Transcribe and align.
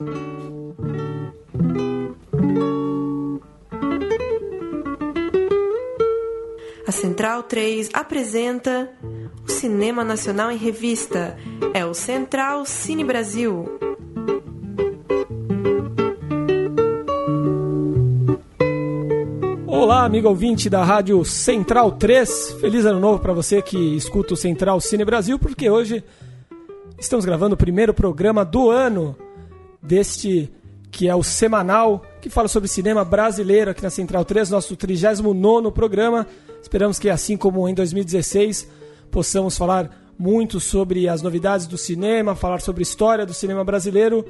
A 0.00 0.06
Central 6.90 7.44
3 7.44 7.90
apresenta 7.92 8.90
o 9.46 9.48
Cinema 9.48 10.02
Nacional 10.02 10.50
em 10.50 10.56
Revista. 10.56 11.38
É 11.72 11.86
o 11.86 11.94
Central 11.94 12.66
Cine 12.66 13.04
Brasil. 13.04 13.78
Olá, 19.68 20.04
amigo 20.04 20.28
ouvinte 20.28 20.68
da 20.68 20.82
Rádio 20.82 21.24
Central 21.24 21.92
3. 21.92 22.56
Feliz 22.60 22.84
ano 22.84 22.98
novo 22.98 23.20
para 23.20 23.32
você 23.32 23.62
que 23.62 23.96
escuta 23.96 24.34
o 24.34 24.36
Central 24.36 24.80
Cine 24.80 25.04
Brasil, 25.04 25.38
porque 25.38 25.70
hoje 25.70 26.02
estamos 26.98 27.24
gravando 27.24 27.54
o 27.54 27.58
primeiro 27.58 27.94
programa 27.94 28.44
do 28.44 28.70
ano 28.70 29.16
deste 29.84 30.50
que 30.90 31.08
é 31.08 31.14
o 31.14 31.24
semanal 31.24 32.04
que 32.20 32.30
fala 32.30 32.46
sobre 32.46 32.68
cinema 32.68 33.04
brasileiro 33.04 33.70
aqui 33.72 33.82
na 33.82 33.90
Central 33.90 34.24
3, 34.24 34.50
nosso 34.50 34.76
39 34.76 35.72
programa. 35.72 36.26
Esperamos 36.62 37.00
que, 37.00 37.10
assim 37.10 37.36
como 37.36 37.68
em 37.68 37.74
2016, 37.74 38.68
possamos 39.10 39.58
falar 39.58 39.90
muito 40.16 40.60
sobre 40.60 41.08
as 41.08 41.20
novidades 41.20 41.66
do 41.66 41.76
cinema, 41.76 42.36
falar 42.36 42.60
sobre 42.60 42.80
a 42.80 42.84
história 42.84 43.26
do 43.26 43.34
cinema 43.34 43.64
brasileiro. 43.64 44.24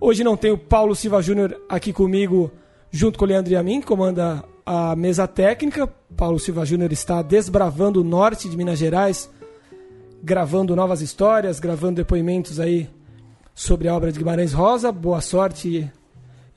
Hoje 0.00 0.24
não 0.24 0.36
tem 0.36 0.50
o 0.50 0.56
Paulo 0.56 0.96
Silva 0.96 1.20
Júnior 1.20 1.60
aqui 1.68 1.92
comigo, 1.92 2.50
junto 2.90 3.18
com 3.18 3.26
o 3.26 3.28
Leandro 3.28 3.56
a 3.58 3.62
mim, 3.62 3.80
que 3.80 3.86
comanda 3.86 4.42
a 4.64 4.96
mesa 4.96 5.28
técnica. 5.28 5.86
Paulo 6.16 6.38
Silva 6.38 6.64
Júnior 6.64 6.90
está 6.90 7.20
desbravando 7.20 8.00
o 8.00 8.04
norte 8.04 8.48
de 8.48 8.56
Minas 8.56 8.78
Gerais, 8.78 9.30
gravando 10.22 10.74
novas 10.74 11.02
histórias, 11.02 11.60
gravando 11.60 11.96
depoimentos 11.96 12.58
aí 12.58 12.88
sobre 13.58 13.88
a 13.88 13.94
obra 13.96 14.12
de 14.12 14.18
Guimarães 14.20 14.52
Rosa. 14.52 14.92
Boa 14.92 15.20
sorte 15.20 15.90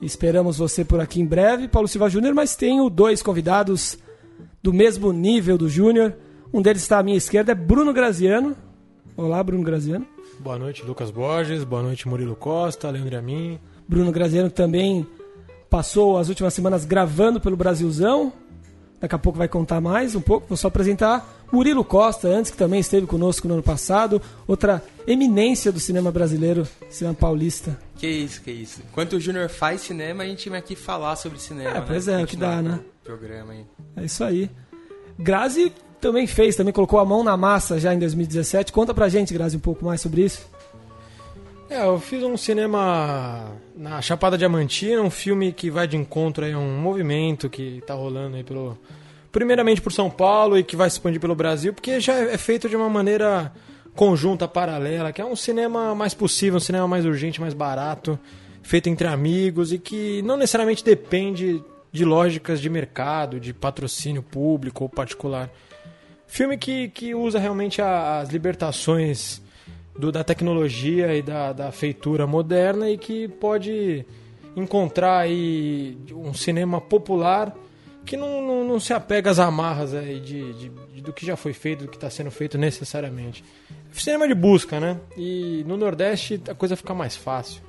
esperamos 0.00 0.58
você 0.58 0.84
por 0.84 1.00
aqui 1.00 1.20
em 1.20 1.26
breve, 1.26 1.66
Paulo 1.66 1.88
Silva 1.88 2.08
Júnior, 2.08 2.32
mas 2.32 2.54
tenho 2.54 2.88
dois 2.88 3.20
convidados 3.20 3.98
do 4.62 4.72
mesmo 4.72 5.12
nível 5.12 5.58
do 5.58 5.68
Júnior. 5.68 6.14
Um 6.52 6.62
deles 6.62 6.82
está 6.82 7.00
à 7.00 7.02
minha 7.02 7.16
esquerda, 7.16 7.50
é 7.50 7.54
Bruno 7.56 7.92
Graziano. 7.92 8.54
Olá, 9.16 9.42
Bruno 9.42 9.64
Graziano. 9.64 10.06
Boa 10.38 10.56
noite, 10.56 10.84
Lucas 10.84 11.10
Borges. 11.10 11.64
Boa 11.64 11.82
noite, 11.82 12.06
Murilo 12.06 12.36
Costa, 12.36 12.88
Leandro 12.88 13.18
Amin. 13.18 13.58
Bruno 13.88 14.12
Graziano 14.12 14.48
também 14.48 15.04
passou 15.68 16.18
as 16.18 16.28
últimas 16.28 16.54
semanas 16.54 16.84
gravando 16.84 17.40
pelo 17.40 17.56
Brasilzão. 17.56 18.32
Daqui 19.00 19.16
a 19.16 19.18
pouco 19.18 19.38
vai 19.38 19.48
contar 19.48 19.80
mais 19.80 20.14
um 20.14 20.20
pouco. 20.20 20.46
Vou 20.46 20.56
só 20.56 20.68
apresentar 20.68 21.41
Murilo 21.52 21.84
Costa, 21.84 22.28
antes 22.28 22.50
que 22.50 22.56
também 22.56 22.80
esteve 22.80 23.06
conosco 23.06 23.46
no 23.46 23.54
ano 23.54 23.62
passado. 23.62 24.22
Outra 24.48 24.82
eminência 25.06 25.70
do 25.70 25.78
cinema 25.78 26.10
brasileiro, 26.10 26.66
cinema 26.88 27.14
paulista. 27.14 27.78
Que 27.96 28.08
isso, 28.08 28.40
que 28.40 28.50
isso. 28.50 28.80
Enquanto 28.90 29.12
o 29.12 29.20
Júnior 29.20 29.48
faz 29.50 29.82
cinema, 29.82 30.22
a 30.22 30.26
gente 30.26 30.48
vem 30.48 30.58
aqui 30.58 30.74
falar 30.74 31.14
sobre 31.16 31.38
cinema. 31.38 31.70
É, 31.70 31.74
né? 31.74 31.84
pois 31.86 32.08
é, 32.08 32.22
o 32.22 32.26
que 32.26 32.36
dá, 32.36 32.62
né? 32.62 32.80
Programa 33.04 33.52
aí. 33.52 33.64
É 33.96 34.04
isso 34.04 34.24
aí. 34.24 34.50
Grazi 35.18 35.70
também 36.00 36.26
fez, 36.26 36.56
também 36.56 36.72
colocou 36.72 36.98
a 36.98 37.04
mão 37.04 37.22
na 37.22 37.36
massa 37.36 37.78
já 37.78 37.94
em 37.94 37.98
2017. 37.98 38.72
Conta 38.72 38.94
pra 38.94 39.08
gente, 39.08 39.34
Grazi, 39.34 39.56
um 39.56 39.60
pouco 39.60 39.84
mais 39.84 40.00
sobre 40.00 40.22
isso. 40.22 40.48
É, 41.68 41.84
eu 41.86 42.00
fiz 42.00 42.22
um 42.22 42.36
cinema 42.36 43.52
na 43.76 44.02
Chapada 44.02 44.36
Diamantina, 44.36 45.00
um 45.00 45.10
filme 45.10 45.52
que 45.52 45.70
vai 45.70 45.86
de 45.86 45.96
encontro 45.96 46.44
a 46.44 46.48
um 46.58 46.78
movimento 46.80 47.48
que 47.48 47.82
tá 47.86 47.94
rolando 47.94 48.36
aí 48.36 48.44
pelo. 48.44 48.76
Primeiramente 49.32 49.80
por 49.80 49.90
São 49.90 50.10
Paulo 50.10 50.58
e 50.58 50.62
que 50.62 50.76
vai 50.76 50.88
se 50.88 50.96
expandir 50.96 51.20
pelo 51.20 51.34
Brasil, 51.34 51.72
porque 51.72 51.98
já 51.98 52.14
é 52.14 52.36
feito 52.36 52.68
de 52.68 52.76
uma 52.76 52.88
maneira 52.88 53.50
conjunta, 53.94 54.46
paralela, 54.46 55.12
que 55.12 55.20
é 55.20 55.24
um 55.24 55.34
cinema 55.34 55.94
mais 55.94 56.14
possível, 56.14 56.58
um 56.58 56.60
cinema 56.60 56.86
mais 56.86 57.04
urgente, 57.04 57.40
mais 57.40 57.54
barato, 57.54 58.18
feito 58.62 58.88
entre 58.88 59.06
amigos 59.06 59.72
e 59.72 59.78
que 59.78 60.22
não 60.22 60.36
necessariamente 60.36 60.84
depende 60.84 61.62
de 61.90 62.04
lógicas 62.04 62.60
de 62.60 62.70
mercado, 62.70 63.40
de 63.40 63.52
patrocínio 63.52 64.22
público 64.22 64.84
ou 64.84 64.88
particular. 64.88 65.50
Filme 66.26 66.56
que, 66.56 66.88
que 66.88 67.14
usa 67.14 67.38
realmente 67.38 67.82
a, 67.82 68.20
as 68.20 68.30
libertações 68.30 69.42
do, 69.98 70.10
da 70.10 70.24
tecnologia 70.24 71.14
e 71.14 71.22
da, 71.22 71.52
da 71.52 71.72
feitura 71.72 72.26
moderna 72.26 72.88
e 72.88 72.96
que 72.96 73.28
pode 73.28 74.06
encontrar 74.56 75.18
aí 75.18 75.98
um 76.12 76.32
cinema 76.32 76.80
popular 76.80 77.54
que 78.04 78.16
não, 78.16 78.42
não, 78.42 78.64
não 78.64 78.80
se 78.80 78.92
apega 78.92 79.30
às 79.30 79.38
amarras 79.38 79.94
aí 79.94 80.20
de, 80.20 80.52
de, 80.54 80.68
de, 80.68 81.00
do 81.00 81.12
que 81.12 81.24
já 81.24 81.36
foi 81.36 81.52
feito, 81.52 81.84
do 81.84 81.88
que 81.88 81.96
está 81.96 82.10
sendo 82.10 82.30
feito 82.30 82.58
necessariamente. 82.58 83.44
Cinema 83.92 84.26
de 84.26 84.34
busca, 84.34 84.80
né? 84.80 84.98
E 85.16 85.64
no 85.66 85.76
Nordeste 85.76 86.40
a 86.48 86.54
coisa 86.54 86.76
fica 86.76 86.94
mais 86.94 87.14
fácil. 87.14 87.62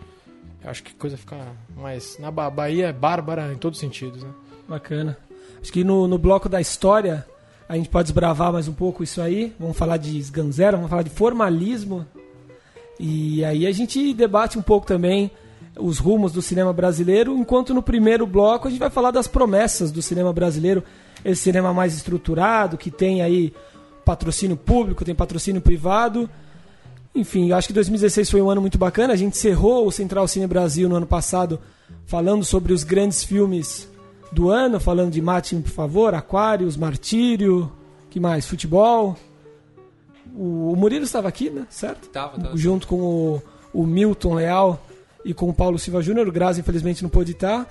Eu 0.63 0.69
acho 0.69 0.81
que 0.83 0.91
a 0.91 0.99
coisa 0.99 1.17
fica 1.17 1.37
mais. 1.75 2.17
Na 2.17 2.31
Bahia 2.31 2.87
é 2.87 2.93
bárbara 2.93 3.51
em 3.51 3.57
todos 3.57 3.77
os 3.77 3.81
sentidos, 3.81 4.23
né? 4.23 4.29
Bacana. 4.67 5.17
Acho 5.61 5.71
que 5.71 5.83
no, 5.83 6.07
no 6.07 6.17
bloco 6.17 6.47
da 6.47 6.61
história 6.61 7.25
a 7.67 7.75
gente 7.75 7.89
pode 7.89 8.07
desbravar 8.07 8.53
mais 8.53 8.67
um 8.67 8.73
pouco 8.73 9.03
isso 9.03 9.21
aí. 9.21 9.53
Vamos 9.59 9.77
falar 9.77 9.97
de 9.97 10.17
Sganzera, 10.17 10.77
vamos 10.77 10.89
falar 10.89 11.03
de 11.03 11.09
formalismo. 11.09 12.05
E 12.99 13.43
aí 13.43 13.67
a 13.67 13.71
gente 13.71 14.13
debate 14.13 14.57
um 14.57 14.61
pouco 14.61 14.87
também 14.87 15.29
os 15.77 15.97
rumos 15.97 16.31
do 16.31 16.41
cinema 16.41 16.71
brasileiro, 16.71 17.35
enquanto 17.35 17.73
no 17.73 17.81
primeiro 17.81 18.27
bloco 18.27 18.67
a 18.67 18.71
gente 18.71 18.79
vai 18.79 18.89
falar 18.89 19.11
das 19.11 19.27
promessas 19.27 19.91
do 19.91 20.01
cinema 20.01 20.31
brasileiro, 20.31 20.83
esse 21.25 21.41
cinema 21.43 21.73
mais 21.73 21.95
estruturado, 21.95 22.77
que 22.77 22.91
tem 22.91 23.21
aí 23.21 23.53
patrocínio 24.05 24.57
público, 24.57 25.05
tem 25.05 25.15
patrocínio 25.15 25.61
privado. 25.61 26.29
Enfim, 27.15 27.51
acho 27.51 27.67
que 27.67 27.73
2016 27.73 28.29
foi 28.29 28.41
um 28.41 28.49
ano 28.49 28.61
muito 28.61 28.77
bacana. 28.77 29.13
A 29.13 29.15
gente 29.15 29.37
encerrou 29.37 29.87
o 29.87 29.91
Central 29.91 30.27
Cine 30.27 30.47
Brasil 30.47 30.89
no 30.89 30.95
ano 30.95 31.05
passado 31.05 31.59
falando 32.05 32.43
sobre 32.43 32.73
os 32.73 32.83
grandes 32.83 33.23
filmes 33.23 33.87
do 34.31 34.49
ano, 34.49 34.79
falando 34.79 35.11
de 35.11 35.21
Mate, 35.21 35.55
por 35.57 35.71
favor, 35.71 36.13
Aquários, 36.13 36.75
Martírio, 36.75 37.71
que 38.09 38.19
mais? 38.19 38.47
Futebol. 38.47 39.15
O, 40.35 40.73
o 40.73 40.75
Murilo 40.75 41.05
estava 41.05 41.27
aqui, 41.27 41.49
né? 41.49 41.67
Certo? 41.69 42.09
Tava, 42.09 42.39
tava. 42.39 42.57
Junto 42.57 42.87
com 42.87 42.99
o, 42.99 43.41
o 43.71 43.85
Milton 43.85 44.33
Leal 44.33 44.83
e 45.25 45.33
com 45.33 45.49
o 45.49 45.53
Paulo 45.53 45.79
Silva 45.79 46.01
Júnior. 46.01 46.27
O 46.27 46.31
Grazi, 46.31 46.61
infelizmente, 46.61 47.03
não 47.03 47.09
pôde 47.09 47.31
estar. 47.31 47.67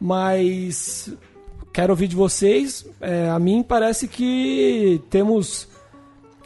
Mas 0.00 1.12
quero 1.72 1.92
ouvir 1.92 2.08
de 2.08 2.16
vocês. 2.16 2.86
É, 3.00 3.28
a 3.28 3.38
mim 3.38 3.62
parece 3.62 4.08
que 4.08 5.02
temos 5.10 5.68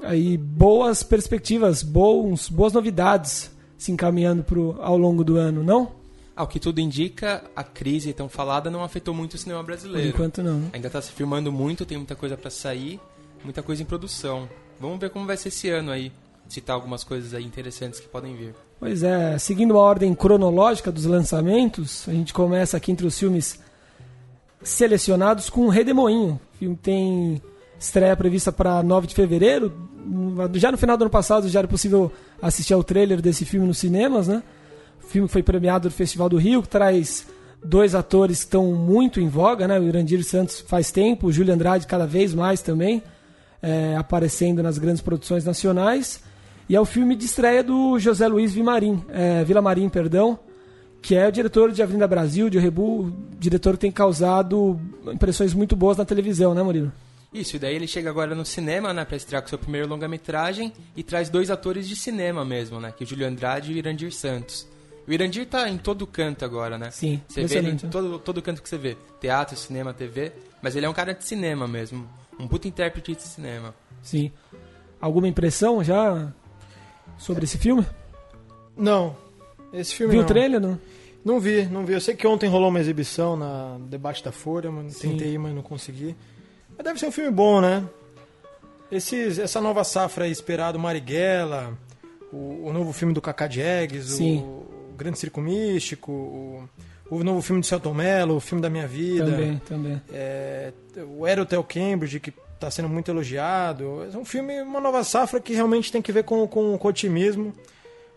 aí 0.03 0.37
boas 0.37 1.03
perspectivas, 1.03 1.83
bons, 1.83 2.49
boas 2.49 2.73
novidades 2.73 3.51
se 3.77 3.93
encaminhando 3.93 4.43
pro, 4.43 4.77
ao 4.81 4.99
longo 4.99 5.23
do 5.23 5.37
ano, 5.37 5.63
não? 5.63 5.93
Ao 6.35 6.47
que 6.47 6.61
tudo 6.61 6.81
indica, 6.81 7.45
a 7.55 7.65
crise 7.65 8.13
tão 8.13 8.29
falada 8.29 8.71
não 8.71 8.83
afetou 8.83 9.15
muito 9.15 9.35
o 9.35 9.39
cinema 9.39 9.63
brasileiro. 9.63 10.11
Por 10.11 10.15
enquanto 10.15 10.43
não. 10.43 10.71
Ainda 10.73 10.89
está 10.89 11.01
se 11.01 11.13
filmando 11.13 11.53
muito, 11.53 11.87
tem 11.87 11.97
muita 11.97 12.15
coisa 12.15 12.37
para 12.37 12.51
sair, 12.51 13.01
muita 13.43 13.63
coisa 13.63 13.83
em 13.83 13.87
produção. 13.87 14.49
Vamos 14.81 14.99
ver 14.99 15.11
como 15.11 15.27
vai 15.27 15.37
ser 15.37 15.49
esse 15.49 15.69
ano 15.69 15.91
aí. 15.91 16.13
Citar 16.49 16.75
algumas 16.75 17.05
coisas 17.05 17.35
aí 17.35 17.45
interessantes 17.45 18.01
que 18.01 18.09
podem 18.09 18.35
vir. 18.35 18.55
Pois 18.81 19.03
é, 19.03 19.37
seguindo 19.39 19.77
a 19.77 19.83
ordem 19.83 20.15
cronológica 20.15 20.91
dos 20.91 21.05
lançamentos, 21.05 22.09
a 22.09 22.13
gente 22.13 22.33
começa 22.33 22.77
aqui 22.77 22.91
entre 22.91 23.07
os 23.07 23.19
filmes 23.19 23.61
selecionados 24.63 25.51
com 25.51 25.69
Redemoinho. 25.69 26.41
O 26.55 26.59
filme 26.59 26.77
tem 26.77 27.43
estreia 27.79 28.17
prevista 28.17 28.51
para 28.51 28.83
9 28.83 29.07
de 29.07 29.15
fevereiro. 29.15 29.73
Já 30.55 30.73
no 30.73 30.79
final 30.79 30.97
do 30.97 31.03
ano 31.03 31.11
passado 31.11 31.49
já 31.49 31.61
era 31.61 31.69
possível 31.69 32.11
assistir 32.41 32.75
ao 32.75 32.83
trailer 32.83 33.21
desse 33.21 33.45
filme 33.45 33.67
nos 33.67 33.79
cinemas, 33.79 34.29
né? 34.29 34.43
O 35.03 35.07
filme 35.07 35.29
foi 35.29 35.43
premiado 35.43 35.89
no 35.89 35.95
Festival 35.95 36.29
do 36.29 36.37
Rio, 36.37 36.63
que 36.63 36.69
traz 36.69 37.27
dois 37.65 37.95
atores 37.95 38.39
que 38.39 38.45
estão 38.45 38.73
muito 38.73 39.21
em 39.21 39.29
voga, 39.29 39.67
né? 39.67 39.79
O 39.79 39.85
Irandir 39.85 40.25
Santos 40.25 40.61
faz 40.61 40.91
tempo, 40.91 41.27
o 41.27 41.33
Júlio 41.33 41.53
Andrade 41.53 41.87
cada 41.87 42.07
vez 42.07 42.35
mais 42.35 42.63
também, 42.63 43.03
é, 43.63 43.97
aparecendo 43.97 44.63
nas 44.63 44.79
grandes 44.79 45.03
produções 45.03 45.45
nacionais. 45.45 46.23
E 46.69 46.77
é 46.77 46.81
o 46.81 46.85
filme 46.85 47.17
de 47.17 47.25
estreia 47.25 47.63
do 47.63 47.99
José 47.99 48.29
Luiz 48.29 48.53
Vimarim, 48.53 49.03
é, 49.09 49.43
Vila 49.43 49.63
Marim, 49.63 49.89
perdão, 49.89 50.39
que 51.01 51.15
é 51.15 51.27
o 51.27 51.33
diretor 51.33 51.73
de 51.73 51.83
Avenida 51.83 52.07
Brasil, 52.07 52.51
de 52.51 52.59
Rebu, 52.59 53.11
diretor 53.39 53.75
que 53.75 53.81
tem 53.81 53.91
causado 53.93 54.79
impressões 55.07 55.55
muito 55.55 55.75
boas 55.75 55.97
na 55.97 56.05
televisão, 56.05 56.55
né, 56.55 56.63
Murilo? 56.63 56.93
Isso, 57.33 57.57
e 57.57 57.59
daí 57.59 57.75
ele 57.75 57.87
chega 57.87 58.11
agora 58.11 58.35
no 58.35 58.45
cinema, 58.45 58.93
né, 58.93 59.05
pra 59.05 59.17
estrear 59.17 59.43
com 59.43 59.49
seu 59.49 59.59
primeiro 59.59 59.89
longa-metragem 59.89 60.73
e 60.97 61.03
traz 61.03 61.31
dois 61.31 61.51
atores 61.51 61.89
de 61.89 61.97
cinema 61.97 62.45
mesmo, 62.45 62.81
né, 62.81 62.93
que 62.95 63.03
é 63.03 63.07
o 63.07 63.09
Júlio 63.09 63.27
Andrade 63.27 63.73
e 63.73 63.75
o 63.75 63.79
Irandir 63.79 64.13
Santos. 64.13 64.67
O 65.07 65.13
Irandir 65.13 65.47
tá 65.47 65.71
em 65.71 65.79
todo 65.79 66.07
canto 66.07 66.45
agora, 66.45 66.77
né? 66.77 66.91
Sim, 66.91 67.23
Você 67.27 67.45
vê 67.45 67.59
ele 67.59 67.71
em 67.71 67.73
né? 67.73 67.79
todo, 67.91 68.19
todo 68.19 68.43
canto 68.43 68.61
que 68.61 68.69
você 68.69 68.77
vê. 68.77 68.95
Teatro, 69.19 69.57
cinema, 69.57 69.95
TV. 69.95 70.33
Mas 70.61 70.77
ele 70.77 70.85
é 70.85 70.89
um 70.89 70.93
cara 70.93 71.15
de 71.15 71.25
cinema 71.25 71.67
mesmo. 71.67 72.07
Um 72.39 72.47
puta 72.47 72.69
intérprete 72.69 73.15
de 73.15 73.23
cinema. 73.23 73.75
Sim. 74.03 74.31
Alguma 75.01 75.27
impressão 75.27 75.83
já 75.83 76.31
sobre 77.19 77.45
esse 77.45 77.59
filme? 77.59 77.85
Não. 78.77 79.17
Esse 79.73 79.95
filme 79.95 80.13
Viu 80.13 80.21
não. 80.21 80.25
o 80.25 80.29
trailer? 80.29 80.61
Não? 80.61 80.81
Não 81.25 81.41
vi, 81.41 81.67
não 81.67 81.85
vi. 81.85 81.93
Eu 81.93 82.01
sei 82.01 82.15
que 82.15 82.27
ontem 82.27 82.49
rolou 82.49 82.69
uma 82.69 82.81
exibição 82.81 83.37
na 83.37 83.77
debate 83.81 84.25
da 84.25 84.33
Folha, 84.33 84.71
mas 84.71 84.99
tentei 84.99 85.35
ir, 85.35 85.39
mas 85.39 85.55
não 85.55 85.63
consegui. 85.63 86.17
Mas 86.77 86.85
deve 86.85 86.99
ser 86.99 87.07
um 87.07 87.13
filme 87.13 87.31
bom, 87.31 87.61
né? 87.61 87.85
Esses, 88.91 89.39
essa 89.39 89.61
nova 89.61 89.85
safra 89.85 90.25
aí 90.25 90.31
esperado, 90.31 90.79
Marighella, 90.79 91.77
o, 92.33 92.69
o 92.69 92.73
novo 92.73 92.93
filme 92.93 93.13
do 93.13 93.21
Kaká 93.21 93.47
Diegues, 93.47 94.07
Sim. 94.13 94.39
o 94.39 94.95
Grande 94.97 95.19
Circo 95.19 95.41
Místico, 95.41 96.11
o, 96.11 96.69
o 97.11 97.23
novo 97.23 97.43
filme 97.43 97.61
de 97.61 97.67
Celton 97.67 97.93
Mello, 97.93 98.37
o 98.37 98.41
filme 98.41 98.63
da 98.63 98.71
minha 98.71 98.87
vida. 98.87 99.31
Também, 99.31 99.63
também. 99.69 100.03
É, 100.11 100.73
o 101.17 101.27
Era 101.27 101.43
Hotel 101.43 101.63
Cambridge, 101.63 102.21
que 102.21 102.33
está 102.59 102.71
sendo 102.71 102.89
muito 102.89 103.11
elogiado. 103.11 104.07
É 104.13 104.17
um 104.17 104.25
filme, 104.25 104.61
uma 104.61 104.81
nova 104.81 105.03
safra 105.05 105.41
que 105.41 105.55
realmente 105.55 105.91
tem 105.91 106.03
que 106.03 106.13
ver 106.13 106.25
com, 106.25 106.47
com, 106.47 106.77
com 106.77 106.89
otimismo, 106.89 107.53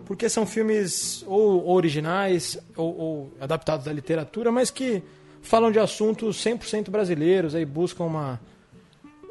porque 0.05 0.27
são 0.27 0.45
filmes 0.45 1.23
ou 1.27 1.69
originais 1.69 2.57
ou, 2.75 2.97
ou, 2.97 3.33
adaptados 3.39 3.85
da 3.85 3.93
literatura, 3.93 4.51
mas 4.51 4.71
que 4.71 5.01
falam 5.41 5.71
de 5.71 5.79
assuntos 5.79 6.43
100% 6.43 6.89
brasileiros, 6.89 7.55
aí 7.55 7.65
buscam 7.65 8.05
uma, 8.05 8.41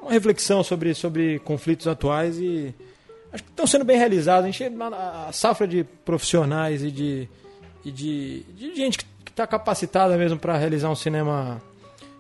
uma 0.01 0.13
reflexão 0.13 0.63
sobre, 0.63 0.95
sobre 0.95 1.41
conflitos 1.41 1.87
atuais 1.89 2.39
e 2.39 2.75
acho 3.33 3.43
que 3.43 3.51
estão 3.51 3.67
sendo 3.67 3.85
bem 3.85 3.99
realizados. 3.99 4.45
A, 4.45 4.51
gente, 4.51 4.65
a 4.65 5.31
safra 5.33 5.67
de 5.67 5.85
profissionais 6.05 6.85
e 6.85 6.91
de, 6.91 7.29
e 7.85 7.91
de, 7.91 8.43
de 8.55 8.75
gente 8.77 8.99
que 8.99 9.31
está 9.31 9.47
capacitada 9.47 10.17
mesmo 10.17 10.39
para 10.39 10.57
realizar 10.57 10.89
um 10.89 10.97
cinema 10.97 11.61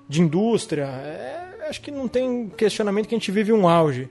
de 0.09 0.21
indústria, 0.21 0.87
é, 0.87 1.50
acho 1.71 1.81
que 1.81 1.91
não 1.91 2.09
tem 2.09 2.49
questionamento 2.49 3.09
que 3.09 3.15
a 3.15 3.19
gente 3.19 3.31
vive 3.31 3.53
um 3.53 3.69
auge. 3.69 4.11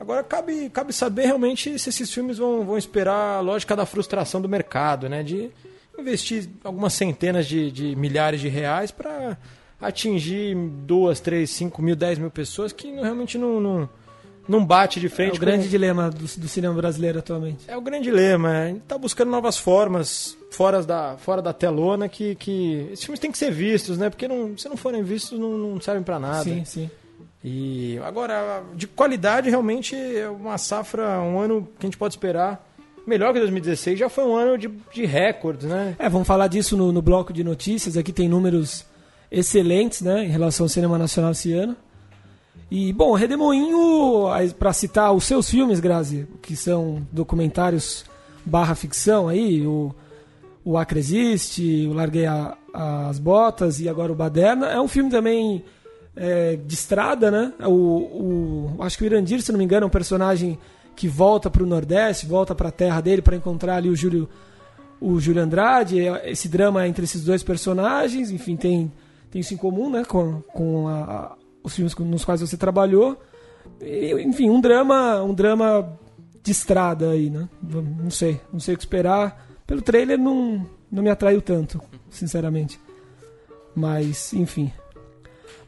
Agora 0.00 0.24
cabe, 0.24 0.68
cabe 0.70 0.92
saber 0.92 1.26
realmente 1.26 1.78
se 1.78 1.88
esses 1.88 2.12
filmes 2.12 2.38
vão, 2.38 2.64
vão 2.64 2.76
esperar 2.76 3.38
a 3.38 3.40
lógica 3.40 3.76
da 3.76 3.86
frustração 3.86 4.40
do 4.40 4.48
mercado, 4.48 5.08
né? 5.08 5.22
De 5.22 5.50
investir 5.98 6.48
algumas 6.64 6.92
centenas 6.92 7.46
de, 7.46 7.70
de 7.70 7.94
milhares 7.94 8.40
de 8.40 8.48
reais 8.48 8.90
para 8.90 9.38
atingir 9.80 10.56
duas, 10.56 11.20
três, 11.20 11.50
cinco 11.50 11.80
mil, 11.80 11.94
dez 11.94 12.18
mil 12.18 12.30
pessoas 12.30 12.72
que 12.72 12.90
realmente 12.90 13.38
não, 13.38 13.60
não, 13.60 13.88
não 14.48 14.64
bate 14.64 15.00
de 15.00 15.08
frente. 15.08 15.32
É 15.32 15.36
o 15.36 15.40
grande 15.40 15.68
dilema 15.68 16.10
do, 16.10 16.24
do, 16.24 16.48
cinema 16.48 16.74
brasileiro 16.74 17.18
atualmente. 17.18 17.64
É 17.66 17.76
o 17.76 17.80
grande 17.80 18.04
dilema. 18.04 18.50
A 18.50 18.66
gente 18.68 18.82
está 18.82 18.98
buscando 18.98 19.30
novas 19.30 19.56
formas 19.56 20.36
fora 20.50 20.82
da, 20.82 21.16
fora 21.16 21.42
da 21.42 21.52
telona 21.52 22.08
que, 22.08 22.34
que 22.34 22.88
esses 22.92 23.04
filmes 23.04 23.20
têm 23.20 23.32
que 23.32 23.38
ser 23.38 23.50
vistos, 23.50 23.98
né? 23.98 24.10
Porque 24.10 24.28
não, 24.28 24.56
se 24.56 24.68
não 24.68 24.76
forem 24.76 25.02
vistos 25.02 25.38
não, 25.38 25.56
não 25.56 25.80
servem 25.80 26.02
para 26.02 26.18
nada. 26.18 26.44
Sim, 26.44 26.64
sim. 26.64 26.90
E 27.42 27.98
agora, 28.02 28.62
de 28.74 28.86
qualidade, 28.86 29.50
realmente 29.50 29.94
é 29.94 30.28
uma 30.28 30.56
safra, 30.56 31.20
um 31.20 31.38
ano 31.38 31.68
que 31.78 31.84
a 31.84 31.88
gente 31.88 31.98
pode 31.98 32.14
esperar 32.14 32.66
melhor 33.06 33.32
que 33.32 33.38
2016. 33.38 33.98
Já 33.98 34.08
foi 34.08 34.24
um 34.24 34.34
ano 34.34 34.56
de, 34.56 34.68
de 34.92 35.04
recordes, 35.04 35.68
né? 35.68 35.94
É, 35.98 36.08
vamos 36.08 36.26
falar 36.26 36.48
disso 36.48 36.76
no, 36.76 36.90
no 36.90 37.02
bloco 37.02 37.32
de 37.32 37.44
notícias. 37.44 37.96
Aqui 37.96 38.12
tem 38.12 38.28
números 38.28 38.86
excelentes, 39.30 40.00
né, 40.00 40.24
em 40.24 40.28
relação 40.28 40.64
ao 40.64 40.68
cinema 40.68 40.96
nacional 40.96 41.32
esse 41.32 41.52
ano. 41.52 41.76
E, 42.70 42.92
bom, 42.92 43.12
Redemoinho, 43.14 44.26
para 44.58 44.72
citar 44.72 45.12
os 45.12 45.24
seus 45.24 45.48
filmes, 45.48 45.80
Grazi, 45.80 46.26
que 46.42 46.56
são 46.56 47.06
documentários 47.12 48.04
barra 48.44 48.74
ficção 48.74 49.28
aí, 49.28 49.66
o, 49.66 49.94
o 50.64 50.76
Acre 50.76 50.98
Existe, 50.98 51.86
o 51.88 51.92
Larguei 51.92 52.26
a, 52.26 52.56
as 52.72 53.18
Botas 53.18 53.80
e 53.80 53.88
agora 53.88 54.12
o 54.12 54.14
Baderna, 54.14 54.66
é 54.68 54.80
um 54.80 54.88
filme 54.88 55.10
também 55.10 55.64
é, 56.16 56.56
de 56.56 56.74
estrada, 56.74 57.30
né? 57.30 57.52
O, 57.60 57.70
o, 57.70 58.76
acho 58.80 58.98
que 58.98 59.04
o 59.04 59.06
Irandir, 59.06 59.42
se 59.42 59.52
não 59.52 59.58
me 59.58 59.64
engano, 59.64 59.84
é 59.84 59.86
um 59.86 59.90
personagem 59.90 60.58
que 60.96 61.08
volta 61.08 61.50
para 61.50 61.62
o 61.62 61.66
Nordeste, 61.66 62.26
volta 62.26 62.54
para 62.54 62.68
a 62.68 62.72
terra 62.72 63.00
dele 63.00 63.22
para 63.22 63.36
encontrar 63.36 63.76
ali 63.76 63.88
o 63.88 63.96
Júlio, 63.96 64.28
o 65.00 65.18
Júlio 65.20 65.42
Andrade. 65.42 65.98
Esse 66.24 66.48
drama 66.48 66.84
é 66.84 66.88
entre 66.88 67.04
esses 67.04 67.24
dois 67.24 67.42
personagens, 67.42 68.30
enfim, 68.30 68.56
tem, 68.56 68.92
tem 69.30 69.40
isso 69.40 69.54
em 69.54 69.56
comum, 69.56 69.90
né? 69.90 70.04
Com, 70.04 70.40
com 70.52 70.88
a, 70.88 71.36
os 71.64 71.74
filmes 71.74 71.96
nos 71.96 72.24
quais 72.24 72.42
você 72.42 72.56
trabalhou. 72.56 73.18
E, 73.80 74.12
enfim, 74.22 74.50
um 74.50 74.60
drama, 74.60 75.22
um 75.22 75.34
drama 75.34 75.98
de 76.42 76.52
estrada 76.52 77.10
aí, 77.10 77.30
né? 77.30 77.48
Não 77.62 78.10
sei, 78.10 78.40
não 78.52 78.60
sei 78.60 78.74
o 78.74 78.76
que 78.76 78.84
esperar. 78.84 79.48
Pelo 79.66 79.80
trailer 79.80 80.18
não, 80.18 80.64
não 80.92 81.02
me 81.02 81.08
atraiu 81.08 81.40
tanto, 81.40 81.80
sinceramente. 82.10 82.78
Mas, 83.74 84.34
enfim. 84.34 84.70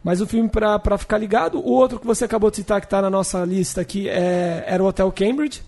Mas 0.04 0.20
o 0.20 0.26
filme 0.26 0.48
para 0.48 0.98
ficar 0.98 1.18
ligado, 1.18 1.58
o 1.58 1.72
outro 1.72 1.98
que 1.98 2.06
você 2.06 2.26
acabou 2.26 2.50
de 2.50 2.56
citar 2.56 2.80
que 2.80 2.86
está 2.86 3.02
na 3.02 3.10
nossa 3.10 3.44
lista 3.44 3.80
aqui 3.80 4.08
é, 4.08 4.62
era 4.66 4.82
o 4.82 4.86
Hotel 4.86 5.10
Cambridge. 5.10 5.62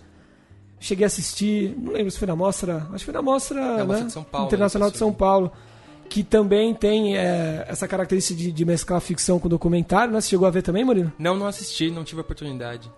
Cheguei 0.79 1.03
a 1.03 1.07
assistir, 1.07 1.75
não 1.77 1.91
lembro 1.91 2.09
se 2.09 2.17
foi 2.17 2.27
na 2.27 2.37
mostra, 2.37 2.87
acho 2.93 2.99
que 2.99 3.05
foi 3.05 3.13
na 3.13 3.21
mostra, 3.21 3.59
é 3.59 3.83
né? 3.83 4.03
de 4.03 4.13
São 4.13 4.23
Paulo, 4.23 4.47
Internacional 4.47 4.89
de 4.89 4.97
São 4.97 5.11
Paulo, 5.11 5.51
que 6.09 6.23
também 6.23 6.73
tem 6.73 7.17
é, 7.17 7.65
essa 7.67 7.87
característica 7.87 8.37
de, 8.37 8.51
de, 8.51 8.65
mesclar 8.65 8.99
ficção 8.99 9.39
com 9.39 9.47
documentário, 9.47 10.11
né? 10.11 10.19
Você 10.19 10.29
chegou 10.29 10.47
a 10.47 10.51
ver 10.51 10.63
também, 10.63 10.83
Murilo? 10.83 11.11
Não, 11.19 11.37
não 11.37 11.45
assisti, 11.45 11.91
não 11.91 12.03
tive 12.03 12.21
oportunidade. 12.21 12.91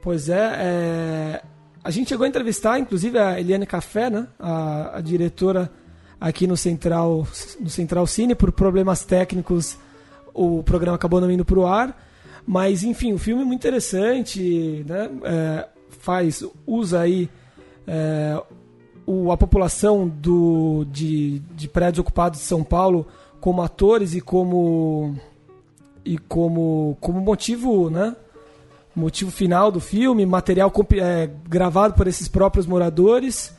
Pois 0.00 0.28
é, 0.28 0.56
é, 0.56 1.42
a 1.82 1.90
gente 1.90 2.08
chegou 2.08 2.24
a 2.24 2.28
entrevistar, 2.28 2.78
inclusive, 2.78 3.18
a 3.18 3.40
Eliane 3.40 3.66
Café, 3.66 4.08
né? 4.08 4.28
a, 4.38 4.98
a 4.98 5.00
diretora 5.00 5.70
aqui 6.20 6.46
no 6.46 6.56
Central, 6.56 7.26
no 7.58 7.68
Central 7.68 8.06
Cine, 8.06 8.34
por 8.34 8.52
problemas 8.52 9.04
técnicos 9.04 9.76
o 10.38 10.62
programa 10.62 10.94
acabou 10.94 11.20
não 11.20 11.30
indo 11.30 11.44
para 11.44 11.58
o 11.58 11.66
ar. 11.66 12.00
Mas, 12.46 12.82
enfim, 12.82 13.12
o 13.12 13.18
filme 13.18 13.42
é 13.42 13.44
muito 13.44 13.60
interessante, 13.60 14.84
né? 14.88 15.10
É, 15.24 15.68
faz, 15.98 16.42
usa 16.66 17.00
aí 17.00 17.28
é, 17.86 18.40
o, 19.08 19.32
a 19.32 19.38
população 19.38 20.06
do, 20.06 20.84
de, 20.92 21.38
de 21.56 21.66
prédios 21.66 22.00
ocupados 22.00 22.40
de 22.40 22.44
São 22.44 22.62
Paulo 22.62 23.06
como 23.40 23.62
atores 23.62 24.14
e 24.14 24.20
como 24.20 25.16
e 26.04 26.18
como, 26.18 26.96
como 27.00 27.18
motivo, 27.18 27.88
né? 27.88 28.14
Motivo 28.94 29.30
final 29.30 29.70
do 29.70 29.80
filme, 29.80 30.26
material 30.26 30.70
é, 31.00 31.30
gravado 31.48 31.94
por 31.94 32.06
esses 32.06 32.28
próprios 32.28 32.66
moradores, 32.66 33.54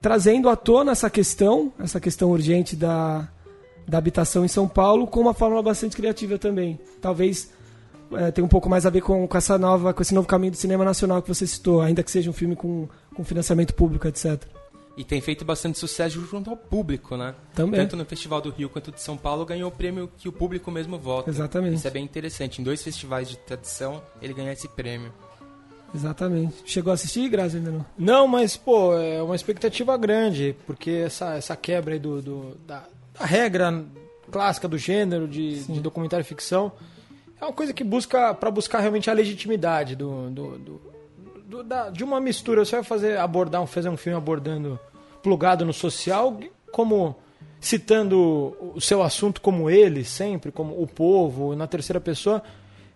trazendo 0.00 0.48
à 0.48 0.54
tona 0.54 0.92
essa 0.92 1.10
questão, 1.10 1.72
essa 1.78 1.98
questão 1.98 2.30
urgente 2.30 2.76
da, 2.76 3.28
da 3.88 3.98
habitação 3.98 4.44
em 4.44 4.48
São 4.48 4.68
Paulo 4.68 5.06
com 5.08 5.20
uma 5.20 5.34
fórmula 5.34 5.62
bastante 5.62 5.96
criativa 5.96 6.38
também. 6.38 6.78
Talvez 7.00 7.50
é, 8.12 8.30
tenha 8.30 8.44
um 8.44 8.48
pouco 8.48 8.68
mais 8.68 8.86
a 8.86 8.90
ver 8.90 9.00
com, 9.00 9.26
com, 9.26 9.38
essa 9.38 9.58
nova, 9.58 9.92
com 9.92 10.02
esse 10.02 10.14
novo 10.14 10.28
caminho 10.28 10.52
do 10.52 10.56
cinema 10.56 10.84
nacional 10.84 11.20
que 11.20 11.28
você 11.28 11.46
citou, 11.46 11.80
ainda 11.80 12.02
que 12.02 12.10
seja 12.10 12.30
um 12.30 12.34
filme 12.34 12.54
com, 12.54 12.88
com 13.14 13.24
financiamento 13.24 13.74
público, 13.74 14.06
etc. 14.06 14.44
E 14.96 15.02
tem 15.02 15.20
feito 15.20 15.44
bastante 15.44 15.78
sucesso 15.78 16.24
junto 16.24 16.50
ao 16.50 16.56
público, 16.56 17.16
né? 17.16 17.34
Também. 17.52 17.80
Tanto 17.80 17.96
no 17.96 18.04
Festival 18.04 18.40
do 18.40 18.50
Rio 18.50 18.68
quanto 18.68 18.92
de 18.92 19.00
São 19.00 19.16
Paulo 19.16 19.44
ganhou 19.44 19.68
o 19.68 19.72
prêmio 19.72 20.08
que 20.16 20.28
o 20.28 20.32
público 20.32 20.70
mesmo 20.70 20.96
vota. 20.98 21.30
Exatamente. 21.30 21.76
Isso 21.76 21.88
é 21.88 21.90
bem 21.90 22.04
interessante. 22.04 22.60
Em 22.60 22.64
dois 22.64 22.82
festivais 22.82 23.28
de 23.28 23.36
tradição, 23.38 24.00
ele 24.22 24.32
ganha 24.32 24.52
esse 24.52 24.68
prêmio. 24.68 25.12
Exatamente. 25.92 26.54
Chegou 26.64 26.90
a 26.90 26.94
assistir, 26.94 27.28
Grazi, 27.28 27.56
ainda 27.56 27.70
não? 27.70 27.86
Não, 27.96 28.28
mas, 28.28 28.56
pô, 28.56 28.96
é 28.96 29.22
uma 29.22 29.36
expectativa 29.36 29.96
grande, 29.96 30.56
porque 30.66 30.90
essa, 30.90 31.34
essa 31.34 31.56
quebra 31.56 31.94
aí 31.94 32.00
do, 32.00 32.20
do 32.20 32.56
da, 32.66 32.84
a 33.18 33.26
regra 33.26 33.84
clássica 34.30 34.66
do 34.66 34.76
gênero 34.76 35.28
de, 35.28 35.62
de 35.64 35.80
documentário 35.80 36.22
e 36.22 36.26
ficção 36.26 36.72
é 37.40 37.44
uma 37.44 37.52
coisa 37.52 37.72
que 37.72 37.84
busca 37.84 38.34
para 38.34 38.50
buscar 38.50 38.80
realmente 38.80 39.10
a 39.10 39.12
legitimidade 39.12 39.94
do, 39.94 40.30
do, 40.30 40.58
do, 40.58 40.80
do 41.54 41.62
da, 41.62 41.90
de 41.90 42.02
uma 42.02 42.20
mistura. 42.20 42.64
Você 42.64 42.76
vai 42.76 42.84
fazer 42.84 43.18
abordar 43.18 43.62
um, 43.62 43.66
fazer 43.66 43.88
um 43.88 43.96
filme 43.96 44.18
abordando 44.18 44.78
plugado 45.22 45.64
no 45.64 45.72
social, 45.72 46.38
como 46.72 47.16
citando 47.60 48.56
o 48.74 48.80
seu 48.80 49.02
assunto 49.02 49.40
como 49.40 49.70
ele 49.70 50.04
sempre, 50.04 50.52
como 50.52 50.80
o 50.80 50.86
povo 50.86 51.56
na 51.56 51.66
terceira 51.66 51.98
pessoa, 51.98 52.42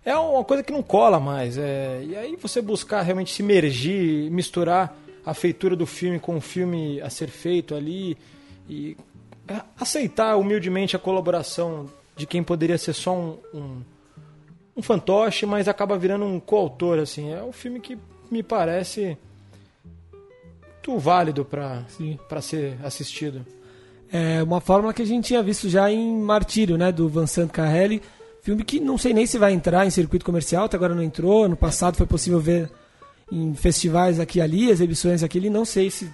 é 0.05 0.15
uma 0.15 0.43
coisa 0.43 0.61
que 0.61 0.71
não 0.71 0.83
cola 0.83 1.19
mais. 1.19 1.57
É, 1.57 2.03
e 2.05 2.15
aí 2.15 2.35
você 2.35 2.61
buscar 2.61 3.01
realmente 3.01 3.33
se 3.33 3.41
imergir, 3.41 4.29
misturar 4.29 4.95
a 5.25 5.33
feitura 5.33 5.75
do 5.75 5.85
filme 5.85 6.19
com 6.19 6.37
o 6.37 6.41
filme 6.41 7.01
a 7.01 7.09
ser 7.09 7.29
feito 7.29 7.73
ali 7.73 8.17
e 8.69 8.95
aceitar 9.79 10.35
humildemente 10.35 10.95
a 10.95 10.99
colaboração 10.99 11.87
de 12.15 12.27
quem 12.27 12.43
poderia 12.43 12.77
ser 12.77 12.93
só 12.93 13.15
um, 13.15 13.37
um, 13.51 13.81
um 14.77 14.81
fantoche, 14.81 15.47
mas 15.47 15.67
acaba 15.67 15.97
virando 15.97 16.25
um 16.25 16.39
coautor, 16.39 16.99
assim. 16.99 17.33
É 17.33 17.41
um 17.41 17.51
filme 17.51 17.79
que 17.79 17.97
me 18.31 18.43
parece 18.43 19.17
muito 20.89 20.97
válido 20.97 21.45
para 21.45 22.41
ser 22.41 22.77
assistido. 22.83 23.45
É 24.11 24.41
uma 24.41 24.59
fórmula 24.59 24.93
que 24.93 25.03
a 25.03 25.05
gente 25.05 25.25
tinha 25.25 25.43
visto 25.43 25.69
já 25.69 25.91
em 25.91 26.19
Martírio, 26.19 26.77
né, 26.77 26.91
do 26.91 27.07
Vincent 27.07 27.51
Carrelli, 27.51 28.01
filme 28.41 28.63
que 28.63 28.79
não 28.79 28.97
sei 28.97 29.13
nem 29.13 29.25
se 29.25 29.37
vai 29.37 29.53
entrar 29.53 29.85
em 29.85 29.91
circuito 29.91 30.25
comercial, 30.25 30.65
até 30.65 30.75
agora 30.75 30.95
não 30.95 31.03
entrou, 31.03 31.43
ano 31.43 31.55
passado 31.55 31.95
foi 31.95 32.07
possível 32.07 32.39
ver 32.39 32.71
em 33.31 33.53
festivais 33.53 34.19
aqui 34.19 34.39
e 34.39 34.41
ali, 34.41 34.69
exibições 34.69 35.21
aqui 35.21 35.37
ali, 35.37 35.49
não 35.49 35.63
sei 35.63 35.91
se, 35.91 36.11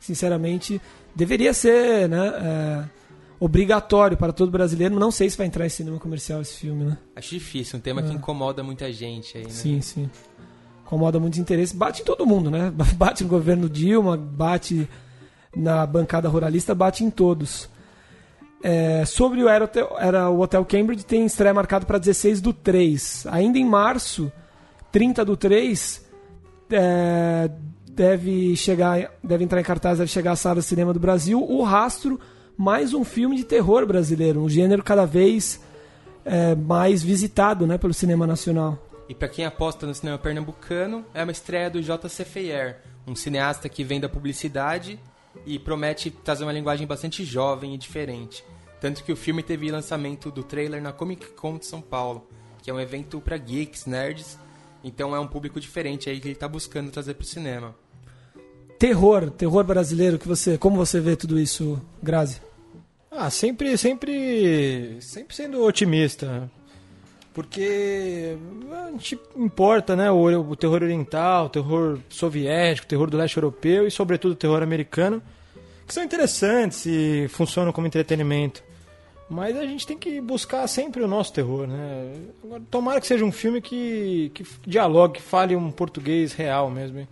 sinceramente, 0.00 0.80
deveria 1.14 1.54
ser 1.54 2.08
né, 2.08 2.26
é, 2.26 2.84
obrigatório 3.38 4.16
para 4.16 4.32
todo 4.32 4.50
brasileiro. 4.50 4.98
Não 4.98 5.12
sei 5.12 5.30
se 5.30 5.38
vai 5.38 5.46
entrar 5.46 5.64
em 5.64 5.68
cinema 5.68 6.00
comercial 6.00 6.42
esse 6.42 6.56
filme, 6.56 6.84
né? 6.84 6.98
Acho 7.14 7.30
difícil, 7.30 7.78
um 7.78 7.80
tema 7.80 8.00
é. 8.00 8.08
que 8.08 8.12
incomoda 8.12 8.64
muita 8.64 8.92
gente 8.92 9.38
aí, 9.38 9.44
né? 9.44 9.50
Sim, 9.50 9.80
sim. 9.80 10.10
Incomoda 10.86 11.18
muito 11.18 11.40
interesse. 11.40 11.74
Bate 11.74 12.02
em 12.02 12.04
todo 12.04 12.24
mundo, 12.24 12.48
né? 12.48 12.72
Bate 12.96 13.24
no 13.24 13.28
governo 13.28 13.68
Dilma, 13.68 14.16
bate 14.16 14.88
na 15.54 15.84
bancada 15.84 16.28
ruralista, 16.28 16.74
bate 16.74 17.02
em 17.02 17.10
todos. 17.10 17.68
É, 18.62 19.04
sobre 19.04 19.42
o, 19.42 19.48
Aerotel, 19.48 19.96
era 19.98 20.30
o 20.30 20.40
Hotel 20.40 20.64
Cambridge, 20.64 21.04
tem 21.04 21.26
estreia 21.26 21.52
marcada 21.52 21.84
para 21.84 21.98
16 21.98 22.40
do 22.40 22.52
3. 22.52 23.26
Ainda 23.30 23.58
em 23.58 23.64
março, 23.64 24.30
30 24.92 25.24
do 25.24 25.36
3, 25.36 26.04
é, 26.70 27.50
deve 27.90 28.54
chegar, 28.56 29.10
deve 29.22 29.44
entrar 29.44 29.60
em 29.60 29.64
cartaz, 29.64 29.98
deve 29.98 30.10
chegar 30.10 30.32
à 30.32 30.36
sala 30.36 30.60
de 30.60 30.66
cinema 30.66 30.92
do 30.92 31.00
Brasil. 31.00 31.42
O 31.42 31.62
Rastro, 31.62 32.20
mais 32.56 32.94
um 32.94 33.04
filme 33.04 33.36
de 33.36 33.44
terror 33.44 33.86
brasileiro, 33.86 34.40
um 34.40 34.48
gênero 34.48 34.82
cada 34.82 35.04
vez 35.04 35.60
é, 36.24 36.54
mais 36.54 37.02
visitado 37.02 37.66
né, 37.66 37.76
pelo 37.76 37.94
cinema 37.94 38.26
nacional. 38.26 38.78
E 39.08 39.14
para 39.14 39.28
quem 39.28 39.44
aposta 39.44 39.86
no 39.86 39.94
cinema 39.94 40.18
pernambucano, 40.18 41.04
é 41.14 41.22
uma 41.22 41.32
estreia 41.32 41.70
do 41.70 41.82
J.C. 41.82 42.24
Feyer, 42.24 42.80
um 43.06 43.14
cineasta 43.14 43.68
que 43.68 43.84
vem 43.84 44.00
da 44.00 44.08
publicidade 44.08 44.98
e 45.44 45.58
promete 45.58 46.10
trazer 46.10 46.44
uma 46.44 46.52
linguagem 46.52 46.86
bastante 46.86 47.24
jovem 47.24 47.74
e 47.74 47.78
diferente. 47.78 48.44
Tanto 48.80 49.04
que 49.04 49.12
o 49.12 49.16
filme 49.16 49.42
teve 49.42 49.70
lançamento 49.70 50.30
do 50.30 50.42
trailer 50.42 50.82
na 50.82 50.92
Comic 50.92 51.28
Con 51.32 51.58
de 51.58 51.66
São 51.66 51.80
Paulo, 51.80 52.28
que 52.62 52.70
é 52.70 52.74
um 52.74 52.80
evento 52.80 53.20
para 53.20 53.36
geeks, 53.36 53.86
nerds, 53.86 54.38
então 54.82 55.14
é 55.14 55.20
um 55.20 55.26
público 55.26 55.60
diferente 55.60 56.10
aí 56.10 56.20
que 56.20 56.26
ele 56.26 56.34
está 56.34 56.48
buscando 56.48 56.90
trazer 56.90 57.14
para 57.14 57.22
o 57.24 57.26
cinema. 57.26 57.74
Terror, 58.78 59.30
terror 59.30 59.64
brasileiro, 59.64 60.18
que 60.18 60.28
você, 60.28 60.58
como 60.58 60.76
você 60.76 61.00
vê 61.00 61.16
tudo 61.16 61.38
isso, 61.38 61.80
Grazi? 62.02 62.42
Ah, 63.10 63.30
sempre, 63.30 63.78
sempre, 63.78 64.98
sempre 65.00 65.34
sendo 65.34 65.64
otimista, 65.64 66.50
porque 67.36 68.34
a 68.72 68.90
gente 68.92 69.20
importa, 69.36 69.94
né, 69.94 70.10
o, 70.10 70.22
o 70.24 70.56
terror 70.56 70.82
oriental, 70.82 71.44
o 71.44 71.48
terror 71.50 71.98
soviético, 72.08 72.86
o 72.86 72.88
terror 72.88 73.10
do 73.10 73.16
leste 73.18 73.36
europeu 73.36 73.86
e 73.86 73.90
sobretudo 73.90 74.32
o 74.32 74.34
terror 74.34 74.62
americano, 74.62 75.22
que 75.86 75.92
são 75.92 76.02
interessantes 76.02 76.86
e 76.86 77.28
funcionam 77.28 77.72
como 77.72 77.86
entretenimento. 77.86 78.64
Mas 79.28 79.54
a 79.54 79.66
gente 79.66 79.86
tem 79.86 79.98
que 79.98 80.18
buscar 80.18 80.66
sempre 80.66 81.02
o 81.02 81.06
nosso 81.06 81.34
terror, 81.34 81.66
né? 81.66 82.14
Tomara 82.70 83.02
que 83.02 83.06
seja 83.06 83.22
um 83.22 83.32
filme 83.32 83.60
que, 83.60 84.30
que 84.32 84.46
dialogue, 84.66 85.18
que 85.18 85.22
fale 85.22 85.54
um 85.54 85.70
português 85.70 86.32
real 86.32 86.70
mesmo. 86.70 87.06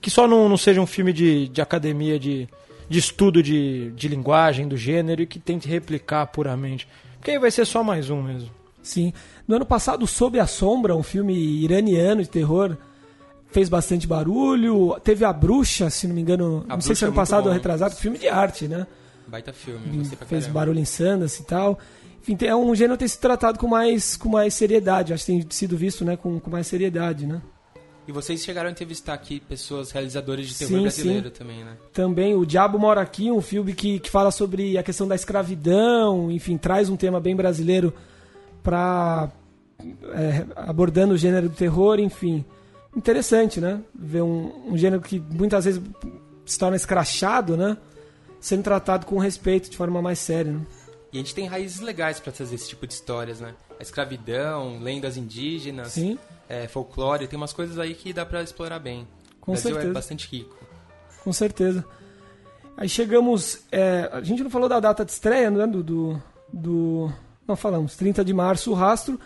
Que 0.00 0.10
só 0.10 0.26
não, 0.26 0.48
não 0.48 0.56
seja 0.56 0.80
um 0.80 0.86
filme 0.86 1.12
de, 1.12 1.48
de 1.48 1.60
academia, 1.60 2.18
de, 2.18 2.48
de 2.88 2.98
estudo 2.98 3.42
de, 3.42 3.90
de 3.90 4.08
linguagem, 4.08 4.66
do 4.66 4.76
gênero, 4.76 5.20
e 5.20 5.26
que 5.26 5.38
tente 5.38 5.68
replicar 5.68 6.28
puramente. 6.28 6.88
Porque 7.18 7.32
aí 7.32 7.38
vai 7.38 7.50
ser 7.50 7.66
só 7.66 7.84
mais 7.84 8.08
um 8.08 8.22
mesmo. 8.22 8.48
Sim. 8.86 9.12
No 9.46 9.56
ano 9.56 9.66
passado, 9.66 10.06
Sob 10.06 10.38
a 10.40 10.46
Sombra, 10.46 10.96
um 10.96 11.02
filme 11.02 11.34
iraniano 11.34 12.22
de 12.22 12.28
terror, 12.28 12.76
fez 13.50 13.68
bastante 13.68 14.06
barulho. 14.06 14.96
Teve 15.04 15.24
A 15.24 15.32
Bruxa, 15.32 15.88
se 15.88 16.06
não 16.06 16.14
me 16.14 16.20
engano, 16.20 16.64
A 16.68 16.74
não 16.74 16.80
sei 16.80 16.94
se 16.94 17.04
é 17.04 17.06
ano 17.06 17.12
muito 17.12 17.22
passado 17.22 17.44
bom. 17.44 17.48
ou 17.50 17.54
retrasado, 17.54 17.94
filme 17.94 18.18
de 18.18 18.28
arte, 18.28 18.66
né? 18.66 18.86
Baita 19.26 19.52
filme, 19.52 19.98
gostei 19.98 20.16
pra 20.16 20.26
fez 20.26 20.44
caramba. 20.44 20.60
barulho 20.60 20.78
em 20.78 20.84
Sundance 20.84 21.42
e 21.42 21.44
tal. 21.44 21.78
Enfim, 22.22 22.36
é 22.44 22.54
um 22.56 22.74
gênero 22.74 22.94
que 22.94 23.00
tem 23.00 23.08
sido 23.08 23.20
tratado 23.20 23.58
com 23.58 23.68
mais, 23.68 24.16
com 24.16 24.28
mais 24.28 24.52
seriedade. 24.54 25.12
Acho 25.12 25.24
que 25.24 25.32
tem 25.32 25.46
sido 25.50 25.76
visto 25.76 26.04
né, 26.04 26.16
com, 26.16 26.38
com 26.40 26.50
mais 26.50 26.66
seriedade, 26.66 27.26
né? 27.26 27.40
E 28.08 28.12
vocês 28.12 28.44
chegaram 28.44 28.68
a 28.68 28.72
entrevistar 28.72 29.14
aqui 29.14 29.40
pessoas 29.40 29.90
realizadoras 29.90 30.46
de 30.46 30.54
terror 30.56 30.76
Sim, 30.76 30.82
brasileiro 30.82 31.28
sim. 31.28 31.34
também, 31.34 31.64
né? 31.64 31.76
Também 31.92 32.34
O 32.36 32.46
Diabo 32.46 32.78
Mora 32.78 33.00
Aqui, 33.00 33.32
um 33.32 33.40
filme 33.40 33.74
que, 33.74 33.98
que 33.98 34.08
fala 34.10 34.30
sobre 34.30 34.78
a 34.78 34.82
questão 34.82 35.08
da 35.08 35.14
escravidão, 35.16 36.30
enfim, 36.30 36.56
traz 36.56 36.88
um 36.88 36.96
tema 36.96 37.18
bem 37.20 37.34
brasileiro 37.34 37.92
para 38.66 39.30
abordando 40.56 41.14
o 41.14 41.16
gênero 41.16 41.48
do 41.48 41.54
terror, 41.54 42.00
enfim. 42.00 42.44
Interessante, 42.96 43.60
né? 43.60 43.80
Ver 43.94 44.22
um, 44.22 44.72
um 44.72 44.76
gênero 44.76 45.00
que 45.00 45.20
muitas 45.20 45.64
vezes 45.64 45.80
se 46.44 46.58
torna 46.58 46.74
escrachado, 46.76 47.56
né? 47.56 47.76
Sendo 48.40 48.64
tratado 48.64 49.06
com 49.06 49.18
respeito, 49.18 49.70
de 49.70 49.76
forma 49.76 50.02
mais 50.02 50.18
séria, 50.18 50.50
né? 50.52 50.60
E 51.12 51.18
a 51.18 51.20
gente 51.20 51.32
tem 51.34 51.46
raízes 51.46 51.80
legais 51.80 52.18
pra 52.18 52.32
trazer 52.32 52.56
esse 52.56 52.68
tipo 52.68 52.86
de 52.88 52.94
histórias, 52.94 53.38
né? 53.40 53.54
A 53.78 53.82
escravidão, 53.82 54.80
lendas 54.80 55.16
indígenas, 55.16 55.92
Sim, 55.92 56.18
é, 56.48 56.66
folclore, 56.66 57.28
tem 57.28 57.36
umas 57.36 57.52
coisas 57.52 57.78
aí 57.78 57.94
que 57.94 58.12
dá 58.12 58.26
pra 58.26 58.42
explorar 58.42 58.80
bem. 58.80 59.06
Com 59.40 59.52
o 59.52 59.54
Brasil 59.54 59.70
certeza. 59.70 59.90
é 59.90 59.94
bastante 59.94 60.28
rico. 60.28 60.56
com 61.22 61.32
certeza. 61.32 61.84
Aí 62.76 62.88
chegamos. 62.88 63.60
é, 63.70 64.10
a 64.12 64.20
gente 64.22 64.42
não 64.42 64.50
falou 64.50 64.68
da 64.68 64.80
data 64.80 65.04
de 65.04 65.12
estreia, 65.12 65.50
né? 65.50 65.66
Do. 65.68 65.82
do, 65.84 66.22
do- 66.52 67.12
não 67.46 67.56
falamos, 67.56 67.96
30 67.96 68.24
de 68.24 68.32
março, 68.32 68.70
o 68.70 68.74
rastro. 68.74 69.18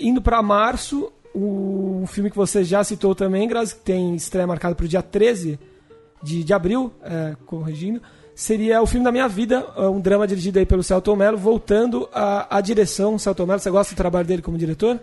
Indo 0.00 0.22
para 0.22 0.42
março, 0.42 1.12
o 1.34 2.04
filme 2.06 2.30
que 2.30 2.36
você 2.36 2.64
já 2.64 2.82
citou 2.82 3.14
também, 3.14 3.48
Grazi, 3.48 3.74
que 3.74 3.82
tem 3.82 4.14
estreia 4.14 4.46
marcada 4.46 4.74
para 4.74 4.84
o 4.84 4.88
dia 4.88 5.02
13 5.02 5.58
de, 6.22 6.44
de 6.44 6.54
abril, 6.54 6.92
é, 7.02 7.36
corrigindo, 7.46 8.00
seria 8.34 8.80
o 8.80 8.86
filme 8.86 9.04
da 9.04 9.12
minha 9.12 9.28
vida, 9.28 9.66
é 9.76 9.88
um 9.88 10.00
drama 10.00 10.26
dirigido 10.26 10.58
aí 10.58 10.66
pelo 10.66 10.82
Celton 10.82 11.16
Mello, 11.16 11.36
voltando 11.36 12.08
à, 12.12 12.56
à 12.56 12.60
direção. 12.60 13.18
Celton 13.18 13.46
Mello, 13.46 13.60
você 13.60 13.70
gosta 13.70 13.94
do 13.94 13.96
trabalho 13.96 14.26
dele 14.26 14.42
como 14.42 14.56
diretor? 14.56 14.98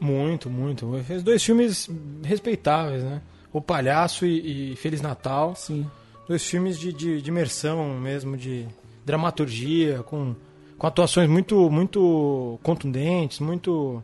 Muito, 0.00 0.50
muito. 0.50 0.94
Ele 0.94 1.04
fez 1.04 1.22
dois 1.22 1.42
filmes 1.42 1.88
respeitáveis, 2.22 3.02
né? 3.02 3.22
O 3.52 3.60
Palhaço 3.60 4.26
e, 4.26 4.72
e 4.72 4.76
Feliz 4.76 5.00
Natal. 5.00 5.54
Sim. 5.56 5.86
Dois 6.28 6.44
filmes 6.44 6.78
de, 6.78 6.92
de, 6.92 7.22
de 7.22 7.30
imersão 7.30 7.98
mesmo, 7.98 8.36
de 8.36 8.66
dramaturgia, 9.04 10.02
com, 10.02 10.34
com 10.78 10.86
atuações 10.86 11.28
muito, 11.28 11.70
muito 11.70 12.58
contundentes, 12.62 13.40
muito 13.40 14.02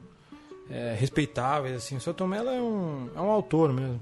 é, 0.70 0.94
respeitáveis. 0.98 1.76
Assim. 1.76 1.96
O 1.96 2.00
Seu 2.00 2.14
Tomé 2.14 2.38
é 2.38 2.42
um, 2.60 3.08
é 3.14 3.20
um 3.20 3.30
autor 3.30 3.72
mesmo. 3.72 4.00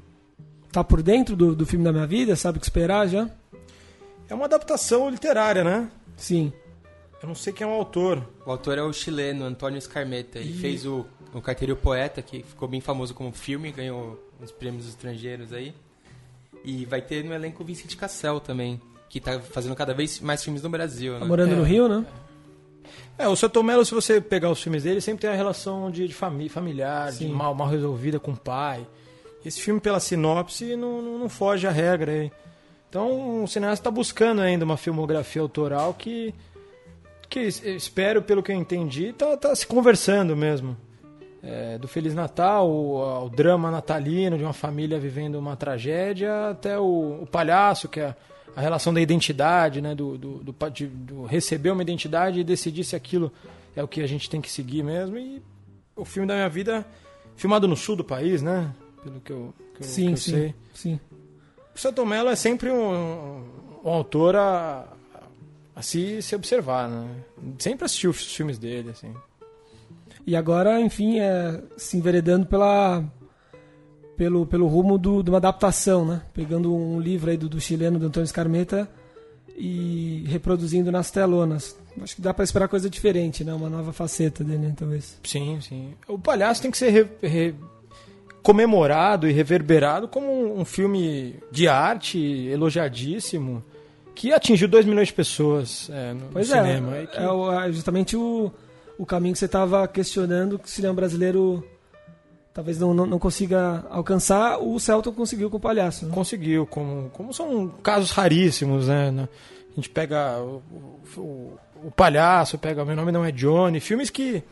Tá 0.72 0.84
por 0.84 1.02
dentro 1.02 1.34
do, 1.34 1.54
do 1.54 1.66
filme 1.66 1.84
da 1.84 1.92
minha 1.92 2.06
vida? 2.06 2.36
Sabe 2.36 2.58
o 2.58 2.60
que 2.60 2.66
esperar 2.66 3.08
já? 3.08 3.28
É 4.28 4.34
uma 4.34 4.44
adaptação 4.44 5.10
literária, 5.10 5.64
né? 5.64 5.90
Sim. 6.16 6.52
Eu 7.20 7.28
não 7.28 7.34
sei 7.34 7.52
quem 7.52 7.66
é 7.66 7.70
o 7.70 7.72
autor. 7.74 8.24
O 8.46 8.50
autor 8.50 8.78
é 8.78 8.82
o 8.82 8.92
chileno 8.92 9.44
Antônio 9.44 9.76
Escarmeta. 9.78 10.38
Ele 10.38 10.52
fez 10.54 10.86
o, 10.86 11.04
o 11.34 11.40
Carteiro 11.42 11.74
Poeta, 11.76 12.22
que 12.22 12.42
ficou 12.44 12.68
bem 12.68 12.80
famoso 12.80 13.12
como 13.14 13.32
filme, 13.32 13.72
ganhou 13.72 14.18
uns 14.40 14.52
prêmios 14.52 14.88
estrangeiros 14.88 15.52
aí. 15.52 15.74
E 16.64 16.84
vai 16.86 17.02
ter 17.02 17.24
no 17.24 17.34
elenco 17.34 17.62
o 17.62 17.66
Vincent 17.66 17.96
Cassel 17.96 18.38
também, 18.38 18.80
que 19.08 19.18
tá 19.20 19.40
fazendo 19.40 19.74
cada 19.74 19.92
vez 19.92 20.20
mais 20.20 20.42
filmes 20.44 20.62
no 20.62 20.70
Brasil, 20.70 21.14
Tá 21.14 21.20
né? 21.20 21.26
morando 21.26 21.52
É. 21.52 21.56
no 21.56 21.62
Rio, 21.64 21.88
né? 21.88 22.06
É, 22.06 22.29
o 23.28 23.36
Seu 23.36 23.48
Tomelo, 23.50 23.84
se 23.84 23.94
você 23.94 24.20
pegar 24.20 24.50
os 24.50 24.62
filmes 24.62 24.82
dele, 24.84 25.00
sempre 25.00 25.22
tem 25.22 25.30
a 25.30 25.34
relação 25.34 25.90
de, 25.90 26.06
de 26.08 26.14
família, 26.14 26.50
familiar, 26.50 27.10
de 27.10 27.18
Sim. 27.18 27.28
mal, 27.32 27.54
mal 27.54 27.68
resolvida 27.68 28.18
com 28.18 28.32
o 28.32 28.36
pai. 28.36 28.86
Esse 29.44 29.60
filme, 29.60 29.80
pela 29.80 30.00
sinopse, 30.00 30.76
não, 30.76 31.00
não, 31.00 31.18
não 31.18 31.28
foge 31.28 31.66
à 31.66 31.70
regra 31.70 32.12
aí. 32.12 32.32
Então, 32.88 33.44
o 33.44 33.46
cineasta 33.48 33.80
está 33.82 33.90
buscando 33.90 34.40
ainda 34.40 34.64
uma 34.64 34.76
filmografia 34.76 35.40
autoral 35.40 35.94
que, 35.94 36.34
que 37.28 37.40
es- 37.40 37.62
espero, 37.64 38.20
pelo 38.20 38.42
que 38.42 38.50
eu 38.52 38.56
entendi, 38.56 39.12
tá, 39.12 39.36
tá 39.36 39.54
se 39.54 39.66
conversando 39.66 40.36
mesmo. 40.36 40.76
É, 41.42 41.78
do 41.78 41.88
Feliz 41.88 42.14
Natal, 42.14 42.70
o, 42.70 42.98
ao 43.02 43.28
drama 43.30 43.70
natalino 43.70 44.36
de 44.36 44.44
uma 44.44 44.52
família 44.52 44.98
vivendo 45.00 45.36
uma 45.36 45.56
tragédia, 45.56 46.50
até 46.50 46.78
o, 46.78 47.20
o 47.22 47.26
palhaço, 47.26 47.88
que 47.88 48.00
é 48.00 48.14
a 48.56 48.60
relação 48.60 48.92
da 48.92 49.00
identidade, 49.00 49.80
né, 49.80 49.94
do, 49.94 50.16
do, 50.18 50.38
do, 50.42 50.70
de- 50.70 50.86
do 50.86 51.24
receber 51.24 51.70
uma 51.70 51.82
identidade 51.82 52.40
e 52.40 52.44
decidir 52.44 52.84
se 52.84 52.96
aquilo 52.96 53.32
é 53.76 53.82
o 53.82 53.88
que 53.88 54.00
a 54.02 54.06
gente 54.06 54.28
tem 54.28 54.40
que 54.40 54.50
seguir 54.50 54.82
mesmo. 54.82 55.16
E 55.18 55.42
o 55.96 56.04
filme 56.04 56.26
da 56.26 56.34
minha 56.34 56.48
vida, 56.48 56.84
filmado 57.36 57.68
no 57.68 57.76
sul 57.76 57.96
do 57.96 58.04
país, 58.04 58.42
né? 58.42 58.74
Pelo 59.02 59.20
que 59.20 59.30
eu, 59.32 59.54
que 59.74 59.82
eu, 59.82 59.86
que 59.86 59.86
Sim, 59.86 60.10
eu 60.10 60.16
sim. 60.16 60.30
sei. 60.32 60.54
Sim. 60.74 61.00
O 61.74 62.06
Mello 62.06 62.28
é 62.28 62.36
sempre 62.36 62.70
um, 62.70 63.44
um 63.84 63.88
autor 63.90 64.36
a, 64.36 64.86
a 65.74 65.80
se, 65.82 66.20
se 66.20 66.34
observar, 66.34 66.88
né? 66.88 67.08
Sempre 67.58 67.84
assisti 67.86 68.06
os 68.08 68.34
filmes 68.34 68.58
dele, 68.58 68.90
assim. 68.90 69.14
E 70.26 70.36
agora, 70.36 70.78
enfim, 70.80 71.18
é, 71.18 71.62
se 71.78 71.96
enveredando 71.96 72.44
pela, 72.46 73.02
pelo, 74.20 74.44
pelo 74.44 74.66
rumo 74.66 74.98
do, 74.98 75.22
de 75.22 75.30
uma 75.30 75.38
adaptação, 75.38 76.04
né? 76.04 76.20
Pegando 76.34 76.74
um 76.74 77.00
livro 77.00 77.30
aí 77.30 77.38
do, 77.38 77.48
do 77.48 77.58
chileno, 77.58 77.98
do 77.98 78.04
Antônio 78.04 78.26
Scarmeta, 78.26 78.86
e 79.56 80.24
reproduzindo 80.26 80.92
nas 80.92 81.10
telonas. 81.10 81.74
Acho 82.02 82.16
que 82.16 82.20
dá 82.20 82.34
pra 82.34 82.44
esperar 82.44 82.68
coisa 82.68 82.90
diferente, 82.90 83.42
né? 83.42 83.54
Uma 83.54 83.70
nova 83.70 83.94
faceta 83.94 84.44
dele, 84.44 84.58
né? 84.58 84.74
talvez. 84.76 85.18
Sim, 85.24 85.58
sim. 85.62 85.94
O 86.06 86.18
Palhaço 86.18 86.60
tem 86.60 86.70
que 86.70 86.76
ser 86.76 86.90
re- 86.90 87.08
re- 87.26 87.54
comemorado 88.42 89.26
e 89.26 89.32
reverberado 89.32 90.06
como 90.06 90.26
um, 90.30 90.60
um 90.60 90.64
filme 90.66 91.36
de 91.50 91.66
arte 91.66 92.18
elogiadíssimo 92.48 93.64
que 94.14 94.34
atingiu 94.34 94.68
2 94.68 94.84
milhões 94.84 95.08
de 95.08 95.14
pessoas 95.14 95.88
é, 95.90 96.12
no, 96.12 96.20
no 96.26 96.32
Pois 96.32 96.50
é, 96.50 96.56
cinema. 96.62 97.06
Que- 97.06 97.16
é, 97.16 97.26
o- 97.30 97.52
é 97.58 97.72
justamente 97.72 98.16
o, 98.18 98.52
o 98.98 99.06
caminho 99.06 99.32
que 99.32 99.38
você 99.38 99.46
estava 99.46 99.88
questionando 99.88 100.58
que 100.58 100.66
o 100.66 100.70
cinema 100.70 100.92
brasileiro 100.92 101.64
talvez 102.52 102.78
não, 102.78 102.92
não, 102.92 103.06
não 103.06 103.18
consiga 103.18 103.84
alcançar, 103.90 104.58
o 104.58 104.78
Celton 104.78 105.12
conseguiu 105.12 105.50
com 105.50 105.56
o 105.56 105.60
Palhaço. 105.60 106.06
Né? 106.06 106.12
conseguiu, 106.14 106.66
como, 106.66 107.10
como 107.10 107.32
são 107.32 107.68
casos 107.82 108.10
raríssimos, 108.10 108.88
né? 108.88 109.28
A 109.72 109.74
gente 109.76 109.88
pega 109.88 110.38
o, 110.40 110.62
o, 111.16 111.58
o 111.84 111.90
Palhaço, 111.90 112.58
pega 112.58 112.84
Meu 112.84 112.96
Nome 112.96 113.12
Não 113.12 113.24
É 113.24 113.30
Johnny, 113.30 113.80
filmes 113.80 114.10
que, 114.10 114.42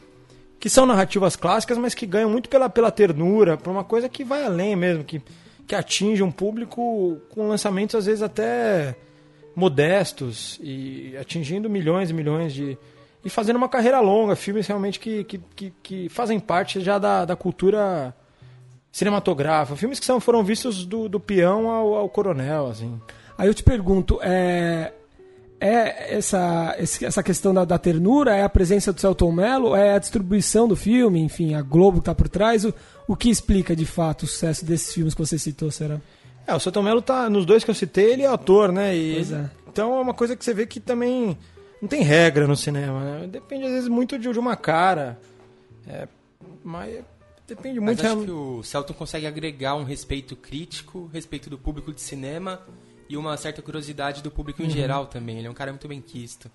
que 0.61 0.71
são 0.71 0.87
narrativas 0.87 1.37
clássicas, 1.37 1.76
mas 1.76 1.95
que 1.95 2.07
ganham 2.07 2.31
muito 2.31 2.49
pela, 2.49 2.69
pela 2.69 2.90
ternura, 2.90 3.57
por 3.57 3.71
uma 3.71 3.85
coisa 3.85 4.09
que 4.09 4.25
vai 4.25 4.45
além 4.45 4.76
mesmo, 4.76 5.05
que, 5.05 5.21
que 5.67 5.75
atinge 5.75 6.23
um 6.23 6.31
público 6.31 7.19
com 7.31 7.49
lançamentos 7.49 7.97
às 7.97 8.07
vezes 8.07 8.23
até 8.23 8.97
modestos 9.55 10.59
e 10.62 11.17
atingindo 11.21 11.69
milhões 11.69 12.11
e 12.11 12.14
milhões 12.14 12.55
de. 12.55 12.78
E 13.25 13.30
fazendo 13.30 13.56
uma 13.56 13.68
carreira 13.68 14.00
longa, 14.00 14.37
filmes 14.37 14.66
realmente 14.66 15.00
que, 15.00 15.25
que, 15.25 15.38
que, 15.54 15.72
que 15.82 16.08
fazem 16.08 16.38
parte 16.38 16.80
já 16.80 16.98
da, 16.98 17.25
da 17.25 17.37
cultura 17.37 18.14
cinematográfico, 18.92 19.76
filmes 19.76 20.00
que 20.00 20.06
são, 20.06 20.20
foram 20.20 20.42
vistos 20.42 20.84
do, 20.87 21.08
do 21.08 21.20
peão 21.20 21.68
ao, 21.68 21.94
ao 21.94 22.08
coronel, 22.08 22.68
assim. 22.68 23.00
Aí 23.37 23.48
eu 23.48 23.54
te 23.54 23.62
pergunto, 23.62 24.18
é, 24.22 24.92
é 25.60 26.16
essa, 26.16 26.75
essa 26.78 27.22
questão 27.22 27.52
da, 27.52 27.64
da, 27.64 27.78
ternura, 27.78 28.34
é 28.34 28.42
a 28.42 28.48
presença 28.48 28.92
do 28.92 29.00
Celton 29.00 29.32
Mello, 29.32 29.75
é 29.75 29.94
a 29.94 29.98
distribuição 29.98 30.66
do 30.66 30.75
filme, 30.75 31.20
enfim, 31.20 31.54
a 31.54 31.62
Globo 31.62 31.98
que 31.98 32.02
está 32.02 32.14
por 32.14 32.28
trás, 32.28 32.64
o, 32.64 32.75
o 33.06 33.16
que 33.16 33.28
explica 33.30 33.76
de 33.76 33.84
fato 33.84 34.22
o 34.22 34.26
sucesso 34.26 34.64
desses 34.64 34.92
filmes 34.92 35.14
que 35.14 35.20
você 35.20 35.38
citou, 35.38 35.70
será? 35.70 36.00
É, 36.46 36.54
o 36.54 36.60
Celton 36.60 36.82
Mello 36.82 37.02
tá, 37.02 37.28
nos 37.28 37.44
dois 37.44 37.62
que 37.62 37.70
eu 37.70 37.75
citei, 37.75 38.12
ele 38.12 38.22
é 38.22 38.26
ator, 38.26 38.72
né? 38.72 38.96
E, 38.96 39.14
Pois 39.14 39.32
é. 39.32 39.50
Então 39.70 39.96
é 39.96 40.00
uma 40.00 40.14
coisa 40.14 40.34
que 40.34 40.44
você 40.44 40.54
vê 40.54 40.66
que 40.66 40.80
também 40.80 41.37
não 41.80 41.88
tem 41.88 42.02
regra 42.02 42.47
no 42.47 42.56
cinema, 42.56 43.00
né? 43.00 43.26
Depende 43.26 43.64
às 43.64 43.73
vezes 43.73 43.88
muito 43.88 44.18
de, 44.18 44.32
de 44.32 44.38
uma 44.38 44.56
cara. 44.56 45.18
É, 45.87 46.08
mas 46.62 47.04
depende 47.47 47.80
Mas 47.80 48.00
muito. 48.00 48.06
acho 48.06 48.25
que 48.25 48.30
o 48.30 48.62
Celton 48.62 48.92
consegue 48.92 49.26
agregar 49.26 49.75
um 49.75 49.85
respeito 49.85 50.37
crítico, 50.37 51.08
respeito 51.12 51.49
do 51.49 51.56
público 51.56 51.92
de 51.92 52.00
cinema 52.00 52.61
e 53.08 53.16
uma 53.16 53.37
certa 53.37 53.62
curiosidade 53.62 54.23
do 54.23 54.30
público 54.30 54.62
em 54.62 54.68
geral 54.68 55.06
também. 55.06 55.38
Ele 55.38 55.47
é 55.47 55.50
um 55.50 55.54
cara 55.54 55.73
muito 55.73 55.88
bem 55.88 56.00
quisto. 56.00 56.50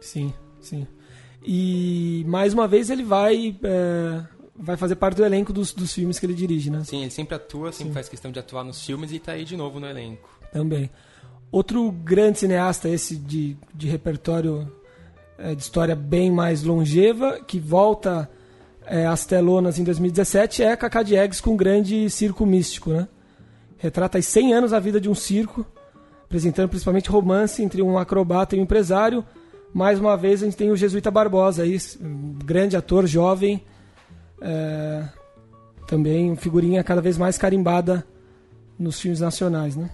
Sim, 0.00 0.32
sim. 0.60 0.86
E 1.44 2.24
mais 2.28 2.54
uma 2.54 2.68
vez 2.68 2.88
ele 2.90 3.02
vai, 3.02 3.56
é, 3.62 4.24
vai 4.56 4.76
fazer 4.76 4.94
parte 4.94 5.16
do 5.16 5.24
elenco 5.24 5.52
dos, 5.52 5.72
dos 5.72 5.92
filmes 5.92 6.18
que 6.18 6.26
ele 6.26 6.34
dirige, 6.34 6.70
né? 6.70 6.84
Sim, 6.84 7.02
ele 7.02 7.10
sempre 7.10 7.34
atua, 7.34 7.72
sempre 7.72 7.92
faz 7.92 8.08
questão 8.08 8.30
de 8.30 8.38
atuar 8.38 8.62
nos 8.62 8.84
filmes 8.84 9.12
e 9.12 9.18
tá 9.18 9.32
aí 9.32 9.44
de 9.44 9.56
novo 9.56 9.80
no 9.80 9.86
elenco. 9.86 10.28
Também. 10.52 10.88
Outro 11.50 11.90
grande 11.90 12.40
cineasta, 12.40 12.88
esse 12.88 13.16
de, 13.16 13.56
de 13.74 13.88
repertório 13.88 14.70
é, 15.38 15.54
de 15.54 15.62
história 15.62 15.94
bem 15.94 16.30
mais 16.30 16.62
longeva, 16.62 17.40
que 17.46 17.58
volta 17.58 18.28
é, 18.84 19.06
às 19.06 19.24
telonas 19.24 19.78
em 19.78 19.84
2017, 19.84 20.62
é 20.62 20.76
Cacá 20.76 21.02
Diegues 21.02 21.40
com 21.40 21.54
o 21.54 21.56
grande 21.56 22.10
circo 22.10 22.44
místico, 22.44 22.90
né? 22.90 23.08
Retrata 23.78 24.18
aí 24.18 24.22
100 24.22 24.54
anos 24.54 24.72
a 24.72 24.80
vida 24.80 25.00
de 25.00 25.08
um 25.08 25.14
circo, 25.14 25.64
apresentando 26.24 26.68
principalmente 26.68 27.08
romance 27.08 27.62
entre 27.62 27.80
um 27.80 27.96
acrobata 27.96 28.56
e 28.56 28.58
um 28.58 28.62
empresário. 28.62 29.24
Mais 29.72 30.00
uma 30.00 30.16
vez 30.16 30.42
a 30.42 30.46
gente 30.46 30.56
tem 30.56 30.70
o 30.70 30.76
Jesuíta 30.76 31.10
Barbosa 31.10 31.62
aí, 31.62 31.78
um 32.00 32.34
grande 32.44 32.76
ator 32.76 33.06
jovem, 33.06 33.62
é, 34.42 35.04
também 35.86 36.34
figurinha 36.36 36.82
cada 36.82 37.00
vez 37.00 37.16
mais 37.16 37.38
carimbada 37.38 38.04
nos 38.78 39.00
filmes 39.00 39.20
nacionais, 39.20 39.76
né? 39.76 39.88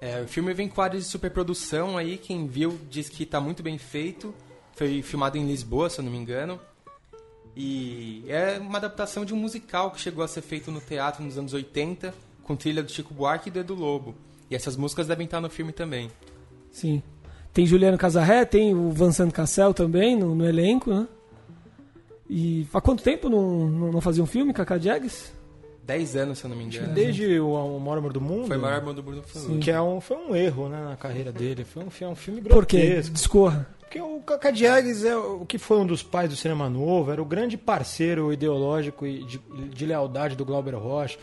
É, 0.00 0.22
o 0.22 0.28
filme 0.28 0.54
vem 0.54 0.68
com 0.68 0.80
áreas 0.80 1.04
de 1.04 1.10
superprodução 1.10 1.98
aí, 1.98 2.16
quem 2.16 2.46
viu 2.46 2.78
diz 2.88 3.08
que 3.08 3.26
tá 3.26 3.40
muito 3.40 3.62
bem 3.62 3.78
feito. 3.78 4.34
Foi 4.74 5.02
filmado 5.02 5.36
em 5.36 5.46
Lisboa, 5.46 5.90
se 5.90 5.98
eu 5.98 6.04
não 6.04 6.12
me 6.12 6.18
engano. 6.18 6.60
E 7.56 8.24
é 8.28 8.58
uma 8.58 8.78
adaptação 8.78 9.24
de 9.24 9.34
um 9.34 9.36
musical 9.36 9.90
que 9.90 10.00
chegou 10.00 10.22
a 10.22 10.28
ser 10.28 10.42
feito 10.42 10.70
no 10.70 10.80
teatro 10.80 11.24
nos 11.24 11.36
anos 11.36 11.52
80, 11.52 12.14
com 12.44 12.54
trilha 12.54 12.82
do 12.82 12.90
Chico 12.92 13.12
Buarque 13.12 13.48
e 13.48 13.52
do 13.52 13.58
Edu 13.58 13.74
Lobo. 13.74 14.14
E 14.48 14.54
essas 14.54 14.76
músicas 14.76 15.08
devem 15.08 15.24
estar 15.24 15.40
no 15.40 15.50
filme 15.50 15.72
também. 15.72 16.10
Sim. 16.70 17.02
Tem 17.52 17.66
Juliano 17.66 17.98
Casarré, 17.98 18.44
tem 18.44 18.72
o 18.72 18.92
Vincent 18.92 19.32
Cassel 19.32 19.74
também 19.74 20.16
no, 20.16 20.34
no 20.34 20.46
elenco, 20.46 20.90
né? 20.94 21.08
E 22.30 22.66
há 22.72 22.80
quanto 22.80 23.02
tempo 23.02 23.28
não, 23.28 23.68
não, 23.68 24.00
fazia 24.00 24.22
um 24.22 24.26
filme, 24.26 24.52
Cacá 24.52 24.78
Diegues? 24.78 25.32
10 25.88 26.16
anos, 26.16 26.38
se 26.38 26.44
eu 26.44 26.50
não 26.50 26.56
me 26.56 26.64
engano. 26.64 26.92
Desde 26.92 27.40
o, 27.40 27.52
o 27.54 27.80
Maior 27.80 27.96
Amor 27.98 28.12
do 28.12 28.20
Mundo. 28.20 28.46
Foi 28.46 28.58
o 28.58 28.60
maior 28.60 28.82
mundo 28.82 28.96
do 28.96 29.02
Bruno 29.02 29.22
Fernandes. 29.22 29.64
Que 29.64 29.70
é 29.70 29.80
um, 29.80 30.02
foi 30.02 30.18
um 30.18 30.36
erro 30.36 30.68
né, 30.68 30.84
na 30.84 30.96
carreira 30.96 31.32
dele. 31.32 31.64
Foi 31.64 31.82
um, 31.82 31.88
foi 31.88 32.06
um 32.06 32.14
filme 32.14 32.42
Por 32.42 32.66
quê? 32.66 32.78
grotesco. 32.86 33.14
Discorra. 33.14 33.66
Porque 33.80 33.98
o 34.02 34.20
Cacá 34.20 34.50
Diegues 34.50 35.02
é 35.02 35.16
o 35.16 35.46
que 35.46 35.56
foi 35.56 35.78
um 35.78 35.86
dos 35.86 36.02
pais 36.02 36.28
do 36.28 36.36
cinema 36.36 36.68
novo, 36.68 37.10
era 37.10 37.22
o 37.22 37.24
grande 37.24 37.56
parceiro 37.56 38.30
ideológico 38.30 39.06
e 39.06 39.24
de, 39.24 39.38
de 39.74 39.86
lealdade 39.86 40.36
do 40.36 40.44
Glauber 40.44 40.74
Rocha. 40.74 41.18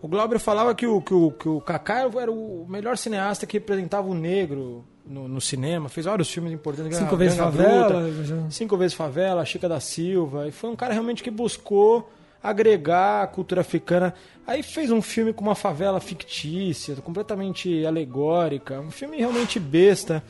O 0.00 0.08
Glauber 0.08 0.38
falava 0.38 0.74
que 0.74 0.86
o, 0.86 1.02
que, 1.02 1.12
o, 1.12 1.30
que 1.32 1.46
o 1.48 1.60
Cacá 1.60 2.08
era 2.18 2.32
o 2.32 2.64
melhor 2.66 2.96
cineasta 2.96 3.44
que 3.44 3.58
representava 3.58 4.08
o 4.08 4.14
negro 4.14 4.82
no, 5.06 5.28
no 5.28 5.42
cinema, 5.42 5.90
fez 5.90 6.06
vários 6.06 6.30
filmes 6.30 6.52
importantes. 6.54 6.96
Cinco 6.96 7.16
vezes 7.18 7.36
Bruta, 7.36 7.52
favela. 7.52 8.24
já- 8.24 8.50
Cinco 8.50 8.76
vezes 8.78 8.94
favela, 8.94 9.44
Chica 9.44 9.68
da 9.68 9.78
Silva, 9.78 10.48
e 10.48 10.52
foi 10.52 10.70
um 10.70 10.76
cara 10.76 10.94
realmente 10.94 11.22
que 11.22 11.30
buscou 11.30 12.10
agregar 12.42 13.22
a 13.22 13.26
cultura 13.26 13.60
africana. 13.60 14.14
Aí 14.46 14.62
fez 14.62 14.90
um 14.90 15.02
filme 15.02 15.32
com 15.32 15.42
uma 15.42 15.54
favela 15.54 16.00
fictícia, 16.00 16.94
completamente 16.96 17.84
alegórica, 17.84 18.80
um 18.80 18.90
filme 18.90 19.16
realmente 19.16 19.58
besta, 19.58 20.22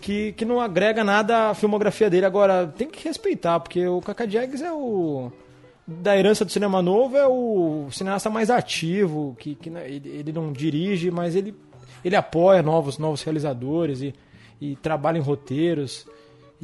que, 0.00 0.32
que 0.32 0.44
não 0.44 0.60
agrega 0.60 1.04
nada 1.04 1.50
à 1.50 1.54
filmografia 1.54 2.08
dele. 2.08 2.26
Agora, 2.26 2.66
tem 2.66 2.88
que 2.88 3.06
respeitar, 3.06 3.60
porque 3.60 3.86
o 3.86 4.00
Cacá 4.00 4.24
Diegues 4.26 4.62
é 4.62 4.72
o. 4.72 5.30
Da 5.84 6.16
herança 6.16 6.44
do 6.44 6.50
cinema 6.52 6.80
novo, 6.80 7.16
é 7.16 7.26
o 7.26 7.88
cineasta 7.90 8.30
mais 8.30 8.50
ativo, 8.50 9.36
que, 9.38 9.56
que 9.56 9.68
né, 9.68 9.90
ele, 9.90 10.08
ele 10.08 10.32
não 10.32 10.52
dirige, 10.52 11.10
mas 11.10 11.34
ele, 11.34 11.52
ele 12.04 12.14
apoia 12.14 12.62
novos, 12.62 12.98
novos 12.98 13.20
realizadores 13.22 14.00
e, 14.00 14.14
e 14.60 14.76
trabalha 14.76 15.18
em 15.18 15.22
roteiros. 15.22 16.06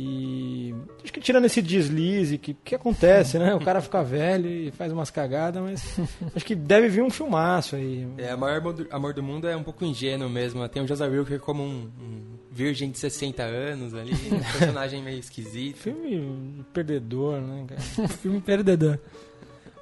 E 0.00 0.72
acho 1.02 1.12
que 1.12 1.20
tirando 1.20 1.46
esse 1.46 1.60
deslize 1.60 2.38
que, 2.38 2.54
que 2.54 2.72
acontece, 2.76 3.36
né? 3.36 3.52
O 3.52 3.58
cara 3.58 3.80
fica 3.80 4.00
velho 4.00 4.48
e 4.48 4.70
faz 4.70 4.92
umas 4.92 5.10
cagadas, 5.10 5.60
mas 5.60 5.98
acho 6.36 6.44
que 6.44 6.54
deve 6.54 6.88
vir 6.88 7.02
um 7.02 7.10
filmaço 7.10 7.74
aí. 7.74 8.06
É, 8.16 8.32
o 8.32 8.38
maior 8.38 8.58
amor 8.58 8.72
do, 8.74 8.86
amor 8.92 9.12
do 9.12 9.24
mundo 9.24 9.48
é 9.48 9.56
um 9.56 9.62
pouco 9.64 9.84
ingênuo 9.84 10.30
mesmo. 10.30 10.66
Tem 10.68 10.80
o 10.80 10.86
José 10.86 11.04
Wilker 11.04 11.40
como 11.40 11.64
um, 11.64 11.90
um 12.00 12.20
virgem 12.48 12.92
de 12.92 12.98
60 12.98 13.42
anos 13.42 13.92
ali, 13.92 14.12
um 14.12 14.38
personagem 14.56 15.02
meio 15.02 15.18
esquisito. 15.18 15.78
Filme 15.78 16.64
perdedor, 16.72 17.40
né, 17.40 17.66
cara? 17.66 18.08
filme 18.22 18.40
perdedor. 18.40 19.00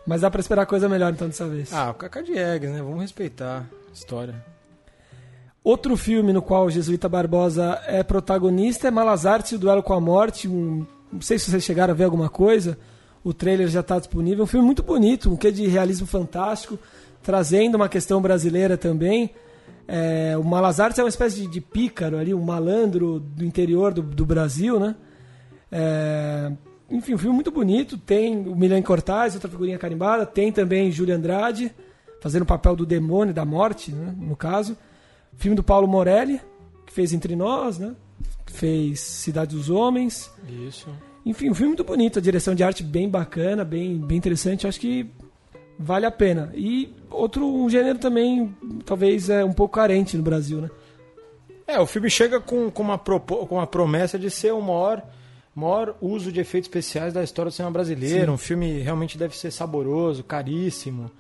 Mas 0.07 0.23
dá 0.23 0.31
pra 0.31 0.41
esperar 0.41 0.65
coisa 0.65 0.89
melhor 0.89 1.13
então 1.13 1.27
dessa 1.27 1.47
vez. 1.47 1.71
Ah, 1.75 1.91
o 1.91 1.95
Cacá 1.95 2.23
Diegues, 2.23 2.71
né? 2.71 2.81
Vamos 2.81 3.03
respeitar 3.03 3.69
a 3.87 3.93
história. 3.93 4.56
Outro 5.67 5.97
filme 5.97 6.33
no 6.33 6.41
qual 6.41 6.67
o 6.67 6.71
Jesuíta 6.71 7.09
Barbosa 7.09 7.83
é 7.89 8.01
protagonista 8.05 8.87
é 8.87 8.91
Malazarte 8.93 9.53
e 9.53 9.57
o 9.57 9.59
Duelo 9.59 9.83
com 9.83 9.95
a 9.95 10.01
Morte. 10.01 10.47
Um, 10.47 10.87
não 11.13 11.21
sei 11.21 11.41
se 11.41 11.51
vocês 11.51 11.65
chegaram 11.65 11.93
a 11.93 11.97
ver 11.97 12.05
alguma 12.05 12.29
coisa. 12.29 12.79
O 13.25 13.35
trailer 13.35 13.67
já 13.67 13.81
está 13.81 13.99
disponível. 13.99 14.45
Um 14.45 14.47
filme 14.47 14.65
muito 14.65 14.85
bonito, 14.85 15.29
um 15.29 15.35
quê 15.35 15.51
de 15.51 15.67
realismo 15.67 16.07
fantástico, 16.07 16.79
trazendo 17.21 17.75
uma 17.75 17.89
questão 17.89 18.23
brasileira 18.23 18.77
também. 18.77 19.31
É, 19.89 20.37
o 20.39 20.45
Malazarte 20.45 21.01
é 21.01 21.03
uma 21.03 21.09
espécie 21.09 21.41
de, 21.41 21.49
de 21.49 21.61
pícaro 21.61 22.17
ali, 22.17 22.33
um 22.33 22.45
malandro 22.45 23.19
do 23.19 23.45
interior 23.45 23.93
do, 23.93 24.03
do 24.03 24.25
Brasil, 24.25 24.79
né? 24.79 24.95
É, 25.73 26.53
enfim, 26.89 27.15
um 27.15 27.19
filme 27.19 27.35
muito 27.35 27.51
bonito. 27.51 27.99
Tem 27.99 28.37
o 28.37 28.55
Milan 28.55 28.83
Cortaz, 28.83 29.35
outra 29.35 29.51
figurinha 29.51 29.79
carimbada. 29.79 30.25
Tem 30.25 30.53
também 30.53 30.93
Júlio 30.93 31.17
Andrade, 31.17 31.75
fazendo 32.21 32.43
o 32.43 32.47
papel 32.47 32.77
do 32.77 32.87
demônio, 32.87 33.35
da 33.35 33.45
morte, 33.45 33.91
né, 33.91 34.15
no 34.17 34.37
caso. 34.37 34.77
Filme 35.37 35.57
do 35.57 35.62
Paulo 35.62 35.87
Morelli, 35.87 36.40
que 36.87 36.92
fez 36.92 37.12
Entre 37.12 37.37
Nós, 37.37 37.79
né? 37.79 37.94
Fez 38.46 39.01
Cidade 39.01 39.55
dos 39.55 39.68
Homens. 39.70 40.31
Isso. 40.66 40.88
Enfim, 41.25 41.51
um 41.51 41.55
filme 41.55 41.68
muito 41.68 41.85
bonito, 41.85 42.18
a 42.18 42.22
direção 42.22 42.55
de 42.55 42.62
arte 42.62 42.83
bem 42.83 43.09
bacana, 43.09 43.64
bem, 43.64 43.99
bem 43.99 44.16
interessante. 44.16 44.66
Acho 44.66 44.81
que 44.81 45.11
vale 45.79 46.07
a 46.07 46.11
pena. 46.11 46.53
E 46.55 46.94
outro 47.11 47.46
um 47.46 47.68
gênero 47.68 47.99
também, 47.99 48.55
talvez, 48.85 49.29
é 49.29 49.44
um 49.44 49.53
pouco 49.53 49.75
carente 49.75 50.16
no 50.16 50.22
Brasil, 50.22 50.61
né? 50.61 50.70
É, 51.66 51.81
o 51.81 51.87
filme 51.87 52.09
chega 52.09 52.40
com, 52.40 52.70
com, 52.70 52.83
uma, 52.83 52.96
propo, 52.96 53.44
com 53.46 53.57
uma 53.57 53.66
promessa 53.66 54.16
de 54.16 54.31
ser 54.31 54.53
o 54.53 54.61
maior, 54.62 55.03
maior 55.53 55.96
uso 56.01 56.31
de 56.31 56.38
efeitos 56.38 56.68
especiais 56.68 57.12
da 57.12 57.25
história 57.25 57.51
do 57.51 57.55
cinema 57.55 57.72
brasileiro. 57.72 58.27
Sim. 58.27 58.33
Um 58.33 58.38
filme 58.38 58.79
realmente 58.79 59.18
deve 59.18 59.37
ser 59.37 59.51
saboroso, 59.51 60.22
caríssimo, 60.22 61.11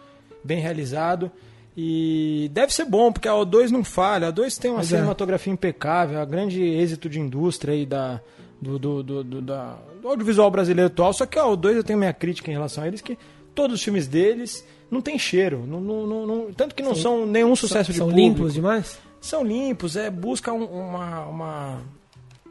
bem 0.44 0.60
realizado. 0.60 1.32
E 1.76 2.50
deve 2.54 2.72
ser 2.72 2.86
bom, 2.86 3.12
porque 3.12 3.28
a 3.28 3.32
O2 3.32 3.70
não 3.70 3.84
falha. 3.84 4.28
A 4.28 4.32
O2 4.32 4.58
tem 4.58 4.70
uma 4.70 4.78
Pois 4.78 4.92
é. 4.92 4.96
cinematografia 4.96 5.52
impecável, 5.52 6.18
a 6.20 6.24
grande 6.24 6.62
êxito 6.62 7.08
de 7.08 7.20
indústria 7.20 7.74
aí 7.74 7.84
da, 7.84 8.20
do, 8.60 8.78
do, 8.78 9.02
do, 9.02 9.24
do- 9.24 9.42
da- 9.42 9.78
do 10.00 10.08
audiovisual 10.08 10.50
brasileiro 10.50 10.86
atual. 10.90 11.12
Só 11.12 11.26
que 11.26 11.38
a 11.38 11.44
O2 11.44 11.74
eu 11.76 11.84
tenho 11.84 11.98
minha 11.98 12.14
crítica 12.14 12.50
em 12.50 12.54
relação 12.54 12.82
a 12.82 12.88
eles, 12.88 13.02
que 13.02 13.18
todos 13.54 13.76
os 13.76 13.82
filmes 13.82 14.06
deles 14.06 14.66
não 14.90 15.02
tem 15.02 15.18
cheiro. 15.18 15.64
Não, 15.66 15.78
não, 15.80 16.26
não- 16.26 16.52
tanto 16.54 16.74
que 16.74 16.82
não 16.82 16.94
são, 16.94 17.26
nenhum 17.26 17.54
sucesso 17.54 17.92
de 17.92 17.98
São 17.98 18.08
público 18.08 18.28
limpos 18.38 18.54
demais? 18.54 18.98
são 19.20 19.44
limpos, 19.44 19.96
é 19.96 20.08
busca 20.08 20.52
um, 20.52 20.64
uma, 20.64 21.26
uma, 21.26 21.80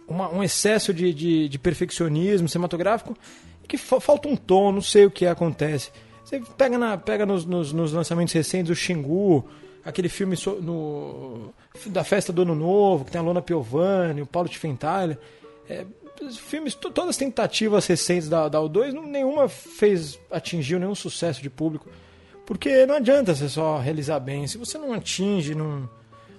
uma- 0.07 0.29
um 0.35 0.43
excesso 0.43 0.93
de, 0.93 1.11
de, 1.13 1.49
de 1.49 1.57
perfeccionismo 1.57 2.47
cinematográfico 2.49 3.17
que 3.67 3.77
fa- 3.77 3.99
falta 3.99 4.27
um 4.27 4.35
tom, 4.35 4.71
não 4.71 4.81
sei 4.81 5.05
o 5.05 5.09
que 5.11 5.25
acontece. 5.25 5.89
Você 6.25 6.41
pega, 6.57 6.77
na, 6.77 6.97
pega 6.97 7.25
nos, 7.25 7.45
nos, 7.45 7.71
nos 7.71 7.93
lançamentos 7.93 8.33
recentes 8.33 8.71
o 8.71 8.75
Xingu, 8.75 9.45
aquele 9.85 10.09
filme 10.09 10.35
so- 10.35 10.59
no, 10.59 11.53
da 11.85 12.03
festa 12.03 12.33
do 12.33 12.41
Ano 12.41 12.55
Novo, 12.55 13.05
que 13.05 13.11
tem 13.11 13.21
a 13.21 13.23
Lona 13.23 13.41
Piovani, 13.43 14.23
o 14.23 14.25
Paulo 14.25 14.49
Tiffenthaler. 14.49 15.19
É, 15.69 15.85
filmes, 16.33 16.73
to- 16.73 16.89
todas 16.89 17.11
as 17.11 17.17
tentativas 17.17 17.85
recentes 17.85 18.27
da, 18.27 18.49
da 18.49 18.59
U2, 18.59 18.91
não- 18.91 19.05
nenhuma 19.05 19.47
fez, 19.47 20.19
atingiu 20.31 20.79
nenhum 20.79 20.95
sucesso 20.95 21.41
de 21.43 21.49
público. 21.49 21.87
Porque 22.45 22.85
não 22.87 22.95
adianta 22.95 23.33
você 23.35 23.47
só 23.47 23.77
realizar 23.77 24.19
bem. 24.19 24.47
Se 24.47 24.57
você 24.57 24.77
não 24.79 24.93
atinge, 24.93 25.53
não, 25.53 25.87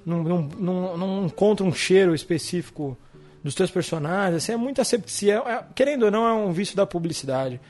não, 0.05 0.23
não, 0.25 0.43
não, 0.59 0.97
não 0.97 1.27
encontra 1.27 1.65
um 1.65 1.73
cheiro 1.73 2.13
específico 2.15 2.97
dos 3.43 3.55
teus 3.55 3.71
personagens, 3.71 4.37
assim, 4.43 4.53
é 4.53 4.57
muita 4.57 4.83
asepsia. 4.83 5.43
É- 5.47 5.53
é- 5.53 5.65
querendo 5.75 6.05
ou 6.07 6.11
não, 6.11 6.27
é 6.27 6.33
um 6.33 6.53
vício 6.53 6.77
da 6.77 6.85
publicidade. 6.87 7.61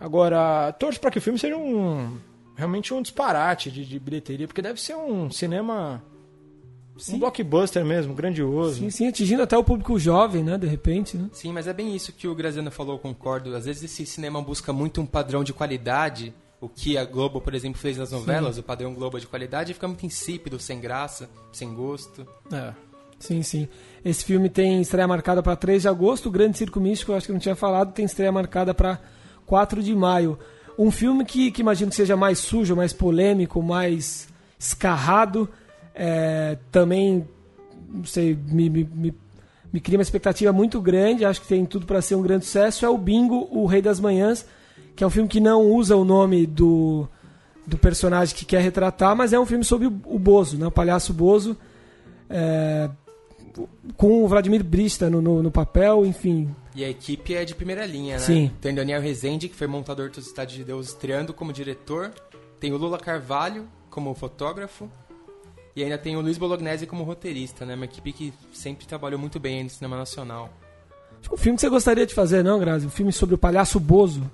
Agora, 0.00 0.72
torço 0.72 1.00
para 1.00 1.10
que 1.10 1.18
o 1.18 1.22
filme 1.22 1.38
seja 1.38 1.56
um 1.56 2.18
realmente 2.58 2.92
um 2.92 3.00
disparate 3.00 3.70
de, 3.70 3.84
de 3.84 3.98
bilheteria, 4.00 4.48
porque 4.48 4.60
deve 4.60 4.80
ser 4.80 4.96
um 4.96 5.30
cinema. 5.30 6.02
Sim. 6.98 7.14
Um 7.14 7.18
blockbuster 7.20 7.84
mesmo, 7.84 8.12
grandioso. 8.12 8.80
Sim, 8.80 8.90
sim, 8.90 9.06
atingindo 9.06 9.44
até 9.44 9.56
o 9.56 9.62
público 9.62 9.96
jovem, 9.96 10.42
né? 10.42 10.58
De 10.58 10.66
repente, 10.66 11.16
né? 11.16 11.30
Sim, 11.32 11.52
mas 11.52 11.68
é 11.68 11.72
bem 11.72 11.94
isso 11.94 12.12
que 12.12 12.26
o 12.26 12.34
Graziano 12.34 12.72
falou, 12.72 12.96
eu 12.96 12.98
concordo. 12.98 13.54
Às 13.54 13.66
vezes 13.66 13.84
esse 13.84 14.04
cinema 14.04 14.42
busca 14.42 14.72
muito 14.72 15.00
um 15.00 15.06
padrão 15.06 15.44
de 15.44 15.52
qualidade, 15.52 16.34
o 16.60 16.68
que 16.68 16.98
a 16.98 17.04
Globo, 17.04 17.40
por 17.40 17.54
exemplo, 17.54 17.78
fez 17.80 17.96
nas 17.96 18.10
novelas, 18.10 18.58
o 18.58 18.64
padrão 18.64 18.92
Globo 18.92 19.20
de 19.20 19.28
qualidade, 19.28 19.70
e 19.70 19.74
fica 19.74 19.86
muito 19.86 20.04
insípido, 20.04 20.58
sem 20.58 20.80
graça, 20.80 21.30
sem 21.52 21.72
gosto. 21.72 22.26
É. 22.52 22.74
Sim, 23.20 23.44
sim. 23.44 23.68
Esse 24.04 24.24
filme 24.24 24.48
tem 24.48 24.80
estreia 24.80 25.06
marcada 25.06 25.40
para 25.40 25.54
3 25.54 25.82
de 25.82 25.88
agosto. 25.88 26.26
O 26.26 26.32
Grande 26.32 26.58
Circo 26.58 26.80
Místico, 26.80 27.12
eu 27.12 27.16
acho 27.16 27.26
que 27.26 27.30
eu 27.30 27.34
não 27.34 27.40
tinha 27.40 27.54
falado, 27.54 27.92
tem 27.92 28.04
estreia 28.04 28.32
marcada 28.32 28.74
para 28.74 29.00
4 29.48 29.82
de 29.82 29.94
maio. 29.94 30.38
Um 30.78 30.90
filme 30.90 31.24
que, 31.24 31.50
que 31.50 31.62
imagino 31.62 31.90
que 31.90 31.96
seja 31.96 32.16
mais 32.16 32.38
sujo, 32.38 32.76
mais 32.76 32.92
polêmico, 32.92 33.60
mais 33.60 34.28
escarrado. 34.58 35.48
É, 35.94 36.58
também, 36.70 37.26
não 37.88 38.04
sei, 38.04 38.38
me, 38.46 38.70
me, 38.70 38.84
me, 38.84 39.14
me 39.72 39.80
cria 39.80 39.98
uma 39.98 40.02
expectativa 40.02 40.52
muito 40.52 40.80
grande. 40.80 41.24
Acho 41.24 41.40
que 41.40 41.48
tem 41.48 41.64
tudo 41.64 41.86
para 41.86 42.00
ser 42.00 42.14
um 42.14 42.22
grande 42.22 42.44
sucesso. 42.44 42.84
É 42.84 42.88
o 42.88 42.98
Bingo, 42.98 43.48
O 43.50 43.66
Rei 43.66 43.82
das 43.82 43.98
Manhãs, 43.98 44.46
que 44.94 45.02
é 45.02 45.06
um 45.06 45.10
filme 45.10 45.28
que 45.28 45.40
não 45.40 45.62
usa 45.62 45.96
o 45.96 46.04
nome 46.04 46.46
do, 46.46 47.08
do 47.66 47.78
personagem 47.78 48.36
que 48.36 48.44
quer 48.44 48.60
retratar, 48.60 49.16
mas 49.16 49.32
é 49.32 49.40
um 49.40 49.46
filme 49.46 49.64
sobre 49.64 49.86
o, 49.86 50.00
o 50.04 50.18
Bozo, 50.18 50.58
né? 50.58 50.66
o 50.66 50.70
palhaço 50.70 51.12
Bozo. 51.12 51.56
É, 52.30 52.88
com 53.96 54.22
o 54.22 54.28
Vladimir 54.28 54.62
Brista 54.62 55.10
no, 55.10 55.20
no, 55.20 55.42
no, 55.42 55.50
papel, 55.50 56.06
enfim. 56.06 56.48
E 56.78 56.84
a 56.84 56.88
equipe 56.88 57.34
é 57.34 57.44
de 57.44 57.56
primeira 57.56 57.84
linha, 57.84 58.18
né? 58.18 58.22
Sim. 58.22 58.52
Tem 58.60 58.72
Daniel 58.72 59.00
Rezende, 59.00 59.48
que 59.48 59.56
foi 59.56 59.66
montador 59.66 60.10
do 60.10 60.22
Cidade 60.22 60.54
de 60.54 60.62
Deus, 60.62 60.90
estreando 60.90 61.34
como 61.34 61.52
diretor. 61.52 62.12
Tem 62.60 62.72
o 62.72 62.76
Lula 62.76 63.00
Carvalho 63.00 63.68
como 63.90 64.14
fotógrafo. 64.14 64.88
E 65.74 65.82
ainda 65.82 65.98
tem 65.98 66.16
o 66.16 66.20
Luiz 66.20 66.38
Bolognese 66.38 66.86
como 66.86 67.02
roteirista, 67.02 67.66
né? 67.66 67.74
Uma 67.74 67.86
equipe 67.86 68.12
que 68.12 68.32
sempre 68.52 68.86
trabalhou 68.86 69.18
muito 69.18 69.40
bem 69.40 69.64
no 69.64 69.70
cinema 69.70 69.96
nacional. 69.96 70.52
Acho 71.18 71.28
que 71.28 71.34
um 71.34 71.38
filme 71.38 71.56
que 71.56 71.62
você 71.62 71.68
gostaria 71.68 72.06
de 72.06 72.14
fazer, 72.14 72.44
não, 72.44 72.60
Grazi? 72.60 72.86
Um 72.86 72.90
filme 72.90 73.12
sobre 73.12 73.34
o 73.34 73.38
palhaço 73.38 73.80
Bozo. 73.80 74.30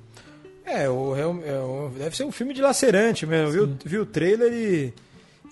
É, 0.66 0.86
o, 0.86 1.16
é, 1.16 1.26
o, 1.26 1.90
deve 1.96 2.14
ser 2.14 2.24
um 2.24 2.32
filme 2.32 2.52
dilacerante 2.52 3.24
mesmo. 3.24 3.52
Viu, 3.52 3.76
viu 3.86 4.02
o 4.02 4.06
trailer 4.06 4.52
e 4.52 4.92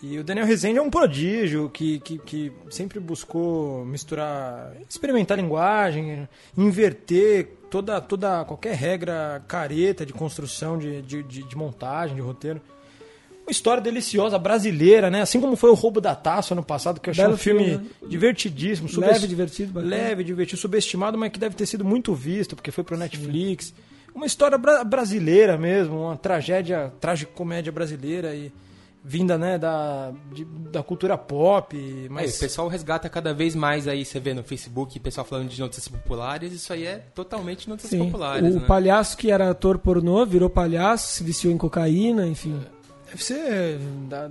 e 0.03 0.19
o 0.19 0.25
Daniel 0.25 0.47
Rezende 0.47 0.79
é 0.79 0.83
um 0.83 0.91
prodígio 0.91 1.71
que, 1.71 2.01
que, 2.01 2.19
que 2.19 2.53
sempre 2.71 2.99
buscou 2.99 3.85
misturar, 3.85 4.73
experimentar 4.91 5.38
linguagem, 5.38 6.29
inverter 6.59 7.51
toda, 7.71 8.01
toda 8.01 8.45
qualquer 8.45 8.75
regra 8.75 9.45
careta 9.47 10.05
de 10.05 10.12
construção, 10.12 10.77
de, 10.77 11.03
de, 11.03 11.23
de, 11.23 11.43
de 11.45 11.57
montagem, 11.57 12.17
de 12.17 12.21
roteiro. 12.21 12.61
Uma 13.47 13.53
história 13.53 13.81
deliciosa, 13.81 14.38
brasileira, 14.38 15.09
né? 15.09 15.21
Assim 15.23 15.41
como 15.41 15.55
foi 15.55 15.71
o 15.71 15.75
Roubo 15.75 16.01
da 16.01 16.17
Taça 16.17 16.53
ano 16.53 16.65
passado, 16.65 17.01
que 17.01 17.09
eu 17.09 17.12
achei 17.12 17.23
Belo 17.25 17.35
um 17.35 17.38
filme, 17.38 17.65
filme, 17.65 17.85
né? 17.85 18.09
divertidíssimo. 18.09 18.88
Leve, 19.01 19.27
divertido, 19.29 19.73
bacana. 19.73 19.97
Leve, 19.97 20.25
divertido, 20.25 20.61
subestimado, 20.61 21.17
mas 21.17 21.31
que 21.31 21.38
deve 21.38 21.55
ter 21.55 21.67
sido 21.67 21.85
muito 21.85 22.12
visto, 22.12 22.57
porque 22.57 22.73
foi 22.73 22.83
pro 22.83 22.97
Netflix. 22.97 23.73
Uma 24.12 24.27
história 24.27 24.59
bra 24.59 24.83
brasileira 24.83 25.57
mesmo, 25.57 26.03
uma 26.03 26.17
tragédia, 26.17 26.93
tragicomédia 27.01 27.71
brasileira 27.71 28.35
e 28.35 28.53
vinda 29.05 29.37
né, 29.37 29.59
da, 29.59 30.12
de, 30.33 30.45
da 30.45 30.83
cultura 30.83 31.19
pop. 31.19 31.77
Mas 32.11 32.35
É, 32.35 32.37
o 32.37 32.41
pessoal 32.41 32.69
resgata 32.69 33.09
cada 33.09 33.35
vez 33.35 33.55
mais 33.55 33.88
aí, 33.88 34.05
você 34.05 34.21
vê 34.21 34.33
no 34.33 34.43
Facebook, 34.43 34.99
o 34.99 35.03
pessoal 35.03 35.27
falando 35.27 35.49
de 35.49 35.61
notícias 35.61 35.88
populares, 35.88 36.53
isso 36.53 36.73
aí 36.73 36.87
é 36.87 36.99
totalmente 37.15 37.69
notícias 37.69 37.91
Sim. 37.91 38.05
populares, 38.07 38.55
o 38.55 38.61
né? 38.61 38.67
palhaço 38.67 39.17
que 39.17 39.31
era 39.31 39.51
ator 39.51 39.79
pornô 39.79 40.25
virou 40.25 40.49
palhaço, 40.49 41.09
se 41.09 41.25
viciou 41.25 41.53
em 41.53 41.59
cocaína, 41.59 42.27
enfim. 42.27 42.61
deve 43.07 43.25
ser 43.25 43.79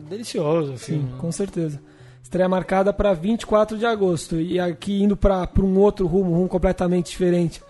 delicioso. 0.10 0.77
Sim, 0.77 0.99
Assim, 0.99 1.17
com 1.17 1.31
certeza. 1.31 1.81
Estreia 2.23 2.47
marcada 2.47 2.93
para 2.93 3.13
24 3.13 3.77
de 3.77 3.86
agosto. 3.86 4.39
E 4.39 4.57
aqui 4.57 5.03
indo 5.03 5.17
para 5.17 5.49
um 5.60 5.77
outro 5.77 6.07
rumo, 6.07 6.31
um 6.31 6.36
rumo 6.36 6.47
completamente 6.47 7.10
diferente. 7.10 7.62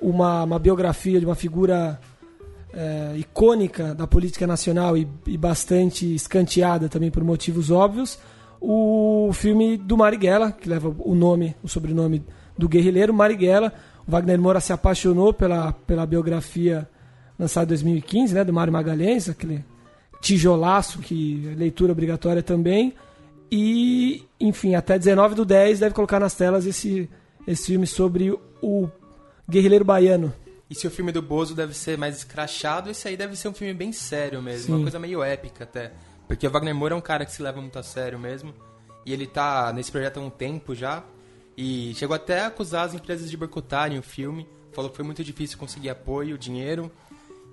Uma, 0.00 0.44
uma 0.44 0.58
biografia 0.58 1.18
de 1.18 1.26
uma 1.26 1.34
figura 1.34 1.98
é, 2.72 3.14
icônica 3.16 3.94
da 3.94 4.06
política 4.06 4.46
nacional 4.46 4.96
e, 4.96 5.08
e 5.26 5.36
bastante 5.36 6.14
escanteada 6.14 6.88
também 6.88 7.10
por 7.10 7.24
motivos 7.24 7.70
óbvios. 7.70 8.18
O 8.60 9.30
filme 9.32 9.76
do 9.76 9.96
Marighella, 9.96 10.52
que 10.52 10.68
leva 10.68 10.94
o 10.98 11.14
nome, 11.14 11.54
o 11.62 11.68
sobrenome 11.68 12.24
do 12.56 12.68
guerrilheiro 12.68 13.14
Marighella. 13.14 13.72
O 14.06 14.10
Wagner 14.10 14.40
Moura 14.40 14.60
se 14.60 14.72
apaixonou 14.72 15.32
pela, 15.32 15.72
pela 15.72 16.04
biografia 16.04 16.88
lançada 17.38 17.66
em 17.66 17.68
2015, 17.68 18.34
né, 18.34 18.44
do 18.44 18.52
Mário 18.52 18.72
Magalhães, 18.72 19.28
aquele 19.28 19.64
tijolaço 20.20 20.98
que 20.98 21.48
é 21.52 21.54
leitura 21.54 21.92
obrigatória 21.92 22.42
também. 22.42 22.94
E, 23.50 24.24
enfim, 24.40 24.74
até 24.74 24.98
19 24.98 25.34
do 25.34 25.44
10 25.44 25.80
deve 25.80 25.94
colocar 25.94 26.18
nas 26.18 26.34
telas 26.34 26.66
esse, 26.66 27.08
esse 27.46 27.66
filme 27.66 27.86
sobre 27.86 28.36
o 28.60 28.88
guerrilheiro 29.48 29.84
baiano. 29.84 30.32
E 30.70 30.74
se 30.74 30.86
o 30.86 30.90
filme 30.90 31.10
do 31.12 31.22
Bozo 31.22 31.54
deve 31.54 31.74
ser 31.74 31.96
mais 31.96 32.16
escrachado, 32.18 32.90
esse 32.90 33.08
aí 33.08 33.16
deve 33.16 33.34
ser 33.36 33.48
um 33.48 33.54
filme 33.54 33.72
bem 33.72 33.92
sério 33.92 34.42
mesmo, 34.42 34.66
Sim. 34.66 34.72
uma 34.74 34.82
coisa 34.82 34.98
meio 34.98 35.22
épica 35.22 35.64
até. 35.64 35.92
Porque 36.26 36.46
o 36.46 36.50
Wagner 36.50 36.74
Moura 36.74 36.94
é 36.94 36.98
um 36.98 37.00
cara 37.00 37.24
que 37.24 37.32
se 37.32 37.42
leva 37.42 37.60
muito 37.60 37.78
a 37.78 37.82
sério 37.82 38.18
mesmo, 38.18 38.54
e 39.06 39.12
ele 39.12 39.26
tá 39.26 39.72
nesse 39.72 39.90
projeto 39.90 40.18
há 40.18 40.22
um 40.22 40.28
tempo 40.28 40.74
já, 40.74 41.02
e 41.56 41.94
chegou 41.94 42.14
até 42.14 42.40
a 42.40 42.46
acusar 42.48 42.84
as 42.86 42.92
empresas 42.94 43.30
de 43.30 43.36
boicotarem 43.36 43.98
o 43.98 44.02
filme, 44.02 44.46
falou 44.72 44.90
que 44.90 44.96
foi 44.96 45.04
muito 45.04 45.24
difícil 45.24 45.56
conseguir 45.56 45.88
apoio, 45.88 46.36
dinheiro. 46.36 46.90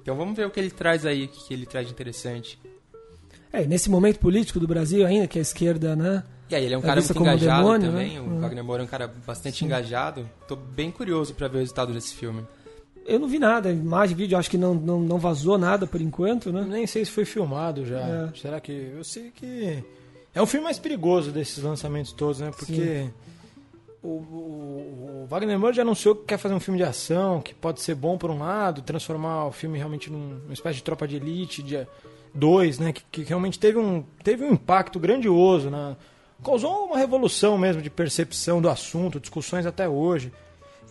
Então 0.01 0.15
vamos 0.15 0.35
ver 0.35 0.45
o 0.45 0.51
que 0.51 0.59
ele 0.59 0.69
traz 0.69 1.05
aí, 1.05 1.23
o 1.23 1.27
que 1.29 1.53
ele 1.53 1.65
traz 1.65 1.87
de 1.87 1.93
interessante. 1.93 2.59
É, 3.51 3.65
nesse 3.65 3.89
momento 3.89 4.19
político 4.19 4.59
do 4.59 4.67
Brasil 4.67 5.07
ainda, 5.07 5.25
que 5.25 5.39
a 5.39 5.41
esquerda, 5.41 5.95
né? 5.95 6.23
E 6.49 6.53
aí, 6.55 6.65
ele 6.65 6.75
é 6.75 6.77
um 6.77 6.81
É 6.81 6.83
cara 6.83 7.01
muito 7.01 7.19
engajado 7.19 7.61
demônio, 7.63 7.91
também, 7.91 8.13
né? 8.15 8.19
o 8.19 8.23
Uhum. 8.25 8.39
Wagner 8.41 8.63
Moura 8.63 8.83
é 8.83 8.85
um 8.85 8.87
cara 8.87 9.07
bastante 9.25 9.65
engajado. 9.65 10.29
Tô 10.47 10.55
bem 10.55 10.91
curioso 10.91 11.33
pra 11.33 11.47
ver 11.47 11.57
o 11.57 11.59
resultado 11.61 11.91
desse 11.93 12.13
filme. 12.13 12.45
Eu 13.05 13.19
não 13.19 13.27
vi 13.27 13.37
nada, 13.39 13.71
imagem, 13.71 14.15
vídeo, 14.15 14.37
acho 14.37 14.49
que 14.49 14.57
não, 14.57 14.73
não, 14.73 14.99
não 14.99 15.19
vazou 15.19 15.57
nada 15.57 15.85
por 15.85 16.01
enquanto, 16.01 16.51
né? 16.51 16.65
Nem 16.67 16.87
sei 16.87 17.05
se 17.05 17.11
foi 17.11 17.23
filmado 17.25 17.85
já. 17.85 17.99
É. 17.99 18.29
Será 18.35 18.59
que. 18.59 18.71
Eu 18.71 19.03
sei 19.03 19.31
que. 19.31 19.83
É 20.33 20.41
o 20.41 20.45
filme 20.45 20.63
mais 20.65 20.79
perigoso 20.79 21.31
desses 21.31 21.63
lançamentos 21.63 22.11
todos, 22.11 22.39
né? 22.39 22.51
Porque. 22.57 23.07
O, 24.01 24.07
o- 24.07 25.21
o 25.23 25.27
Wagner 25.27 25.57
Moura 25.57 25.73
já 25.73 25.81
anunciou 25.81 26.15
que 26.15 26.25
quer 26.25 26.37
fazer 26.37 26.53
um 26.53 26.59
filme 26.59 26.77
de 26.77 26.83
ação, 26.83 27.41
que 27.41 27.53
pode 27.55 27.81
ser 27.81 27.95
bom 27.95 28.17
por 28.17 28.29
um 28.29 28.37
lado, 28.39 28.81
transformar 28.83 29.45
o 29.47 29.51
filme 29.51 29.77
realmente 29.77 30.11
num- 30.11 30.39
numa 30.43 30.53
espécie 30.53 30.75
de 30.77 30.83
tropa 30.83 31.07
de 31.07 31.15
elite, 31.15 31.63
de 31.63 31.87
dois, 32.33 32.77
né? 32.79 32.91
Que, 32.93 33.01
que 33.11 33.23
realmente 33.23 33.57
teve 33.57 33.77
um, 33.79 34.03
teve 34.23 34.43
um 34.45 34.53
impacto 34.53 34.99
grandioso, 34.99 35.69
né? 35.69 35.95
Causou 36.43 36.85
uma 36.85 36.97
revolução 36.97 37.57
mesmo 37.57 37.81
de 37.81 37.89
percepção 37.89 38.61
do 38.61 38.69
assunto, 38.69 39.19
discussões 39.19 39.65
até 39.65 39.87
hoje. 39.89 40.31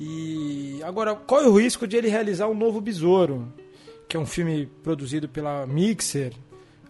E 0.00 0.80
agora, 0.82 1.14
qual 1.14 1.40
é 1.42 1.46
o 1.48 1.56
risco 1.58 1.86
de 1.86 1.96
ele 1.96 2.08
realizar 2.08 2.48
um 2.48 2.54
novo 2.54 2.80
Besouro? 2.80 3.52
Que 4.08 4.16
é 4.16 4.20
um 4.20 4.26
filme 4.26 4.66
produzido 4.82 5.28
pela 5.28 5.66
Mixer 5.66 6.32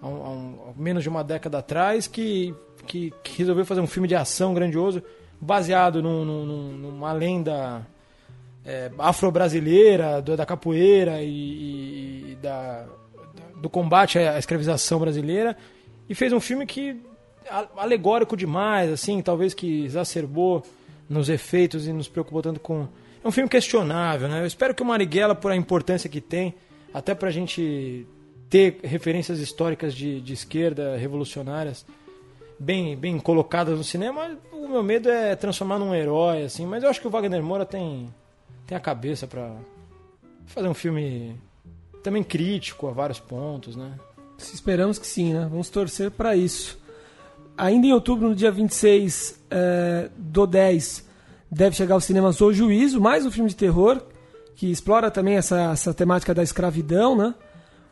há, 0.00 0.06
um- 0.08 0.58
há 0.76 0.80
menos 0.80 1.02
de 1.02 1.08
uma 1.08 1.22
década 1.22 1.58
atrás, 1.58 2.06
que, 2.06 2.54
que, 2.86 3.12
que 3.22 3.38
resolveu 3.38 3.64
fazer 3.64 3.80
um 3.80 3.86
filme 3.86 4.08
de 4.08 4.14
ação 4.14 4.54
grandioso 4.54 5.02
baseado 5.40 6.02
num- 6.02 6.24
num- 6.24 6.46
num- 6.46 6.72
numa 6.78 7.12
lenda 7.12 7.86
é, 8.64 8.90
afro-brasileira, 8.98 10.22
da 10.22 10.46
capoeira 10.46 11.22
e, 11.22 12.32
e 12.32 12.38
da, 12.40 12.86
do 13.60 13.68
combate 13.68 14.18
à 14.18 14.38
escravização 14.38 14.98
brasileira. 14.98 15.54
E 16.08 16.14
fez 16.14 16.32
um 16.32 16.40
filme 16.40 16.64
que 16.66 16.96
alegórico 17.76 18.34
demais, 18.36 18.90
assim, 18.90 19.20
talvez 19.20 19.52
que 19.52 19.84
exacerbou 19.84 20.62
nos 21.08 21.28
efeitos 21.28 21.86
e 21.86 21.92
nos 21.92 22.08
preocupou 22.08 22.42
tanto 22.42 22.60
com. 22.60 22.88
É 23.22 23.28
um 23.28 23.30
filme 23.30 23.48
questionável, 23.48 24.28
né? 24.28 24.42
Eu 24.42 24.46
espero 24.46 24.74
que 24.74 24.82
o 24.82 24.86
Marighella, 24.86 25.34
por 25.34 25.50
a 25.50 25.56
importância 25.56 26.10
que 26.10 26.20
tem, 26.20 26.54
até 26.92 27.14
pra 27.14 27.30
gente 27.30 28.06
ter 28.50 28.78
referências 28.82 29.40
históricas 29.40 29.94
de, 29.94 30.20
de 30.20 30.32
esquerda, 30.32 30.96
revolucionárias, 30.96 31.86
bem, 32.58 32.96
bem 32.96 33.18
colocadas 33.18 33.76
no 33.76 33.84
cinema, 33.84 34.38
o 34.52 34.68
meu 34.68 34.82
medo 34.82 35.08
é 35.08 35.34
transformar 35.34 35.78
num 35.78 35.94
herói, 35.94 36.44
assim. 36.44 36.66
Mas 36.66 36.82
eu 36.82 36.90
acho 36.90 37.00
que 37.00 37.06
o 37.06 37.10
Wagner 37.10 37.42
Moura 37.42 37.64
tem, 37.64 38.12
tem 38.66 38.76
a 38.76 38.80
cabeça 38.80 39.26
pra 39.26 39.56
fazer 40.46 40.68
um 40.68 40.74
filme 40.74 41.40
também 42.02 42.22
crítico 42.22 42.86
a 42.86 42.92
vários 42.92 43.18
pontos, 43.18 43.74
né? 43.74 43.94
Esperamos 44.38 44.98
que 44.98 45.06
sim, 45.06 45.32
né? 45.32 45.48
Vamos 45.50 45.70
torcer 45.70 46.10
para 46.10 46.36
isso. 46.36 46.78
Ainda 47.56 47.86
em 47.86 47.92
outubro, 47.92 48.28
no 48.28 48.34
dia 48.34 48.50
26 48.50 49.40
eh, 49.50 50.10
do 50.16 50.46
10, 50.46 51.08
deve 51.50 51.76
chegar 51.76 51.94
aos 51.94 52.04
cinemas 52.04 52.40
O 52.40 52.52
Juízo, 52.52 53.00
mais 53.00 53.24
um 53.24 53.30
filme 53.30 53.48
de 53.48 53.54
terror, 53.54 54.02
que 54.56 54.70
explora 54.70 55.08
também 55.10 55.36
essa, 55.36 55.70
essa 55.70 55.94
temática 55.94 56.34
da 56.34 56.42
escravidão, 56.42 57.16
né? 57.16 57.32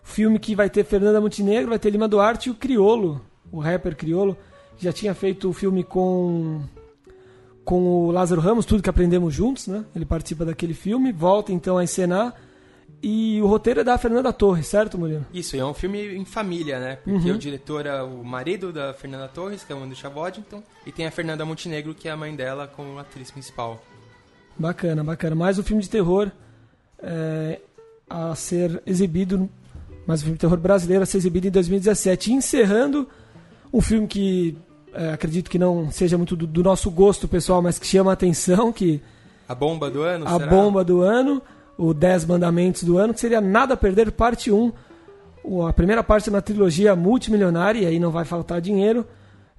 Filme 0.03 0.41
que 0.41 0.57
vai 0.57 0.69
ter 0.69 0.85
Fernanda 0.85 1.21
Montenegro, 1.21 1.71
vai 1.71 1.79
ter 1.79 1.91
Lima 1.91 2.09
Duarte 2.09 2.49
e 2.49 2.53
o 2.53 2.57
Criolo, 2.57 3.21
o 3.53 3.61
rapper 3.61 3.97
Criolo, 3.97 4.37
que 4.77 4.85
já 4.85 4.93
tinha 4.93 5.15
feito 5.15 5.49
o 5.49 5.53
filme 5.53 5.85
com 5.85 6.61
com 7.65 8.07
o 8.07 8.11
Lázaro 8.11 8.41
Ramos, 8.41 8.67
tudo 8.67 8.83
que 8.83 8.91
aprendemos 8.91 9.33
juntos, 9.33 9.69
né? 9.69 9.85
Ele 9.95 10.05
participa 10.05 10.45
daquele 10.45 10.75
filme, 10.75 11.13
volta 11.13 11.53
então 11.53 11.79
a 11.79 11.85
encenar 11.85 12.35
E 13.03 13.41
o 13.43 13.47
roteiro 13.49 13.81
é 13.81 13.85
da 13.85 13.99
Fernanda 13.99 14.33
Torres, 14.33 14.69
certo, 14.69 14.97
Murilo? 14.97 15.27
Isso, 15.35 15.57
é 15.57 15.65
um 15.65 15.75
filme 15.75 16.15
em 16.15 16.25
família, 16.25 16.79
né? 16.79 16.99
Porque 17.03 17.31
o 17.33 17.39
diretor 17.39 17.85
é 17.85 18.01
o 18.01 18.23
marido 18.23 18.73
da 18.73 18.95
Fernanda 18.95 19.27
Torres, 19.27 19.65
que 19.65 19.73
é 19.73 19.75
o 19.77 19.79
Andrew 19.83 19.97
Chavodington, 19.97 20.63
e 20.87 20.93
tem 20.93 21.05
a 21.07 21.11
Fernanda 21.11 21.45
Montenegro, 21.45 21.95
que 21.95 22.07
é 22.07 22.13
a 22.13 22.17
mãe 22.17 22.35
dela, 22.35 22.69
como 22.69 22.97
atriz 22.99 23.31
principal. 23.31 23.83
Bacana, 24.57 25.03
bacana. 25.03 25.35
Mais 25.35 25.59
um 25.59 25.65
filme 25.65 25.83
de 25.83 25.91
terror 25.91 26.31
é, 27.03 27.61
a 28.09 28.35
ser 28.37 28.81
exibido, 28.87 29.51
mais 30.07 30.21
um 30.21 30.25
filme 30.25 30.37
de 30.37 30.41
terror 30.41 30.59
brasileiro 30.59 31.03
a 31.03 31.07
ser 31.07 31.17
exibido 31.17 31.49
em 31.49 31.51
2017. 31.51 32.31
E 32.31 32.35
encerrando 32.35 33.09
um 33.73 33.81
filme 33.81 34.07
que 34.07 34.57
é, 34.95 35.13
acredito 35.13 35.51
que 35.51 35.59
não 35.59 35.91
seja 35.91 36.17
muito 36.17 36.37
do, 36.37 36.47
do 36.47 36.63
nosso 36.63 36.89
gosto 36.89 37.27
pessoal, 37.27 37.61
mas 37.61 37.81
que 37.81 37.87
chama 37.87 38.11
a 38.11 38.15
atenção, 38.15 38.73
que 38.73 39.03
A 39.49 39.55
bomba 39.57 39.91
do 39.91 40.03
ano, 40.03 40.25
a 40.29 40.39
será? 40.39 40.47
bomba 40.47 40.85
do 40.85 41.01
ano, 41.03 41.43
o 41.87 41.93
10 41.95 42.25
Mandamentos 42.27 42.83
do 42.85 42.97
ano, 42.99 43.13
que 43.13 43.21
seria 43.21 43.41
Nada 43.41 43.75
a 43.75 43.77
Perder, 43.77 44.13
parte 44.13 44.51
1. 44.51 44.73
O- 45.43 45.67
A 45.67 45.73
primeira 45.73 46.03
parte 46.05 46.29
é 46.29 46.33
uma 46.33 46.41
trilogia 46.43 46.95
multimilionária, 46.95 47.81
e 47.81 47.87
aí 47.87 47.99
não 47.99 48.11
vai 48.11 48.25
faltar 48.25 48.61
dinheiro. 48.61 49.07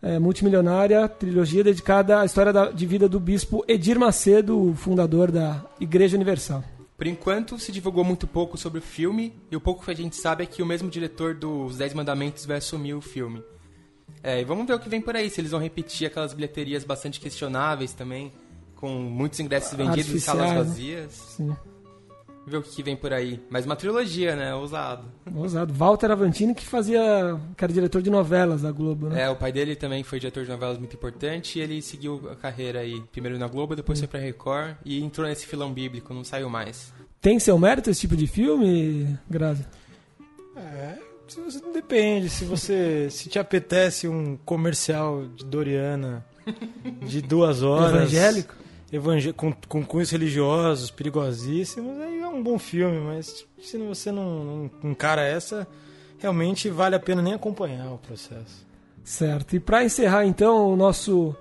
É, 0.02 0.20
multimilionária, 0.20 1.08
trilogia 1.08 1.64
dedicada 1.64 2.20
à 2.22 2.26
história 2.26 2.52
da- 2.52 2.72
de 2.72 2.86
vida 2.86 3.08
do 3.08 3.20
bispo 3.20 3.64
Edir 3.68 3.98
Macedo, 4.00 4.60
o 4.70 4.74
fundador 4.76 5.32
da 5.32 5.64
Igreja 5.80 6.16
Universal. 6.18 6.64
Por 6.98 7.08
enquanto, 7.08 7.58
se 7.58 7.72
divulgou 7.72 8.04
muito 8.04 8.28
pouco 8.28 8.58
sobre 8.58 8.80
o 8.80 8.82
filme, 8.82 9.34
e 9.52 9.56
o 9.56 9.62
pouco 9.62 9.84
que 9.84 9.92
a 9.92 9.96
gente 9.96 10.16
sabe 10.16 10.44
é 10.44 10.46
que 10.46 10.62
o 10.62 10.66
mesmo 10.66 10.90
diretor 10.90 11.34
dos 11.34 11.78
Dez 11.78 11.94
Mandamentos 11.94 12.46
vai 12.46 12.58
assumir 12.58 12.94
o 12.94 13.02
filme. 13.02 13.42
É, 14.22 14.40
e 14.42 14.46
vamos 14.46 14.66
ver 14.68 14.74
o 14.74 14.80
que 14.80 14.88
vem 14.90 15.02
por 15.02 15.16
aí, 15.16 15.30
se 15.30 15.42
eles 15.42 15.52
vão 15.52 15.60
repetir 15.60 16.08
aquelas 16.08 16.34
bilheterias 16.34 16.84
bastante 16.86 17.20
questionáveis 17.20 17.94
também, 17.94 18.32
com 18.76 18.90
muitos 18.90 19.40
ingressos 19.40 19.74
vendidos 19.74 20.14
em 20.14 20.20
salas 20.20 20.52
né? 20.52 20.58
vazias. 20.58 21.12
Sim. 21.12 21.56
Ver 22.46 22.58
o 22.58 22.62
que 22.62 22.84
vem 22.84 22.96
por 22.96 23.14
aí. 23.14 23.40
Mas 23.50 23.66
uma 23.66 23.76
trilogia, 23.76 24.36
né? 24.36 24.54
Ousado. 24.54 25.06
Ousado. 25.34 25.74
Walter 25.74 26.12
Avantini, 26.12 26.54
que 26.54 26.66
fazia. 26.66 27.40
que 27.56 27.64
era 27.64 27.72
diretor 27.72 28.02
de 28.02 28.10
novelas 28.10 28.62
da 28.62 28.72
Globo, 28.72 29.08
né? 29.08 29.24
É, 29.24 29.30
o 29.30 29.36
pai 29.36 29.52
dele 29.52 29.76
também 29.76 30.04
foi 30.04 30.20
diretor 30.20 30.44
de 30.44 30.50
novelas 30.50 30.78
muito 30.78 30.94
importante 30.96 31.58
e 31.58 31.62
ele 31.62 31.82
seguiu 31.82 32.30
a 32.30 32.36
carreira 32.36 32.80
aí, 32.80 33.02
primeiro 33.12 33.38
na 33.40 33.48
Globo, 33.48 33.76
depois 33.76 34.00
foi 34.00 34.08
pra 34.08 34.20
Record 34.20 34.76
e 34.84 35.02
entrou 35.02 35.28
nesse 35.28 35.46
filão 35.46 35.72
bíblico, 35.72 36.14
não 36.14 36.24
saiu 36.24 36.50
mais. 36.50 36.94
Tem 37.22 37.40
seu 37.40 37.58
mérito 37.58 37.90
esse 37.90 38.02
tipo 38.02 38.18
de 38.18 38.28
filme, 38.28 39.18
Grazi? 39.30 39.66
É, 40.58 40.98
depende. 41.74 42.30
Se 42.30 42.44
você 42.44 43.08
se 43.10 43.30
te 43.30 43.40
apetece 43.40 44.08
um 44.08 44.36
comercial 44.36 45.26
de 45.28 45.46
Doriana 45.46 46.26
de 47.06 47.22
duas 47.22 47.64
horas. 47.64 47.94
Evangélico? 47.96 48.63
Com, 49.36 49.54
com 49.68 49.86
cunhos 49.86 50.12
religiosos, 50.12 50.92
perigosíssimos, 50.92 52.00
aí 52.00 52.20
é 52.20 52.28
um 52.28 52.44
bom 52.44 52.60
filme, 52.60 53.00
mas 53.00 53.46
se 53.62 53.78
você 53.78 54.12
não, 54.12 54.44
não 54.44 54.92
encara 54.92 55.22
essa, 55.22 55.68
realmente 56.20 56.70
vale 56.70 56.96
a 56.96 57.00
pena 57.00 57.22
nem 57.22 57.34
acompanhar 57.34 57.92
o 57.92 57.98
processo. 57.98 58.66
Certo. 59.04 59.56
E 59.56 59.60
para 59.60 59.84
encerrar 59.84 60.26
então 60.26 60.72
o 60.72 60.76
nosso 60.76 61.36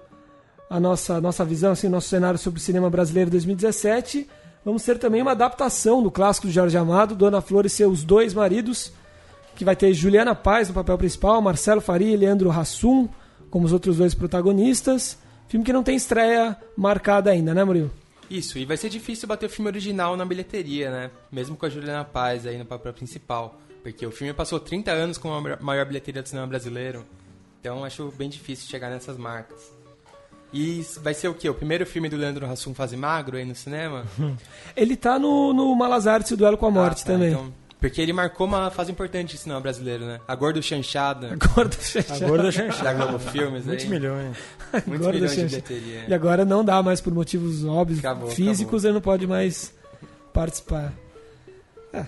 a 0.68 0.80
nossa 0.80 1.20
nossa 1.20 1.44
visão, 1.44 1.72
assim, 1.72 1.86
o 1.86 1.90
nosso 1.90 2.08
cenário 2.08 2.38
sobre 2.38 2.58
o 2.58 2.62
cinema 2.62 2.88
brasileiro 2.88 3.30
2017, 3.30 4.28
vamos 4.64 4.82
ter 4.82 4.98
também 4.98 5.20
uma 5.20 5.32
adaptação 5.32 6.02
do 6.02 6.10
clássico 6.10 6.46
do 6.46 6.52
Jorge 6.52 6.76
Amado, 6.76 7.14
Dona 7.14 7.40
Flor 7.40 7.66
e 7.66 7.70
seus 7.70 8.02
dois 8.02 8.32
maridos, 8.34 8.92
que 9.54 9.64
vai 9.64 9.76
ter 9.76 9.92
Juliana 9.92 10.34
Paz 10.34 10.68
no 10.68 10.74
papel 10.74 10.96
principal, 10.98 11.40
Marcelo 11.42 11.80
Faria 11.80 12.12
e 12.12 12.16
Leandro 12.16 12.50
Hassum 12.50 13.08
como 13.52 13.66
os 13.66 13.72
outros 13.72 13.98
dois 13.98 14.14
protagonistas. 14.14 15.18
Filme 15.52 15.66
que 15.66 15.72
não 15.72 15.82
tem 15.82 15.94
estreia 15.94 16.56
marcada 16.74 17.30
ainda, 17.30 17.52
né, 17.52 17.62
Murilo? 17.62 17.90
Isso, 18.30 18.58
e 18.58 18.64
vai 18.64 18.78
ser 18.78 18.88
difícil 18.88 19.28
bater 19.28 19.44
o 19.44 19.50
filme 19.50 19.68
original 19.68 20.16
na 20.16 20.24
bilheteria, 20.24 20.90
né? 20.90 21.10
Mesmo 21.30 21.58
com 21.58 21.66
a 21.66 21.68
Juliana 21.68 22.06
Paz 22.06 22.46
aí 22.46 22.56
no 22.56 22.64
papel 22.64 22.90
principal. 22.94 23.60
Porque 23.82 24.06
o 24.06 24.10
filme 24.10 24.32
passou 24.32 24.58
30 24.58 24.90
anos 24.90 25.18
com 25.18 25.30
a 25.30 25.58
maior 25.60 25.84
bilheteria 25.84 26.22
do 26.22 26.28
cinema 26.30 26.46
brasileiro. 26.46 27.04
Então 27.60 27.84
acho 27.84 28.10
bem 28.16 28.30
difícil 28.30 28.66
chegar 28.66 28.88
nessas 28.88 29.18
marcas. 29.18 29.70
E 30.54 30.80
vai 31.02 31.12
ser 31.12 31.28
o 31.28 31.34
quê? 31.34 31.50
O 31.50 31.54
primeiro 31.54 31.84
filme 31.84 32.08
do 32.08 32.16
Leandro 32.16 32.46
Hassum 32.46 32.72
fase 32.72 32.96
magro 32.96 33.36
aí 33.36 33.44
no 33.44 33.54
cinema? 33.54 34.06
Ele 34.74 34.96
tá 34.96 35.18
no, 35.18 35.52
no 35.52 35.76
Malas 35.76 36.06
Artes 36.06 36.30
e 36.30 36.34
o 36.34 36.36
Duelo 36.38 36.56
com 36.56 36.64
a 36.64 36.70
Morte 36.70 37.02
Ah, 37.02 37.06
tá, 37.06 37.12
também. 37.12 37.32
então- 37.32 37.52
porque 37.82 38.00
ele 38.00 38.12
marcou 38.12 38.46
uma 38.46 38.70
fase 38.70 38.92
importante 38.92 39.34
do 39.34 39.38
cinema 39.40 39.60
brasileiro, 39.60 40.06
né? 40.06 40.20
A 40.28 40.34
Gordo 40.36 40.62
Chanchada 40.62 41.32
Agora 41.32 41.68
do 41.68 41.74
Xaxá. 41.82 42.14
Agora 42.14 42.38
da 42.38 42.44
da 42.44 42.52
Chanchada. 42.52 42.94
Globo 42.94 43.18
Filmes 43.18 43.62
aí. 43.62 43.66
Muitos 43.66 43.84
milhões. 43.86 44.36
Muitos 44.86 44.94
Agora 44.94 45.12
milhões 45.14 45.36
de 45.36 45.44
bilheteria. 45.44 46.04
E 46.08 46.14
agora 46.14 46.44
não 46.44 46.64
dá 46.64 46.80
mais 46.80 47.00
por 47.00 47.12
motivos 47.12 47.64
óbvios 47.64 47.98
Acabou, 47.98 48.30
físicos, 48.30 48.84
ele 48.84 48.94
não 48.94 49.00
pode 49.00 49.26
mais 49.26 49.74
participar. 50.32 50.92
É, 51.92 52.06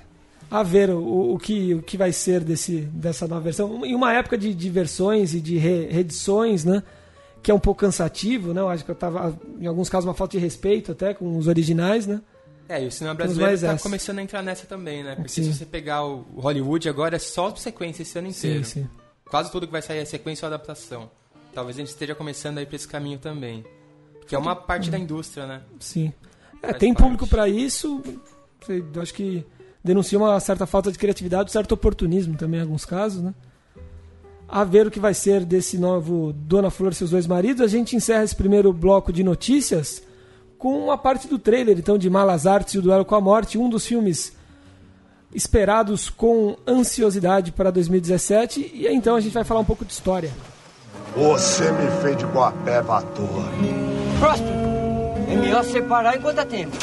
a 0.48 0.62
ver 0.62 0.90
o, 0.90 1.34
o 1.34 1.38
que, 1.38 1.74
o 1.74 1.82
que 1.82 1.96
vai 1.96 2.12
ser 2.12 2.44
desse, 2.44 2.82
dessa 2.82 3.26
nova 3.26 3.40
versão. 3.40 3.84
Em 3.84 3.96
uma 3.96 4.12
época 4.14 4.38
de, 4.38 4.54
de 4.54 4.70
versões 4.70 5.34
e 5.34 5.40
de 5.40 5.58
re- 5.58 5.88
reedições, 5.90 6.64
né? 6.64 6.84
Que 7.42 7.50
é 7.50 7.54
um 7.54 7.58
pouco 7.58 7.80
cansativo, 7.80 8.54
né? 8.54 8.60
Eu 8.60 8.68
acho 8.68 8.84
que 8.84 8.90
eu 8.92 8.94
tava, 8.94 9.36
em 9.60 9.66
alguns 9.66 9.88
casos, 9.88 10.06
uma 10.06 10.14
falta 10.14 10.38
de 10.38 10.42
respeito 10.42 10.92
até 10.92 11.12
com 11.12 11.36
os 11.36 11.48
originais, 11.48 12.06
né? 12.06 12.20
É, 12.68 12.82
e 12.82 12.86
o 12.86 12.90
cinema 12.92 13.14
brasileiro 13.14 13.60
tá 13.60 13.72
essa. 13.72 13.82
começando 13.82 14.18
a 14.18 14.22
entrar 14.22 14.42
nessa 14.42 14.66
também, 14.66 15.02
né? 15.04 15.14
Porque 15.16 15.28
Sim. 15.28 15.44
se 15.44 15.54
você 15.54 15.66
pegar 15.66 16.04
o 16.04 16.22
Hollywood 16.36 16.88
agora 16.88 17.16
é 17.16 17.18
só 17.18 17.54
sequência 17.54 18.02
esse 18.02 18.18
ano 18.18 18.30
Sim, 18.32 18.48
inteiro. 18.48 18.64
sim. 18.64 18.88
Quase 19.28 19.50
tudo 19.50 19.66
que 19.66 19.72
vai 19.72 19.82
sair 19.82 19.98
é 19.98 20.04
sequência 20.04 20.46
ou 20.46 20.52
adaptação. 20.52 21.10
Talvez 21.52 21.76
a 21.76 21.80
gente 21.80 21.88
esteja 21.88 22.14
começando 22.14 22.58
aí 22.58 22.66
pra 22.66 22.76
esse 22.76 22.88
caminho 22.88 23.18
também. 23.18 23.64
Que 24.26 24.34
é 24.34 24.38
uma 24.38 24.56
parte 24.56 24.90
da 24.90 24.98
indústria, 24.98 25.46
né? 25.46 25.62
Sim. 25.78 26.12
É, 26.62 26.68
Faz 26.68 26.78
tem 26.78 26.92
parte. 26.94 27.02
público 27.02 27.26
para 27.26 27.48
isso. 27.48 28.02
Eu 28.68 29.02
acho 29.02 29.12
que 29.12 29.44
denuncia 29.82 30.18
uma 30.18 30.38
certa 30.40 30.66
falta 30.66 30.90
de 30.90 30.98
criatividade, 30.98 31.50
um 31.50 31.52
certo 31.52 31.72
oportunismo 31.72 32.36
também 32.36 32.60
em 32.60 32.62
alguns 32.62 32.86
casos, 32.86 33.22
né? 33.22 33.34
A 34.48 34.64
ver 34.64 34.86
o 34.86 34.90
que 34.90 34.98
vai 35.00 35.12
ser 35.12 35.44
desse 35.44 35.76
novo 35.76 36.32
Dona 36.32 36.70
Flor 36.70 36.92
e 36.92 36.94
seus 36.94 37.10
dois 37.10 37.26
maridos. 37.26 37.60
A 37.60 37.66
gente 37.66 37.94
encerra 37.94 38.24
esse 38.24 38.34
primeiro 38.34 38.72
bloco 38.72 39.12
de 39.12 39.22
notícias 39.22 40.02
com 40.64 40.78
uma 40.78 40.96
parte 40.96 41.28
do 41.28 41.38
trailer, 41.38 41.78
então, 41.78 41.98
de 41.98 42.08
Malas 42.08 42.46
Artes 42.46 42.72
e 42.72 42.78
o 42.78 42.80
Duelo 42.80 43.04
com 43.04 43.14
a 43.14 43.20
Morte, 43.20 43.58
um 43.58 43.68
dos 43.68 43.84
filmes 43.86 44.34
esperados 45.34 46.08
com 46.08 46.56
ansiosidade 46.66 47.52
para 47.52 47.70
2017. 47.70 48.72
E 48.72 48.88
aí, 48.88 48.96
então 48.96 49.14
a 49.14 49.20
gente 49.20 49.34
vai 49.34 49.44
falar 49.44 49.60
um 49.60 49.64
pouco 49.64 49.84
de 49.84 49.92
história. 49.92 50.30
Você 51.14 51.70
me 51.70 51.90
fez 52.00 52.16
de 52.16 52.24
boa 52.24 52.50
peba 52.64 52.96
à 52.96 53.02
toa. 53.02 53.44
Próspero, 54.18 54.54
é 55.28 55.36
melhor 55.36 55.64
separar 55.64 56.16
enquanto 56.16 56.38
há 56.38 56.46
tempo. 56.46 56.74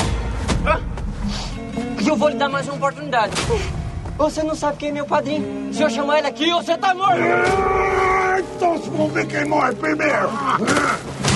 E 1.99 2.07
eu 2.07 2.15
vou 2.15 2.29
lhe 2.29 2.35
dar 2.35 2.49
mais 2.49 2.67
uma 2.67 2.75
oportunidade. 2.75 3.33
Você 4.15 4.43
não 4.43 4.53
sabe 4.53 4.77
quem 4.77 4.89
é 4.89 4.91
meu 4.91 5.07
padrinho. 5.07 5.73
Se 5.73 5.81
eu 5.81 5.89
chamar 5.89 6.19
ele 6.19 6.27
aqui, 6.27 6.51
você 6.51 6.77
tá 6.77 6.93
morto. 6.93 7.17
Então 8.55 8.77
vamos 8.77 9.11
ver 9.11 9.25
quem 9.25 9.45
morre 9.45 9.73
primeiro. 9.73 10.29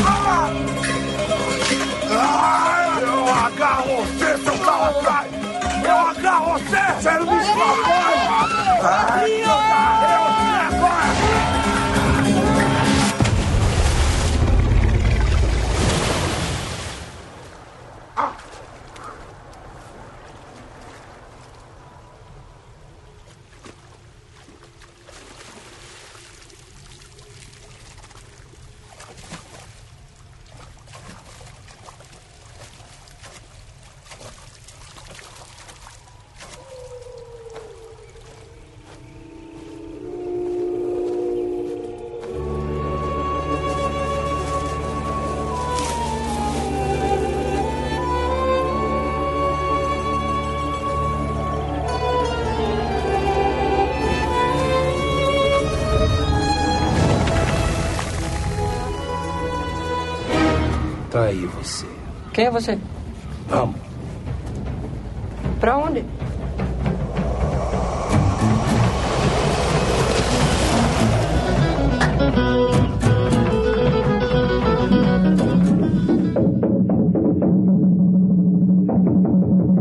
Ah, 0.05 0.51
eu 2.15 3.34
agarro 3.45 3.97
você, 3.97 4.38
seu 4.43 4.58
salafrário. 4.65 5.32
Eu 5.84 6.08
agarro 6.10 6.54
você. 6.54 6.84
Você 6.99 7.12
não 7.12 7.25
me 7.25 7.41
escapou. 7.41 7.65
Ah, 8.84 9.28
eu 9.28 9.51
agarro 9.51 10.25
Quem 62.36 62.48
é 62.48 62.52
você? 62.52 62.78
Vamos. 63.48 63.78
Pra 65.58 65.78
onde? 65.78 66.04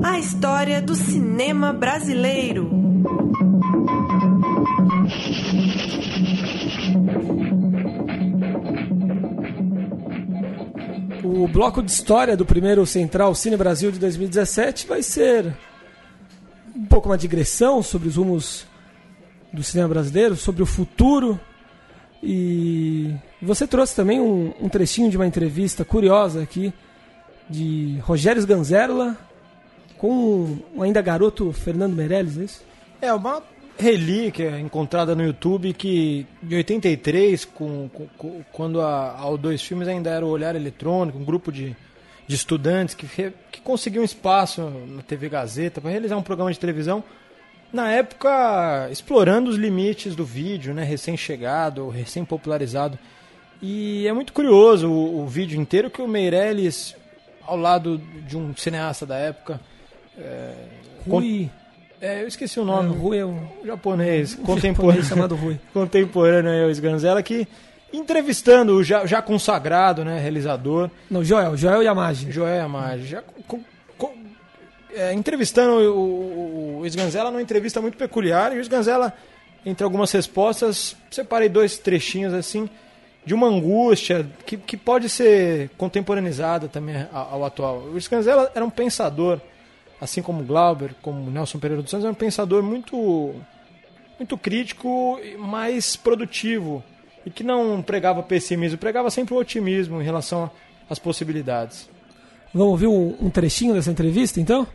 A 0.05 0.19
história 0.21 0.81
do 0.81 0.95
cinema 0.95 1.73
brasileiro. 1.73 2.34
Bloco 11.55 11.81
de 11.81 11.93
história 11.93 12.37
do 12.37 12.45
primeiro 12.45 12.85
Central 12.85 13.33
Cine 13.33 13.57
Brasil 13.57 13.93
de 13.93 14.01
2017 14.01 14.89
vai 14.89 15.05
ser 15.05 15.57
um 16.75 16.85
pouco 16.85 17.09
uma 17.09 17.17
digressão 17.17 17.81
sobre 17.81 18.09
os 18.09 18.17
rumos 18.17 18.67
do 19.53 19.63
cinema 19.63 19.89
brasileiro, 19.89 20.35
sobre 20.35 20.65
o 20.65 20.67
futuro. 20.67 21.39
E 22.21 23.15
você 23.41 23.69
trouxe 23.69 23.95
também 23.95 24.21
um, 24.21 24.53
um 24.61 24.69
trechinho 24.69 25.09
de 25.09 25.17
uma 25.17 25.29
entrevista 25.29 25.85
curiosa 25.85 26.43
aqui 26.43 26.75
de 27.49 28.01
Rogério 28.03 28.45
Ganzerla 28.45 29.17
com 29.97 30.59
o 30.75 30.83
ainda 30.83 31.01
garoto 31.01 31.53
Fernando 31.53 31.95
Meirelles, 31.95 32.37
é 32.37 32.43
isso? 32.43 32.65
É 33.01 33.15
uma 33.15 33.41
relíquia 33.77 34.59
encontrada 34.61 35.15
no 35.15 35.25
YouTube 35.25 35.73
que 35.73 36.27
de 36.43 36.57
83, 36.57 37.45
com, 37.45 37.89
com, 38.17 38.43
quando 38.53 38.81
a, 38.81 39.13
a 39.13 39.25
O2 39.27 39.59
Filmes 39.59 39.89
ainda 39.89 40.11
era 40.11 40.25
o 40.25 40.29
Olhar 40.29 40.55
Eletrônico, 40.55 41.19
um 41.19 41.25
grupo 41.25 41.51
de, 41.51 41.77
de 42.27 42.35
estudantes 42.35 42.95
que, 42.95 43.07
que 43.07 43.61
conseguiu 43.61 44.03
um 44.03 44.05
espaço 44.05 44.63
na 44.63 45.03
TV 45.03 45.29
Gazeta 45.29 45.81
para 45.81 45.91
realizar 45.91 46.17
um 46.17 46.23
programa 46.23 46.53
de 46.53 46.59
televisão. 46.59 47.03
Na 47.73 47.91
época, 47.91 48.89
explorando 48.91 49.51
os 49.51 49.57
limites 49.57 50.15
do 50.15 50.25
vídeo, 50.25 50.73
né, 50.73 50.85
recém-chegado, 50.85 51.89
recém-popularizado. 51.89 52.97
E 53.61 54.07
é 54.07 54.13
muito 54.13 54.33
curioso 54.33 54.89
o, 54.89 55.23
o, 55.23 55.27
vídeo 55.27 55.61
inteiro 55.61 55.91
que 55.91 56.01
o 56.01 56.07
Meirelles, 56.07 56.95
ao 57.45 57.57
lado 57.57 57.99
de 57.99 58.37
um 58.37 58.55
cineasta 58.55 59.05
da 59.05 59.17
época. 59.17 59.61
É, 60.17 60.55
Rui. 61.09 61.51
É, 62.05 62.23
eu 62.23 62.29
esqueci 62.29 62.61
o 62.61 62.67
nome. 62.67 62.95
É, 62.95 62.99
Rui 62.99 63.19
é 63.19 63.25
um 63.25 63.49
japonês, 63.65 64.35
um 64.39 64.43
contemporâneo. 64.43 65.03
japonês 65.03 65.07
chamado 65.07 65.35
Rui. 65.35 65.59
contemporâneo 65.73 66.51
aí, 66.51 66.63
o 66.67 66.71
Sganzella, 66.71 67.23
que 67.23 67.49
entrevistando 67.91 68.75
o 68.75 68.85
já, 68.85 69.07
já 69.07 69.23
consagrado, 69.23 70.05
né, 70.05 70.21
realizador. 70.21 70.91
Não, 71.11 71.25
Joel, 71.25 71.57
Joel 71.57 71.83
Yamagi. 71.83 72.31
Joel 72.31 72.57
Yamagi. 72.57 73.07
Já 73.07 73.23
com, 73.49 73.59
com, 73.97 74.13
é, 74.95 75.15
entrevistando 75.15 75.77
o, 75.77 75.99
o, 75.99 76.79
o 76.81 76.87
Sganzella 76.87 77.31
numa 77.31 77.41
entrevista 77.41 77.81
muito 77.81 77.97
peculiar. 77.97 78.55
E 78.55 78.59
o 78.59 78.61
Sganzella, 78.61 79.11
entre 79.65 79.83
algumas 79.83 80.13
respostas, 80.13 80.95
separei 81.11 81.49
dois 81.49 81.79
trechinhos 81.79 82.35
assim 82.35 82.69
de 83.25 83.33
uma 83.33 83.47
angústia 83.47 84.27
que, 84.45 84.59
que 84.59 84.77
pode 84.77 85.09
ser 85.09 85.71
contemporaneizada 85.79 86.69
também 86.69 87.07
ao, 87.11 87.37
ao 87.37 87.45
atual. 87.47 87.79
O 87.95 87.97
Sganzella 87.97 88.53
era 88.55 88.63
um 88.63 88.69
pensador 88.69 89.41
assim 90.05 90.21
como 90.21 90.45
Glauber, 90.45 90.95
como 91.01 91.31
Nelson 91.31 91.59
Pereira 91.59 91.81
dos 91.83 91.91
Santos, 91.91 92.05
é 92.05 92.11
um 92.11 92.15
pensador 92.15 92.63
muito, 92.63 93.35
muito 94.19 94.37
crítico, 94.37 95.19
mais 95.39 95.97
produtivo 95.97 96.85
e 97.25 97.31
que 97.31 97.43
não 97.43 97.83
pregava 97.83 98.23
pessimismo, 98.23 98.77
pregava 98.77 99.11
sempre 99.11 99.33
o 99.33 99.39
otimismo 99.39 100.03
em 100.03 100.05
relação 100.05 100.51
às 100.91 100.99
possibilidades. 100.99 101.89
Vamos 102.53 102.73
ouvir 102.73 102.87
um, 102.87 103.17
um 103.19 103.31
trechinho 103.31 103.73
dessa 103.73 103.91
entrevista, 103.91 104.39
então? 104.39 104.67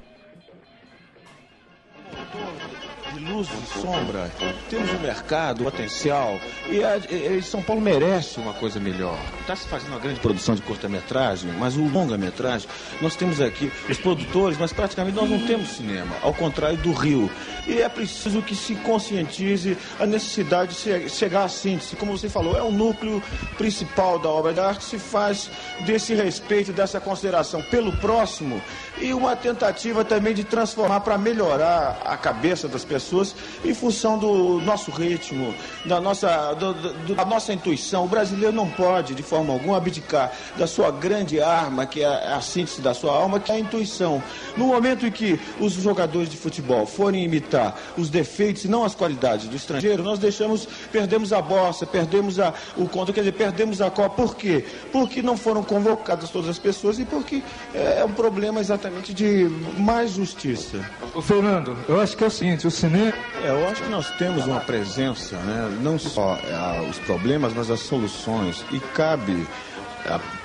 Luz 3.40 3.48
e 3.48 3.80
sombra, 3.80 4.30
temos 4.70 4.92
um 4.92 5.00
mercado, 5.00 5.64
potencial, 5.64 6.38
e, 6.70 6.84
a, 6.84 6.98
e 6.98 7.42
São 7.42 7.62
Paulo 7.62 7.82
merece 7.82 8.38
uma 8.40 8.54
coisa 8.54 8.80
melhor. 8.80 9.18
Está 9.40 9.56
se 9.56 9.68
fazendo 9.68 9.92
uma 9.92 10.00
grande 10.00 10.20
produção 10.20 10.56
de 10.56 10.62
curta-metragem, 10.62 11.52
mas 11.58 11.78
o 11.78 11.84
longa-metragem, 11.88 12.68
nós 13.02 13.16
temos 13.16 13.40
aqui 13.40 13.72
os 13.90 13.98
produtores, 13.98 14.58
mas 14.58 14.74
praticamente 14.74 15.16
nós 15.16 15.30
não 15.30 15.40
temos 15.48 15.70
cinema, 15.70 16.16
ao 16.22 16.34
contrário 16.34 16.78
do 16.80 16.92
Rio. 16.92 17.32
E 17.66 17.82
é 17.82 17.88
preciso 17.88 18.42
que 18.42 18.56
se 18.56 18.76
conscientize 18.76 19.78
a 20.00 20.06
necessidade 20.06 20.76
de 20.76 21.10
chegar 21.10 21.46
à 21.46 21.50
síntese. 21.50 21.96
Como 21.96 22.18
você 22.18 22.28
falou, 22.28 22.58
é 22.58 22.62
o 22.62 22.72
núcleo 22.72 23.24
principal 23.58 24.20
da 24.20 24.30
obra 24.30 24.52
da 24.54 24.68
arte, 24.68 24.84
se 24.84 25.00
faz 25.00 25.50
desse 25.86 26.14
respeito, 26.14 26.74
dessa 26.74 27.00
consideração 27.00 27.62
pelo 27.62 27.96
próximo 27.98 28.62
e 29.02 29.14
uma 29.14 29.36
tentativa 29.36 30.04
também 30.04 30.34
de 30.34 30.44
transformar 30.44 31.00
para 31.02 31.18
melhorar 31.18 32.02
a 32.06 32.18
cabeça 32.18 32.68
das 32.68 32.84
pessoas 32.84 33.29
em 33.64 33.74
função 33.74 34.18
do 34.18 34.60
nosso 34.62 34.92
ritmo, 34.92 35.54
da 35.86 36.00
nossa, 36.00 36.54
do, 36.54 36.74
do, 36.74 37.16
da 37.16 37.26
nossa 37.26 37.54
intuição. 37.54 38.06
O 38.06 38.08
brasileiro 38.08 38.54
não 38.54 38.70
pode, 38.70 39.14
de 39.14 39.24
forma 39.24 39.54
alguma, 39.54 39.78
abdicar 39.78 40.32
da 40.58 40.68
sua 40.68 40.92
grande 40.92 41.42
arma, 41.42 41.86
que 41.86 42.02
é 42.02 42.08
a 42.08 42.42
síntese 42.42 42.82
da 42.82 42.94
sua 42.94 43.14
alma, 43.14 43.40
que 43.40 43.52
é 43.52 43.56
a 43.56 43.60
intuição. 43.60 44.22
No 44.58 44.68
momento 44.68 45.06
em 45.06 45.12
que 45.12 45.40
os 45.60 45.74
jogadores 45.74 46.30
de 46.30 46.38
futebol 46.38 46.86
forem 46.86 47.24
imitar 47.24 47.76
os 47.98 48.10
defeitos 48.10 48.66
e 48.66 48.68
não 48.68 48.84
as 48.84 48.96
qualidades 48.96 49.48
do 49.48 49.56
estrangeiro, 49.56 50.04
nós 50.04 50.20
deixamos, 50.20 50.68
perdemos 50.92 51.34
a 51.34 51.42
bossa, 51.42 51.86
perdemos 51.86 52.40
a, 52.40 52.54
o 52.78 52.88
conto, 52.88 53.14
quer 53.14 53.22
dizer, 53.22 53.34
perdemos 53.34 53.82
a 53.82 53.90
Copa. 53.90 54.10
Por 54.10 54.36
quê? 54.36 54.66
Porque 54.92 55.22
não 55.22 55.38
foram 55.38 55.64
convocadas 55.64 56.30
todas 56.30 56.50
as 56.50 56.60
pessoas 56.60 57.00
e 57.00 57.06
porque 57.06 57.42
é, 57.74 58.00
é 58.00 58.06
um 58.06 58.12
problema 58.12 58.60
exatamente 58.60 59.14
de 59.14 59.50
mais 59.78 60.12
justiça. 60.12 60.80
O 61.14 61.22
Fernando, 61.22 61.78
eu 61.88 62.00
acho 62.00 62.16
que 62.16 62.24
é 62.24 62.28
o 62.28 62.32
seguinte, 62.32 62.68
o 62.68 62.72
cinema. 62.72 63.14
É, 63.44 63.50
eu 63.50 63.68
acho 63.70 63.84
que 63.84 63.90
nós 63.90 64.10
temos 64.18 64.46
uma 64.46 64.60
presença, 64.60 65.38
né? 65.38 65.78
não 65.82 65.98
só 65.98 66.38
é, 66.38 66.90
os 66.90 67.00
problemas, 67.00 67.54
mas 67.54 67.70
as 67.70 67.80
soluções. 67.80 68.66
E 68.72 68.80
cabe, 68.80 69.48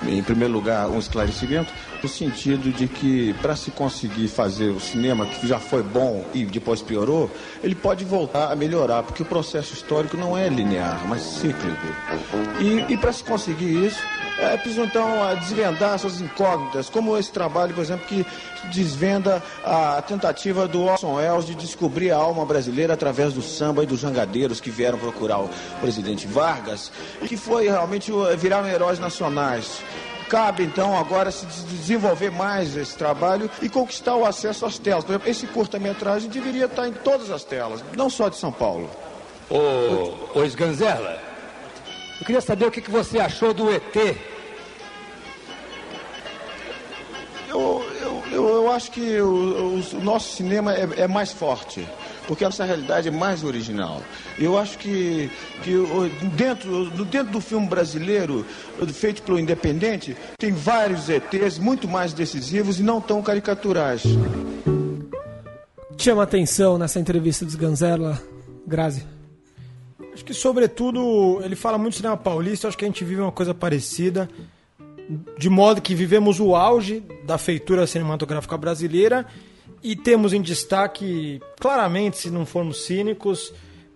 em 0.07 0.23
primeiro 0.23 0.53
lugar, 0.53 0.87
um 0.87 0.99
esclarecimento 0.99 1.73
no 2.05 2.09
sentido 2.09 2.71
de 2.71 2.87
que 2.87 3.33
para 3.41 3.55
se 3.55 3.71
conseguir 3.71 4.27
fazer 4.27 4.69
o 4.69 4.79
cinema 4.79 5.25
que 5.25 5.47
já 5.47 5.59
foi 5.59 5.81
bom 5.81 6.23
e 6.35 6.45
depois 6.45 6.79
piorou, 6.79 7.31
ele 7.63 7.73
pode 7.73 8.05
voltar 8.05 8.51
a 8.51 8.55
melhorar, 8.55 9.01
porque 9.01 9.23
o 9.23 9.25
processo 9.25 9.73
histórico 9.73 10.15
não 10.15 10.37
é 10.37 10.47
linear, 10.47 11.03
mas 11.07 11.23
cíclico. 11.23 11.87
E, 12.59 12.93
e 12.93 12.97
para 12.97 13.11
se 13.11 13.23
conseguir 13.23 13.87
isso, 13.87 13.99
é 14.37 14.55
preciso 14.55 14.83
então 14.83 15.07
desvendar 15.39 15.95
essas 15.95 16.21
incógnitas, 16.21 16.89
como 16.89 17.17
esse 17.17 17.31
trabalho, 17.31 17.73
por 17.73 17.81
exemplo, 17.81 18.05
que 18.05 18.23
desvenda 18.71 19.41
a 19.63 19.99
tentativa 20.03 20.67
do 20.67 20.83
Orson 20.83 21.15
Welles 21.15 21.45
de 21.45 21.55
descobrir 21.55 22.11
a 22.11 22.17
alma 22.17 22.45
brasileira 22.45 22.93
através 22.93 23.33
do 23.33 23.41
samba 23.41 23.81
e 23.81 23.87
dos 23.87 23.99
jangadeiros 23.99 24.61
que 24.61 24.69
vieram 24.69 24.99
procurar 24.99 25.39
o 25.39 25.49
presidente 25.81 26.27
Vargas 26.27 26.91
que 27.27 27.35
foi 27.35 27.67
realmente 27.67 28.11
viraram 28.37 28.67
heróis 28.67 28.99
nacionais. 28.99 29.81
Cabe 30.29 30.63
então 30.63 30.97
agora 30.97 31.31
se 31.31 31.45
desenvolver 31.45 32.31
mais 32.31 32.75
esse 32.75 32.97
trabalho 32.97 33.49
e 33.61 33.69
conquistar 33.69 34.15
o 34.15 34.25
acesso 34.25 34.65
às 34.65 34.79
telas. 34.79 35.03
Por 35.03 35.11
exemplo, 35.11 35.29
esse 35.29 35.45
curta-metragem 35.47 36.29
deveria 36.29 36.65
estar 36.65 36.87
em 36.87 36.93
todas 36.93 37.29
as 37.29 37.43
telas, 37.43 37.83
não 37.95 38.09
só 38.09 38.27
de 38.29 38.37
São 38.37 38.51
Paulo. 38.51 38.89
Ô, 39.49 40.39
ô 40.39 40.43
Sganzella, 40.45 41.21
eu 42.19 42.25
queria 42.25 42.41
saber 42.41 42.65
o 42.65 42.71
que, 42.71 42.81
que 42.81 42.89
você 42.89 43.19
achou 43.19 43.53
do 43.53 43.69
ET. 43.71 43.95
Eu, 47.47 47.85
eu, 48.01 48.23
eu, 48.31 48.47
eu 48.47 48.71
acho 48.71 48.91
que 48.91 49.21
o, 49.21 49.79
o, 49.79 50.01
nosso 50.01 50.35
cinema 50.35 50.73
é, 50.73 51.01
é 51.01 51.07
mais 51.07 51.31
forte 51.31 51.87
porque 52.27 52.43
a 52.43 52.47
nossa 52.47 52.65
realidade 52.65 53.07
é 53.07 53.11
mais 53.11 53.43
original. 53.43 54.01
Eu 54.37 54.57
acho 54.57 54.77
que, 54.77 55.29
que 55.63 55.73
dentro, 56.35 56.89
dentro 57.05 57.31
do 57.31 57.41
filme 57.41 57.67
brasileiro, 57.67 58.45
feito 58.93 59.21
pelo 59.23 59.39
Independente, 59.39 60.15
tem 60.37 60.51
vários 60.51 61.09
ETs 61.09 61.57
muito 61.57 61.87
mais 61.87 62.13
decisivos 62.13 62.79
e 62.79 62.83
não 62.83 62.99
tão 62.99 63.21
caricaturais. 63.21 64.03
Chama 65.97 66.23
atenção 66.23 66.77
nessa 66.77 66.99
entrevista 66.99 67.45
dos 67.45 67.55
Ganzerla, 67.55 68.21
Grazi? 68.67 69.05
Acho 70.13 70.23
que, 70.23 70.33
sobretudo, 70.33 71.41
ele 71.43 71.55
fala 71.55 71.77
muito 71.77 71.93
do 71.93 71.97
cinema 71.97 72.15
paulista, 72.15 72.67
acho 72.67 72.77
que 72.77 72.85
a 72.85 72.87
gente 72.87 73.03
vive 73.03 73.21
uma 73.21 73.31
coisa 73.31 73.53
parecida, 73.53 74.29
de 75.37 75.49
modo 75.49 75.81
que 75.81 75.93
vivemos 75.93 76.39
o 76.39 76.55
auge 76.55 77.03
da 77.25 77.37
feitura 77.37 77.85
cinematográfica 77.85 78.57
brasileira 78.57 79.25
e 79.85 79.95
temos 79.95 80.33
em 80.33 80.41
destaque, 80.41 81.39
claramente, 81.59 82.17
se 82.17 82.31
não 82.31 82.43
formos 82.43 82.85
cínicos, 82.85 83.53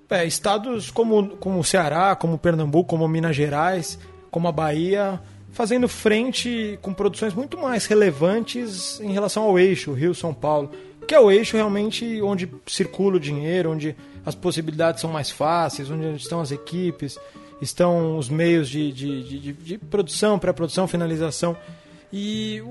é, 0.08 0.24
estados 0.24 0.92
como, 0.92 1.30
como 1.38 1.58
o 1.58 1.64
Ceará, 1.64 2.16
como 2.16 2.38
Pernambuco, 2.38 2.92
como 2.92 3.08
Minas 3.08 3.36
Gerais, 3.36 3.98
como 4.30 4.48
a 4.48 4.52
Bahia, 4.52 5.20
fazendo 5.52 5.90
frente 5.90 6.78
com 6.84 6.94
produções 6.94 7.34
muito 7.34 7.58
mais 7.58 7.88
relevantes 7.88 9.00
em 9.00 9.12
relação 9.14 9.42
ao 9.42 9.58
eixo 9.58 9.92
Rio-São 9.92 10.32
Paulo, 10.32 10.70
que 11.08 11.16
é 11.16 11.20
o 11.20 11.32
eixo 11.32 11.58
realmente 11.58 12.22
onde 12.22 12.48
circula 12.68 13.16
o 13.16 13.20
dinheiro, 13.20 13.72
onde 13.72 13.96
as 14.24 14.36
possibilidades 14.36 15.02
são 15.02 15.12
mais 15.12 15.32
fáceis, 15.32 15.90
onde 15.90 16.16
estão 16.16 16.40
as 16.40 16.52
equipes, 16.52 17.18
estão 17.60 18.16
os 18.16 18.30
meios 18.30 18.70
de, 18.70 18.92
de, 18.92 19.24
de, 19.24 19.54
de 19.54 19.78
produção, 19.80 20.38
pré-produção, 20.38 20.88
finalização. 20.88 21.58
E 22.14 22.62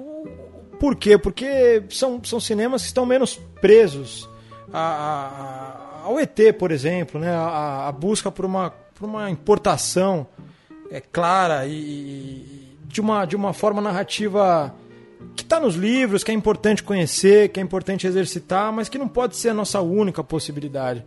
por 0.79 0.97
quê? 0.97 1.19
Porque 1.19 1.83
são, 1.91 2.23
são 2.25 2.41
cinemas 2.41 2.83
que 2.83 2.89
estão 2.89 3.05
menos 3.05 3.37
presos 3.61 4.29
a, 4.73 6.03
a, 6.03 6.07
ao 6.07 6.19
ET, 6.19 6.39
por 6.59 6.71
exemplo, 6.71 7.21
né? 7.21 7.31
a, 7.31 7.89
a 7.89 7.93
busca 7.93 8.31
por 8.31 8.45
uma, 8.45 8.71
por 8.95 9.09
uma 9.09 9.31
importação 9.31 10.27
é, 10.91 11.01
clara 11.01 11.67
e, 11.67 11.73
e, 11.73 12.77
de, 12.85 13.01
uma, 13.01 13.25
de 13.25 13.37
uma 13.37 13.53
forma 13.53 13.81
narrativa 13.81 14.75
que 15.35 15.43
está 15.43 15.59
nos 15.61 15.75
livros, 15.75 16.23
que 16.23 16.31
é 16.31 16.35
importante 16.35 16.83
conhecer, 16.83 17.49
que 17.49 17.61
é 17.61 17.63
importante 17.63 18.07
exercitar, 18.07 18.73
mas 18.73 18.89
que 18.89 18.99
não 18.99 19.09
pode 19.09 19.37
ser 19.37 19.51
a 19.51 19.55
nossa 19.55 19.81
única 19.81 20.23
possibilidade. 20.23 21.05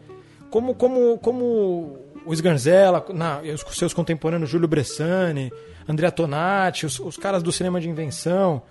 Como, 0.50 0.76
como, 0.76 1.18
como 1.20 1.98
o 2.26 2.34
Sganzella, 2.34 3.06
os 3.68 3.78
seus 3.78 3.94
contemporâneos 3.94 4.50
Júlio 4.50 4.68
Bressani, 4.68 5.52
Andrea 5.88 6.12
Tonati, 6.12 6.86
os, 6.86 7.00
os 7.00 7.18
caras 7.18 7.42
do 7.42 7.52
cinema 7.52 7.80
de 7.80 7.90
invenção, 7.90 8.62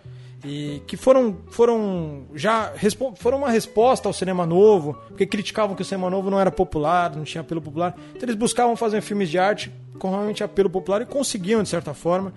e 0.45 0.83
que 0.87 0.97
foram, 0.97 1.37
foram 1.51 2.25
já 2.35 2.73
foram 3.17 3.39
uma 3.39 3.51
resposta 3.51 4.09
ao 4.09 4.13
cinema 4.13 4.47
novo, 4.47 4.95
porque 5.09 5.27
criticavam 5.27 5.77
que 5.77 5.83
o 5.83 5.85
cinema 5.85 6.09
novo 6.09 6.31
não 6.31 6.41
era 6.41 6.51
popular, 6.51 7.15
não 7.15 7.25
tinha 7.25 7.43
apelo 7.43 7.61
popular. 7.61 7.95
Então 8.11 8.23
eles 8.23 8.37
buscavam 8.37 8.75
fazer 8.77 9.01
filmes 9.01 9.29
de 9.29 9.39
arte 9.39 9.71
com 9.99 10.11
realmente 10.11 10.43
apelo 10.43 10.71
popular 10.71 11.03
e 11.03 11.07
conseguiam, 11.07 11.63
de 11.63 11.69
certa 11.69 11.93
forma. 11.93 12.33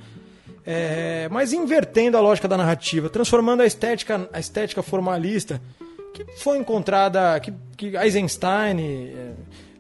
É, 0.66 1.28
mas 1.30 1.54
invertendo 1.54 2.18
a 2.18 2.22
lógica 2.22 2.48
da 2.48 2.58
narrativa, 2.58 3.10
transformando 3.10 3.62
a 3.62 3.66
estética, 3.66 4.30
a 4.32 4.40
estética 4.40 4.82
formalista 4.82 5.62
que 6.14 6.26
foi 6.38 6.58
encontrada, 6.58 7.40
que, 7.40 7.54
que 7.76 7.98
Eisenstein 7.98 8.80
é, 8.80 9.32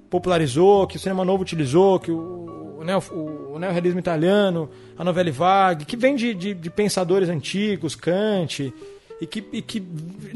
popularizou, 0.09 0.87
que 0.87 0.97
o 0.97 0.99
cinema 0.99 1.23
novo 1.23 1.43
utilizou, 1.43 1.99
que 1.99 2.11
o, 2.11 2.53
neo, 2.83 3.03
o, 3.11 3.53
o 3.53 3.59
neorrealismo 3.59 3.99
italiano, 3.99 4.69
a 4.97 5.03
novela 5.03 5.31
vague, 5.31 5.85
que 5.85 5.95
vem 5.95 6.15
de, 6.15 6.33
de, 6.33 6.53
de, 6.53 6.69
pensadores 6.69 7.29
antigos, 7.29 7.95
Kant, 7.95 8.73
e 9.21 9.27
que, 9.27 9.43
e 9.53 9.61
que 9.61 9.83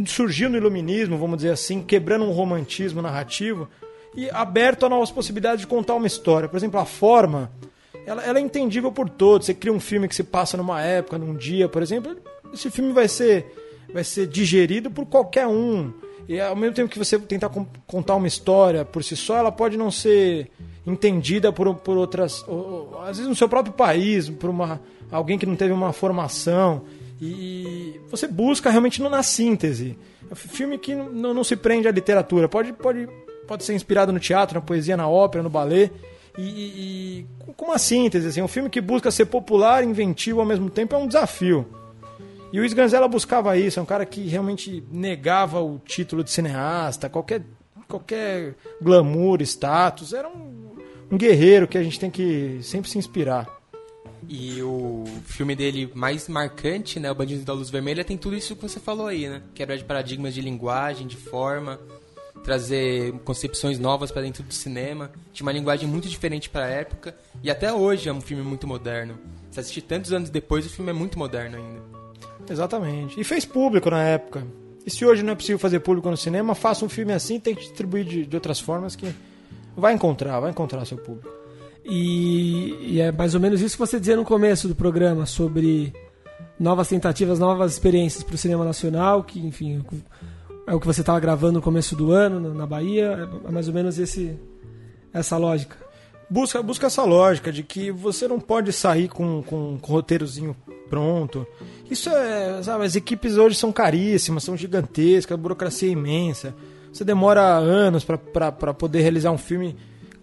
surgiu 0.05 0.49
no 0.49 0.57
iluminismo, 0.57 1.17
vamos 1.17 1.37
dizer 1.37 1.51
assim, 1.51 1.81
quebrando 1.81 2.25
um 2.25 2.31
romantismo 2.31 3.01
narrativo 3.01 3.67
e 4.15 4.29
aberto 4.31 4.85
a 4.85 4.89
novas 4.89 5.11
possibilidades 5.11 5.61
de 5.61 5.67
contar 5.67 5.95
uma 5.95 6.07
história. 6.07 6.47
Por 6.47 6.57
exemplo, 6.57 6.79
a 6.79 6.85
forma 6.85 7.51
ela, 8.07 8.23
ela 8.23 8.39
é 8.39 8.41
entendível 8.41 8.89
por 8.89 9.09
todos. 9.09 9.45
Você 9.45 9.53
cria 9.53 9.73
um 9.73 9.81
filme 9.81 10.07
que 10.07 10.15
se 10.15 10.23
passa 10.23 10.55
numa 10.55 10.81
época, 10.81 11.17
num 11.17 11.35
dia, 11.35 11.67
por 11.67 11.81
exemplo, 11.81 12.15
esse 12.53 12.71
filme 12.71 12.93
vai 12.93 13.09
ser, 13.09 13.45
vai 13.93 14.03
ser 14.03 14.27
digerido 14.27 14.89
por 14.89 15.05
qualquer 15.05 15.45
um. 15.45 15.91
E 16.28 16.39
ao 16.41 16.55
mesmo 16.55 16.75
tempo 16.75 16.89
que 16.89 16.99
você 16.99 17.17
tentar 17.17 17.49
contar 17.86 18.15
uma 18.15 18.28
história 18.28 18.84
por 18.84 19.03
si 19.03 19.15
só, 19.15 19.38
ela 19.38 19.51
pode 19.51 19.78
não 19.78 19.89
ser 19.89 20.49
entendida 20.86 21.51
por, 21.51 21.73
por 21.75 21.97
outras. 21.97 22.43
Ou, 22.47 22.91
ou, 22.91 23.01
às 23.01 23.17
vezes 23.17 23.28
no 23.28 23.36
seu 23.36 23.47
próprio 23.47 23.73
país, 23.73 24.30
por 24.30 24.49
uma, 24.49 24.82
alguém 25.11 25.38
que 25.38 25.45
não 25.45 25.55
teve 25.55 25.71
uma 25.71 25.93
formação. 25.93 26.84
E 27.21 27.99
você 28.09 28.28
busca 28.28 28.69
realmente 28.69 29.01
na 29.01 29.23
síntese. 29.23 29.97
É 30.30 30.34
um 30.34 30.36
filme 30.36 30.78
que 30.78 30.93
não, 30.93 31.34
não 31.34 31.43
se 31.43 31.55
prende 31.55 31.88
à 31.88 31.91
literatura. 31.91 32.49
Pode, 32.49 32.73
pode, 32.73 33.07
pode 33.47 33.63
ser 33.63 33.73
inspirado 33.73 34.11
no 34.11 34.19
teatro, 34.19 34.55
na 34.55 34.61
poesia, 34.61 34.97
na 34.97 35.07
ópera, 35.07 35.41
no 35.41 35.49
ballet 35.49 35.91
e, 36.38 36.43
e, 36.43 37.25
com 37.55 37.65
uma 37.65 37.78
síntese. 37.78 38.28
Assim, 38.28 38.41
um 38.41 38.47
filme 38.47 38.69
que 38.69 38.80
busca 38.80 39.09
ser 39.09 39.25
popular 39.25 39.84
e 39.84 39.88
inventivo 39.88 40.39
ao 40.39 40.45
mesmo 40.45 40.69
tempo 40.69 40.95
é 40.95 40.97
um 40.97 41.07
desafio. 41.07 41.65
E 42.51 42.59
o 42.59 42.65
Sganzella 42.65 43.07
buscava 43.07 43.57
isso, 43.57 43.79
é 43.79 43.83
um 43.83 43.85
cara 43.85 44.05
que 44.05 44.21
realmente 44.21 44.83
negava 44.91 45.61
o 45.61 45.79
título 45.79 46.23
de 46.23 46.31
cineasta, 46.31 47.09
qualquer, 47.09 47.43
qualquer 47.87 48.55
glamour, 48.81 49.41
status. 49.41 50.13
Era 50.13 50.29
um, 50.29 50.75
um 51.11 51.17
guerreiro 51.17 51.67
que 51.67 51.77
a 51.77 51.83
gente 51.83 51.99
tem 51.99 52.09
que 52.09 52.59
sempre 52.61 52.89
se 52.89 52.97
inspirar. 52.97 53.47
E 54.27 54.61
o 54.61 55.03
filme 55.25 55.55
dele 55.55 55.91
mais 55.93 56.27
marcante, 56.27 56.99
né, 56.99 57.11
o 57.11 57.15
Bandido 57.15 57.43
da 57.43 57.53
Luz 57.53 57.69
Vermelha, 57.69 58.03
tem 58.03 58.17
tudo 58.17 58.35
isso 58.35 58.55
que 58.55 58.61
você 58.61 58.79
falou 58.79 59.07
aí, 59.07 59.29
né? 59.29 59.41
Quebra 59.53 59.77
de 59.77 59.83
paradigmas 59.83 60.33
de 60.33 60.41
linguagem, 60.41 61.05
de 61.07 61.15
forma, 61.15 61.79
trazer 62.43 63.13
concepções 63.23 63.79
novas 63.79 64.11
para 64.11 64.21
dentro 64.21 64.43
do 64.43 64.53
cinema, 64.53 65.11
de 65.31 65.41
uma 65.41 65.51
linguagem 65.51 65.87
muito 65.87 66.07
diferente 66.07 66.49
para 66.49 66.65
a 66.65 66.69
época, 66.69 67.15
e 67.43 67.49
até 67.49 67.71
hoje 67.71 68.09
é 68.09 68.13
um 68.13 68.21
filme 68.21 68.43
muito 68.43 68.67
moderno. 68.67 69.17
Se 69.51 69.59
assistir 69.59 69.81
tantos 69.81 70.11
anos 70.11 70.29
depois, 70.29 70.65
o 70.65 70.69
filme 70.69 70.91
é 70.91 70.93
muito 70.93 71.17
moderno 71.17 71.57
ainda. 71.57 71.96
Exatamente. 72.49 73.19
E 73.19 73.23
fez 73.23 73.45
público 73.45 73.89
na 73.89 74.03
época. 74.03 74.45
E 74.85 74.89
se 74.89 75.05
hoje 75.05 75.21
não 75.21 75.33
é 75.33 75.35
possível 75.35 75.59
fazer 75.59 75.81
público 75.81 76.09
no 76.09 76.15
cinema, 76.15 76.55
faça 76.55 76.85
um 76.85 76.89
filme 76.89 77.11
assim, 77.11 77.39
tem 77.39 77.53
que 77.53 77.61
distribuir 77.61 78.05
de, 78.05 78.25
de 78.25 78.35
outras 78.35 78.59
formas 78.59 78.95
que 78.95 79.13
vai 79.75 79.93
encontrar, 79.93 80.39
vai 80.39 80.51
encontrar 80.51 80.85
seu 80.85 80.97
público. 80.97 81.29
E, 81.83 82.75
e, 82.81 83.01
é 83.01 83.11
mais 83.11 83.33
ou 83.33 83.39
menos 83.39 83.61
isso 83.61 83.75
que 83.75 83.79
você 83.79 83.99
dizia 83.99 84.15
no 84.15 84.25
começo 84.25 84.67
do 84.67 84.75
programa 84.75 85.25
sobre 85.25 85.93
novas 86.59 86.87
tentativas, 86.87 87.39
novas 87.39 87.73
experiências 87.73 88.23
para 88.23 88.35
o 88.35 88.37
cinema 88.37 88.65
nacional, 88.65 89.23
que 89.23 89.39
enfim 89.39 89.85
é 90.65 90.73
o 90.73 90.79
que 90.79 90.87
você 90.87 91.01
estava 91.01 91.19
gravando 91.19 91.53
no 91.53 91.61
começo 91.61 91.95
do 91.95 92.11
ano 92.11 92.53
na 92.53 92.65
Bahia, 92.65 93.29
é 93.47 93.51
mais 93.51 93.67
ou 93.69 93.73
menos 93.73 93.97
esse 93.99 94.37
essa 95.13 95.37
lógica. 95.37 95.77
Busca, 96.30 96.61
busca 96.61 96.88
essa 96.88 97.03
lógica 97.03 97.51
de 97.51 97.63
que 97.63 97.89
você 97.89 98.28
não 98.28 98.39
pode 98.39 98.73
sair 98.73 99.07
com, 99.07 99.41
com, 99.43 99.78
com 99.82 99.91
roteirozinho 99.93 100.55
pronto. 100.89 101.47
Isso 101.89 102.09
é, 102.09 102.61
sabe, 102.63 102.86
as 102.86 102.95
equipes 102.95 103.38
hoje 103.38 103.55
são 103.55 103.71
caríssimas, 103.71 104.43
são 104.43 104.57
gigantescas, 104.57 105.34
a 105.34 105.38
burocracia 105.38 105.88
é 105.88 105.91
imensa. 105.91 106.53
Você 106.91 107.05
demora 107.05 107.41
anos 107.41 108.03
para 108.03 108.73
poder 108.73 109.01
realizar 109.01 109.32
um 109.32 109.38
filme, 109.38 109.75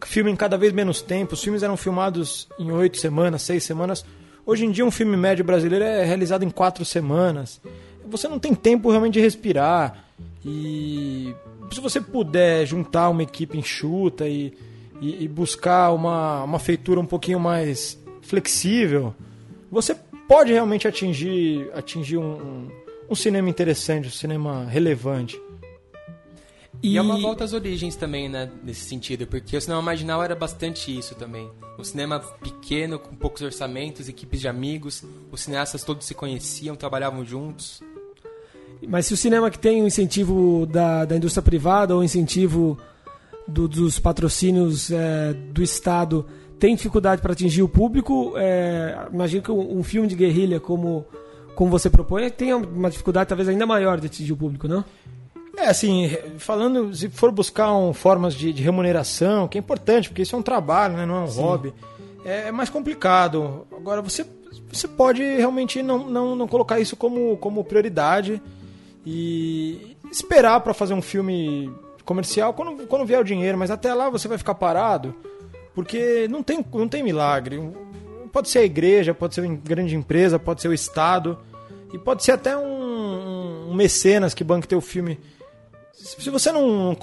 filme 0.04 0.30
em 0.30 0.36
cada 0.36 0.58
vez 0.58 0.72
menos 0.72 1.00
tempo. 1.00 1.34
Os 1.34 1.42
filmes 1.42 1.62
eram 1.62 1.76
filmados 1.76 2.48
em 2.58 2.70
oito 2.70 2.98
semanas, 2.98 3.42
seis 3.42 3.64
semanas. 3.64 4.04
Hoje 4.44 4.66
em 4.66 4.70
dia 4.70 4.84
um 4.84 4.90
filme 4.90 5.16
médio 5.16 5.44
brasileiro 5.44 5.84
é 5.84 6.04
realizado 6.04 6.44
em 6.44 6.50
quatro 6.50 6.84
semanas. 6.84 7.60
Você 8.06 8.28
não 8.28 8.38
tem 8.38 8.54
tempo 8.54 8.90
realmente 8.90 9.14
de 9.14 9.20
respirar. 9.20 10.04
E 10.44 11.34
se 11.72 11.80
você 11.80 11.98
puder 11.98 12.66
juntar 12.66 13.08
uma 13.08 13.22
equipe 13.22 13.56
enxuta 13.56 14.28
e, 14.28 14.52
e, 15.00 15.24
e 15.24 15.28
buscar 15.28 15.92
uma, 15.92 16.44
uma 16.44 16.58
feitura 16.58 17.00
um 17.00 17.06
pouquinho 17.06 17.40
mais 17.40 17.98
flexível, 18.22 19.14
você 19.70 19.94
pode 20.28 20.52
realmente 20.52 20.88
atingir, 20.88 21.70
atingir 21.74 22.16
um, 22.16 22.68
um 23.08 23.14
cinema 23.14 23.48
interessante, 23.48 24.08
um 24.08 24.10
cinema 24.10 24.64
relevante. 24.64 25.40
E... 26.82 26.94
e, 26.94 26.96
é 26.96 27.02
uma 27.02 27.18
volta 27.18 27.44
às 27.44 27.52
origens 27.52 27.96
também, 27.96 28.28
né, 28.28 28.50
nesse 28.62 28.82
sentido, 28.82 29.26
porque 29.26 29.56
o 29.56 29.60
cinema 29.60 29.80
marginal 29.80 30.22
era 30.22 30.34
bastante 30.34 30.96
isso 30.96 31.14
também. 31.14 31.50
Um 31.78 31.84
cinema 31.84 32.20
pequeno, 32.20 32.98
com 32.98 33.14
poucos 33.14 33.42
orçamentos, 33.42 34.08
equipes 34.08 34.40
de 34.40 34.48
amigos, 34.48 35.02
os 35.30 35.40
cineastas 35.40 35.82
todos 35.82 36.06
se 36.06 36.14
conheciam, 36.14 36.76
trabalhavam 36.76 37.24
juntos. 37.24 37.82
Mas 38.86 39.06
se 39.06 39.14
o 39.14 39.16
cinema 39.16 39.50
que 39.50 39.58
tem 39.58 39.82
o 39.82 39.86
incentivo 39.86 40.66
da, 40.66 41.04
da 41.04 41.16
indústria 41.16 41.42
privada 41.42 41.94
ou 41.94 42.04
incentivo 42.04 42.78
do, 43.46 43.68
dos 43.68 43.98
patrocínios 43.98 44.90
é, 44.90 45.32
do 45.32 45.62
Estado 45.62 46.26
tem 46.58 46.74
dificuldade 46.74 47.20
para 47.20 47.32
atingir 47.32 47.62
o 47.62 47.68
público, 47.68 48.34
é, 48.36 48.96
imagino 49.12 49.42
que 49.42 49.50
um, 49.50 49.78
um, 49.78 49.82
filme 49.82 50.08
de 50.08 50.14
guerrilha 50.14 50.58
como, 50.58 51.04
como 51.54 51.70
você 51.70 51.90
propõe 51.90 52.30
tenha 52.30 52.56
uma 52.56 52.88
dificuldade 52.88 53.28
talvez 53.28 53.48
ainda 53.48 53.66
maior 53.66 54.00
de 54.00 54.06
atingir 54.06 54.32
o 54.32 54.36
público, 54.36 54.66
não? 54.66 54.84
É, 55.56 55.68
assim, 55.68 56.10
falando, 56.38 56.94
se 56.94 57.08
for 57.08 57.30
buscar 57.30 57.72
um, 57.76 57.92
formas 57.92 58.34
de, 58.34 58.52
de, 58.52 58.62
remuneração, 58.62 59.46
que 59.46 59.56
é 59.56 59.60
importante, 59.60 60.08
porque 60.08 60.22
isso 60.22 60.34
é 60.34 60.38
um 60.38 60.42
trabalho, 60.42 60.96
né, 60.96 61.06
não 61.06 61.16
é 61.16 61.20
um 61.20 61.28
Sim. 61.28 61.42
hobby, 61.42 61.74
é, 62.24 62.48
é 62.48 62.52
mais 62.52 62.70
complicado. 62.70 63.66
Agora, 63.76 64.02
você, 64.02 64.26
você 64.72 64.88
pode 64.88 65.22
realmente 65.22 65.82
não, 65.82 66.10
não, 66.10 66.34
não 66.34 66.48
colocar 66.48 66.80
isso 66.80 66.96
como, 66.96 67.36
como 67.36 67.62
prioridade 67.62 68.42
e 69.06 69.96
esperar 70.10 70.60
para 70.60 70.74
fazer 70.74 70.94
um 70.94 71.02
filme 71.02 71.70
comercial 72.04 72.52
quando, 72.52 72.86
quando 72.86 73.06
vier 73.06 73.20
o 73.20 73.24
dinheiro, 73.24 73.58
mas 73.58 73.70
até 73.70 73.92
lá 73.94 74.10
você 74.10 74.28
vai 74.28 74.38
ficar 74.38 74.54
parado, 74.54 75.14
porque 75.74 76.28
não 76.28 76.42
tem, 76.42 76.64
não 76.72 76.88
tem 76.88 77.02
milagre. 77.02 77.60
Pode 78.32 78.48
ser 78.48 78.60
a 78.60 78.64
igreja, 78.64 79.14
pode 79.14 79.34
ser 79.34 79.42
uma 79.42 79.54
grande 79.54 79.94
empresa, 79.94 80.38
pode 80.38 80.60
ser 80.60 80.68
o 80.68 80.74
Estado, 80.74 81.38
e 81.92 81.98
pode 81.98 82.24
ser 82.24 82.32
até 82.32 82.56
um, 82.56 83.70
um 83.70 83.74
mecenas 83.74 84.34
que 84.34 84.42
banque 84.42 84.66
teu 84.66 84.80
filme. 84.80 85.18
Se 85.92 86.28
você 86.28 86.50
não 86.50 86.96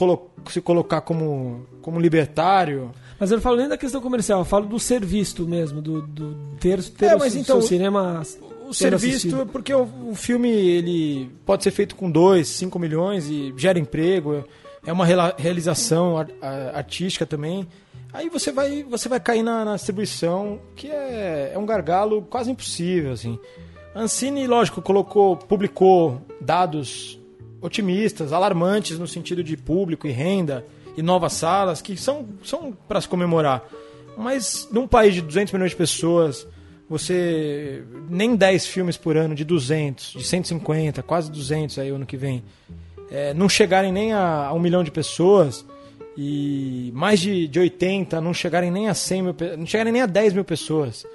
se 0.49 0.62
colocar 0.62 1.02
como, 1.02 1.66
como 1.82 1.99
libertário. 1.99 2.91
Mas 3.18 3.32
eu 3.32 3.38
não 3.38 3.41
falo 3.41 3.56
nem 3.58 3.70
da 3.70 3.78
questão 3.78 4.02
comercial, 4.02 4.39
eu 4.39 4.45
falo 4.45 4.66
do 4.66 4.80
ser 4.80 5.06
visto 5.06 5.47
mesmo, 5.47 5.82
do, 5.82 6.02
do 6.02 6.36
ter, 6.60 6.84
ter 6.84 7.06
é, 7.06 7.16
mas 7.16 7.34
o, 7.34 7.39
então, 7.39 7.62
cinema 7.62 8.22
o 8.68 8.74
serviço 8.74 9.41
é 9.41 9.45
porque 9.45 9.74
o, 9.74 9.88
o, 10.10 10.16
filme 10.16 10.49
ele 10.49 11.30
pode 11.45 11.64
ser 11.64 11.72
feito 11.72 11.95
com 11.95 12.10
2, 12.10 12.47
5 12.47 12.80
milhões 12.80 13.30
e 13.30 13.54
gera 13.58 13.78
emprego, 13.78 14.43
é 14.86 14.91
uma 14.91 15.05
realização 15.38 16.15
artística 16.73 17.25
também. 17.25 17.67
Aí 18.13 18.29
você 18.29 18.51
vai, 18.51 18.84
você 18.84 19.07
vai 19.07 19.19
cair 19.19 19.43
na, 19.43 19.63
na 19.63 19.75
distribuição, 19.75 20.59
que 20.75 20.88
é, 20.89 21.51
é 21.53 21.57
um 21.57 21.65
gargalo 21.65 22.21
quase 22.23 22.51
impossível, 22.51 23.13
assim. 23.13 23.39
A 23.95 24.01
Ancine, 24.01 24.47
lógico, 24.47 24.82
colocou, 24.82 25.38
publicou 25.38 26.21
dados 26.39 27.19
otimistas, 27.61 28.34
alarmantes 28.34 28.97
no 28.97 29.07
sentido 29.07 29.43
de 29.43 29.55
público 29.55 30.07
e 30.07 30.11
renda 30.11 30.65
e 30.97 31.01
novas 31.01 31.34
salas, 31.34 31.82
que 31.82 31.95
são, 31.95 32.27
são 32.43 32.73
para 32.88 32.99
se 32.99 33.07
comemorar. 33.07 33.63
Mas 34.17 34.67
num 34.71 34.88
país 34.88 35.13
de 35.13 35.21
200 35.21 35.53
milhões 35.53 35.71
de 35.71 35.77
pessoas, 35.77 36.47
você 36.89 37.84
nem 38.09 38.36
10 38.36 38.67
filmes 38.67 38.97
por 38.97 39.15
ano 39.15 39.34
de 39.34 39.45
200, 39.45 40.13
de 40.13 40.23
150, 40.23 41.01
quase 41.03 41.32
200 41.32 41.79
aí 41.79 41.89
ano 41.89 42.05
que 42.05 42.17
vem, 42.17 42.43
é, 43.12 43.34
não 43.34 43.49
chegarem 43.49 43.91
nem 43.91 44.14
a, 44.14 44.47
a, 44.47 44.53
um 44.53 44.59
milhão 44.59 44.84
de 44.84 44.89
pessoas 44.91 45.66
e 46.18 46.91
mais 46.93 47.20
de, 47.20 47.47
de 47.47 47.59
80 47.59 48.20
não 48.22 48.34
chegarem 48.34 48.72
nem 48.72 48.89
a 48.89 48.93
100 48.93 49.22
mil, 49.22 49.36
não 49.57 49.66
chegarem 49.66 49.91
nem 49.93 50.01
a 50.01 50.05
10 50.05 50.34
mil 50.34 50.43
pessoas, 50.45 51.05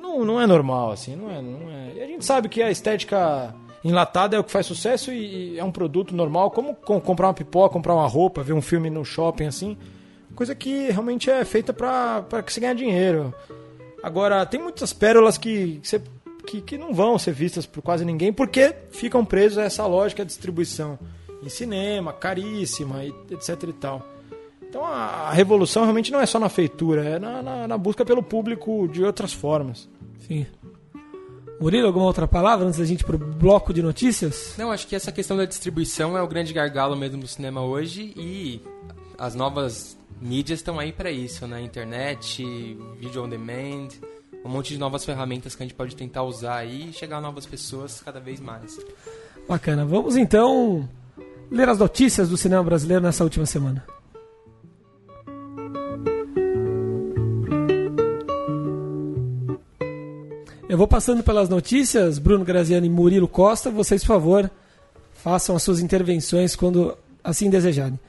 não, 0.00 0.24
não, 0.24 0.40
é 0.40 0.46
normal, 0.46 0.90
assim, 0.92 1.16
não 1.16 1.30
é, 1.30 1.40
não 1.40 1.70
é. 1.70 1.92
E 1.96 2.02
a 2.02 2.06
gente 2.06 2.24
sabe 2.24 2.48
que 2.48 2.62
a 2.62 2.70
estética 2.70 3.54
enlatada 3.84 4.36
é 4.36 4.38
o 4.38 4.44
que 4.44 4.50
faz 4.52 4.66
sucesso 4.66 5.10
e, 5.12 5.54
e 5.54 5.58
é 5.58 5.64
um 5.64 5.72
produto 5.72 6.14
normal, 6.14 6.50
como 6.50 6.74
com- 6.74 7.00
comprar 7.00 7.28
uma 7.28 7.34
pipoca, 7.34 7.72
comprar 7.72 7.94
uma 7.94 8.06
roupa, 8.06 8.42
ver 8.42 8.52
um 8.52 8.62
filme 8.62 8.90
no 8.90 9.04
shopping, 9.04 9.46
assim. 9.46 9.76
Coisa 10.34 10.54
que 10.54 10.88
realmente 10.90 11.28
é 11.30 11.44
feita 11.44 11.72
pra 11.72 12.24
que 12.44 12.52
você 12.52 12.60
ganhe 12.60 12.74
dinheiro. 12.74 13.34
Agora, 14.02 14.44
tem 14.46 14.60
muitas 14.60 14.92
pérolas 14.92 15.36
que, 15.38 15.78
que, 15.82 15.88
você- 15.88 16.02
que, 16.46 16.60
que 16.60 16.78
não 16.78 16.92
vão 16.92 17.18
ser 17.18 17.32
vistas 17.32 17.66
por 17.66 17.82
quase 17.82 18.04
ninguém 18.04 18.32
porque 18.32 18.74
ficam 18.90 19.24
presos 19.24 19.58
a 19.58 19.62
essa 19.62 19.86
lógica 19.86 20.24
de 20.24 20.28
distribuição 20.28 20.98
em 21.42 21.48
cinema, 21.48 22.12
caríssima, 22.12 23.04
e 23.04 23.12
etc 23.30 23.62
e 23.68 23.72
tal. 23.72 24.06
Então 24.62 24.84
a, 24.84 25.28
a 25.28 25.32
revolução 25.32 25.82
realmente 25.82 26.10
não 26.10 26.20
é 26.20 26.26
só 26.26 26.38
na 26.38 26.48
feitura, 26.48 27.04
é 27.04 27.18
na, 27.18 27.42
na, 27.42 27.68
na 27.68 27.78
busca 27.78 28.04
pelo 28.04 28.22
público 28.22 28.88
de 28.88 29.02
outras 29.02 29.32
formas. 29.32 29.88
Sim. 30.26 30.46
Murilo, 31.60 31.86
alguma 31.86 32.06
outra 32.06 32.26
palavra 32.26 32.66
antes 32.66 32.78
da 32.78 32.84
gente 32.84 33.02
ir 33.02 33.04
pro 33.04 33.18
bloco 33.18 33.72
de 33.72 33.82
notícias? 33.82 34.54
Não, 34.58 34.72
acho 34.72 34.86
que 34.86 34.96
essa 34.96 35.12
questão 35.12 35.36
da 35.36 35.44
distribuição 35.44 36.16
é 36.16 36.22
o 36.22 36.26
grande 36.26 36.52
gargalo 36.52 36.96
mesmo 36.96 37.20
do 37.20 37.28
cinema 37.28 37.62
hoje 37.62 38.12
e 38.16 38.60
as 39.16 39.34
novas 39.34 39.96
mídias 40.20 40.58
estão 40.58 40.78
aí 40.78 40.92
para 40.92 41.10
isso, 41.10 41.46
né? 41.46 41.60
Internet, 41.60 42.44
vídeo 42.98 43.22
on 43.22 43.28
demand, 43.28 43.88
um 44.44 44.48
monte 44.48 44.72
de 44.72 44.78
novas 44.78 45.04
ferramentas 45.04 45.54
que 45.54 45.62
a 45.62 45.66
gente 45.66 45.74
pode 45.74 45.94
tentar 45.94 46.22
usar 46.22 46.56
aí 46.56 46.90
e 46.90 46.92
chegar 46.92 47.18
a 47.18 47.20
novas 47.20 47.46
pessoas 47.46 48.00
cada 48.00 48.20
vez 48.20 48.40
mais. 48.40 48.78
Bacana. 49.48 49.84
Vamos 49.84 50.16
então 50.16 50.88
ler 51.50 51.68
as 51.68 51.78
notícias 51.78 52.28
do 52.28 52.36
cinema 52.36 52.62
brasileiro 52.62 53.02
nessa 53.02 53.24
última 53.24 53.46
semana. 53.46 53.84
Eu 60.68 60.78
vou 60.78 60.88
passando 60.88 61.22
pelas 61.22 61.50
notícias, 61.50 62.18
Bruno 62.18 62.46
Graziani 62.46 62.86
e 62.86 62.90
Murilo 62.90 63.28
Costa. 63.28 63.70
Vocês, 63.70 64.00
por 64.00 64.08
favor, 64.08 64.50
façam 65.12 65.54
as 65.54 65.62
suas 65.62 65.80
intervenções 65.80 66.56
quando 66.56 66.96
assim 67.22 67.50
desejarem. 67.50 68.00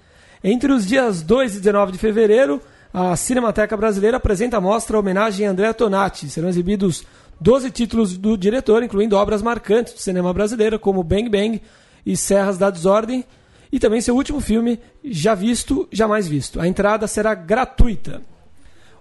Entre 0.41 0.71
os 0.71 0.85
dias 0.85 1.21
2 1.21 1.57
e 1.57 1.59
19 1.59 1.91
de 1.91 1.97
fevereiro, 1.97 2.61
a 2.93 3.15
Cinemateca 3.15 3.75
Brasileira 3.75 4.17
apresenta 4.17 4.57
a 4.57 4.61
mostra 4.61 4.99
homenagem 4.99 5.47
a 5.47 5.49
André 5.49 5.73
Tonati. 5.73 6.29
Serão 6.29 6.47
exibidos 6.47 7.03
12 7.41 7.71
títulos 7.71 8.15
do 8.15 8.37
diretor, 8.37 8.83
incluindo 8.83 9.17
obras 9.17 9.41
marcantes 9.41 9.93
do 9.93 9.99
cinema 9.99 10.31
brasileiro, 10.31 10.77
como 10.77 11.03
Bang 11.03 11.27
Bang 11.27 11.59
e 12.05 12.15
Serras 12.15 12.57
da 12.57 12.69
Desordem, 12.69 13.25
e 13.71 13.79
também 13.79 13.99
seu 13.99 14.15
último 14.15 14.39
filme, 14.39 14.79
Já 15.03 15.33
Visto, 15.33 15.87
Jamais 15.91 16.27
Visto. 16.27 16.61
A 16.61 16.67
entrada 16.67 17.07
será 17.07 17.33
gratuita. 17.33 18.21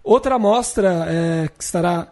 Outra 0.03 0.39
mostra 0.39 1.07
é, 1.09 1.49
que 1.49 1.63
estará 1.63 2.09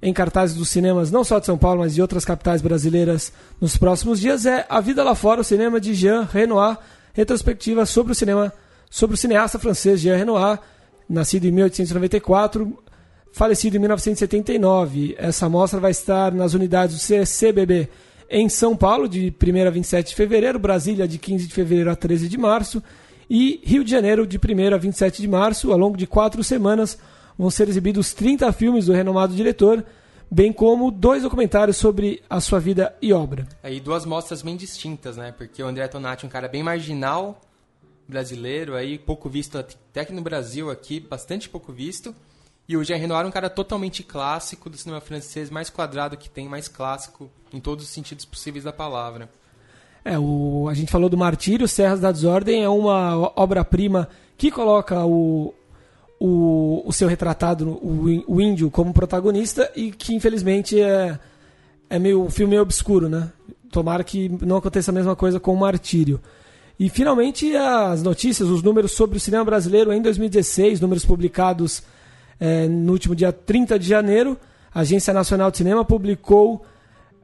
em 0.00 0.12
cartazes 0.12 0.54
dos 0.54 0.68
cinemas, 0.68 1.10
não 1.10 1.24
só 1.24 1.40
de 1.40 1.46
São 1.46 1.58
Paulo, 1.58 1.80
mas 1.80 1.94
de 1.94 2.00
outras 2.00 2.24
capitais 2.24 2.62
brasileiras 2.62 3.32
nos 3.60 3.76
próximos 3.76 4.20
dias, 4.20 4.46
é 4.46 4.64
A 4.68 4.80
Vida 4.80 5.02
Lá 5.02 5.14
Fora, 5.14 5.40
o 5.40 5.44
cinema 5.44 5.80
de 5.80 5.94
Jean 5.94 6.28
Renoir, 6.30 6.78
retrospectiva 7.12 7.84
sobre 7.86 8.12
o 8.12 8.14
cinema, 8.14 8.52
sobre 8.88 9.14
o 9.14 9.16
cineasta 9.16 9.58
francês 9.58 10.00
Jean 10.00 10.16
Renoir, 10.16 10.60
nascido 11.08 11.46
em 11.46 11.50
1894, 11.50 12.78
falecido 13.32 13.76
em 13.76 13.80
1979. 13.80 15.14
Essa 15.18 15.48
mostra 15.48 15.80
vai 15.80 15.90
estar 15.90 16.32
nas 16.32 16.54
unidades 16.54 16.96
do 16.96 17.00
CCBB 17.00 17.88
em 18.30 18.48
São 18.48 18.76
Paulo, 18.76 19.08
de 19.08 19.32
1 19.42 19.66
a 19.66 19.70
27 19.70 20.08
de 20.08 20.14
fevereiro, 20.14 20.58
Brasília, 20.58 21.06
de 21.06 21.18
15 21.18 21.46
de 21.46 21.54
fevereiro 21.54 21.90
a 21.90 21.96
13 21.96 22.28
de 22.28 22.38
março, 22.38 22.82
e 23.28 23.60
Rio 23.64 23.84
de 23.84 23.90
Janeiro, 23.90 24.26
de 24.26 24.38
1 24.38 24.74
a 24.74 24.78
27 24.78 25.22
de 25.22 25.28
março. 25.28 25.72
Ao 25.72 25.78
longo 25.78 25.96
de 25.96 26.06
quatro 26.06 26.42
semanas, 26.42 26.98
vão 27.38 27.50
ser 27.50 27.68
exibidos 27.68 28.12
30 28.14 28.50
filmes 28.52 28.86
do 28.86 28.92
renomado 28.92 29.34
diretor, 29.34 29.84
bem 30.30 30.52
como 30.52 30.90
dois 30.90 31.22
documentários 31.22 31.76
sobre 31.76 32.22
a 32.28 32.40
sua 32.40 32.58
vida 32.58 32.94
e 33.00 33.12
obra. 33.12 33.46
Aí 33.62 33.78
duas 33.80 34.04
mostras 34.04 34.42
bem 34.42 34.56
distintas, 34.56 35.16
né? 35.16 35.32
Porque 35.32 35.62
o 35.62 35.66
André 35.66 35.86
Tonati 35.88 36.24
é 36.24 36.28
um 36.28 36.30
cara 36.30 36.48
bem 36.48 36.62
marginal, 36.62 37.40
brasileiro, 38.08 38.74
aí 38.74 38.98
pouco 38.98 39.28
visto 39.28 39.58
até 39.58 40.00
aqui 40.00 40.12
no 40.12 40.22
Brasil, 40.22 40.70
aqui, 40.70 41.00
bastante 41.00 41.48
pouco 41.48 41.72
visto. 41.72 42.14
E 42.66 42.76
o 42.76 42.84
Jean 42.84 42.96
Renoir 42.96 43.24
é 43.24 43.28
um 43.28 43.30
cara 43.30 43.50
totalmente 43.50 44.02
clássico 44.02 44.70
do 44.70 44.76
cinema 44.76 45.00
francês, 45.00 45.50
mais 45.50 45.68
quadrado 45.68 46.16
que 46.16 46.30
tem, 46.30 46.48
mais 46.48 46.66
clássico 46.66 47.30
em 47.52 47.60
todos 47.60 47.84
os 47.84 47.90
sentidos 47.90 48.24
possíveis 48.24 48.64
da 48.64 48.72
palavra. 48.72 49.28
É, 50.04 50.18
o, 50.18 50.66
a 50.68 50.74
gente 50.74 50.90
falou 50.90 51.08
do 51.08 51.16
Martírio, 51.16 51.68
Serras 51.68 52.00
da 52.00 52.12
Desordem 52.12 52.62
é 52.62 52.68
uma 52.68 53.32
obra-prima 53.36 54.08
que 54.36 54.50
coloca 54.50 55.04
o, 55.04 55.54
o, 56.18 56.82
o 56.86 56.92
seu 56.92 57.08
retratado, 57.08 57.68
o, 57.68 58.24
o 58.26 58.40
índio, 58.40 58.70
como 58.70 58.92
protagonista 58.92 59.70
e 59.74 59.90
que 59.90 60.14
infelizmente 60.14 60.80
é, 60.80 61.18
é 61.88 61.98
meio, 61.98 62.22
um 62.22 62.30
filme 62.30 62.50
meio 62.50 62.62
obscuro, 62.62 63.08
né? 63.08 63.30
Tomara 63.70 64.04
que 64.04 64.28
não 64.44 64.56
aconteça 64.56 64.90
a 64.90 64.94
mesma 64.94 65.16
coisa 65.16 65.40
com 65.40 65.52
o 65.52 65.58
Martírio. 65.58 66.20
E 66.78 66.88
finalmente 66.88 67.54
as 67.56 68.02
notícias, 68.02 68.48
os 68.48 68.62
números 68.62 68.92
sobre 68.92 69.16
o 69.16 69.20
cinema 69.20 69.44
brasileiro 69.44 69.92
em 69.92 70.02
2016, 70.02 70.80
números 70.80 71.04
publicados 71.04 71.82
eh, 72.40 72.66
no 72.66 72.92
último 72.92 73.14
dia 73.14 73.32
30 73.32 73.78
de 73.78 73.88
janeiro. 73.88 74.36
A 74.74 74.80
Agência 74.80 75.14
Nacional 75.14 75.52
de 75.52 75.58
Cinema 75.58 75.84
publicou 75.84 76.64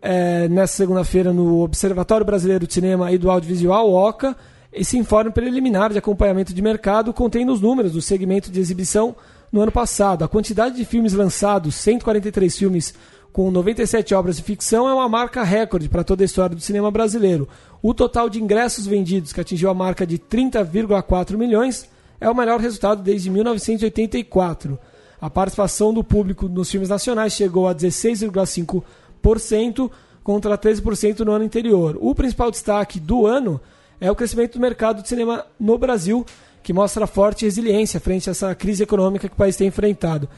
eh, 0.01 0.49
nessa 0.49 0.77
segunda-feira 0.77 1.33
no 1.33 1.63
Observatório 1.63 2.25
Brasileiro 2.25 2.67
de 2.67 2.73
Cinema 2.73 3.11
e 3.11 3.19
do 3.19 3.29
Audiovisual, 3.29 3.93
OCA, 3.93 4.37
esse 4.73 4.97
informe 4.97 5.33
preliminar 5.33 5.91
de 5.91 5.99
acompanhamento 5.99 6.55
de 6.55 6.63
mercado 6.63 7.13
contendo 7.13 7.53
os 7.53 7.61
números 7.61 7.93
do 7.93 8.01
segmento 8.01 8.53
de 8.53 8.61
exibição 8.61 9.17
no 9.51 9.61
ano 9.61 9.73
passado. 9.73 10.25
A 10.25 10.29
quantidade 10.29 10.77
de 10.77 10.85
filmes 10.85 11.13
lançados, 11.13 11.75
143 11.75 12.57
filmes 12.57 12.95
com 13.33 13.51
97 13.51 14.15
obras 14.15 14.37
de 14.37 14.43
ficção, 14.43 14.89
é 14.89 14.95
uma 14.95 15.09
marca 15.09 15.43
recorde 15.43 15.89
para 15.89 16.05
toda 16.05 16.23
a 16.23 16.27
história 16.27 16.55
do 16.55 16.63
cinema 16.63 16.91
brasileiro. 16.91 17.49
O 17.83 17.95
total 17.95 18.29
de 18.29 18.43
ingressos 18.43 18.87
vendidos, 18.87 19.33
que 19.33 19.41
atingiu 19.41 19.71
a 19.71 19.75
marca 19.75 20.07
de 20.07 20.19
30,4 20.19 21.35
milhões, 21.37 21.89
é 22.21 22.29
o 22.29 22.35
melhor 22.35 22.61
resultado 22.61 23.03
desde 23.03 23.31
1984. 23.31 24.79
A 25.19 25.31
participação 25.31 25.95
do 25.95 26.05
público 26.05 26.47
nos 26.49 26.71
filmes 26.71 26.91
nacionais 26.91 27.33
chegou 27.33 27.67
a 27.67 27.75
16,5% 27.75 29.91
contra 30.23 30.59
13% 30.59 31.21
no 31.21 31.33
ano 31.33 31.47
anterior. 31.47 31.97
O 32.01 32.15
principal 32.15 32.51
destaque 32.51 33.01
do 33.01 33.27
ano 33.27 33.59
é 33.99 34.11
o 34.11 34.15
crescimento 34.15 34.53
do 34.55 34.61
mercado 34.61 35.03
de 35.03 35.09
cinema 35.09 35.47
no 35.59 35.79
Brasil, 35.79 36.27
que 36.63 36.75
mostra 36.75 37.07
forte 37.07 37.47
resiliência 37.47 37.99
frente 37.99 38.29
a 38.29 38.33
essa 38.33 38.55
crise 38.55 38.83
econômica 38.83 39.27
que 39.29 39.35
o 39.35 39.39
país 39.39 39.57
tem 39.57 39.69
enfrentado. 39.69 40.29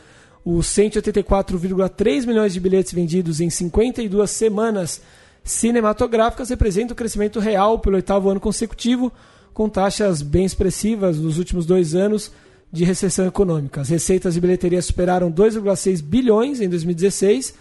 Os 0.45 0.68
184,3 0.68 2.24
milhões 2.26 2.53
de 2.53 2.61
bilhetes 2.61 2.93
vendidos 2.93 3.40
em 3.40 3.51
52 3.51 4.30
semanas 4.30 5.03
cinematográficas 5.45 6.51
representam 6.51 6.95
o 6.95 6.97
crescimento 6.97 7.40
real 7.40 7.78
pelo 7.78 7.97
oitavo 7.97 8.30
ano 8.30 8.40
consecutivo, 8.40 9.12
com 9.53 9.68
taxas 9.68 10.22
bem 10.22 10.45
expressivas 10.45 11.18
nos 11.18 11.38
últimos 11.38 11.66
dois 11.66 11.95
anos 11.95 12.32
de 12.72 12.84
recessão 12.84 13.26
econômica. 13.26 13.80
As 13.80 13.88
receitas 13.88 14.34
de 14.34 14.40
bilheteria 14.40 14.80
superaram 14.80 15.30
2,6 15.30 16.03
bilhões 16.03 16.61
em 16.61 16.68
2016 16.68 17.55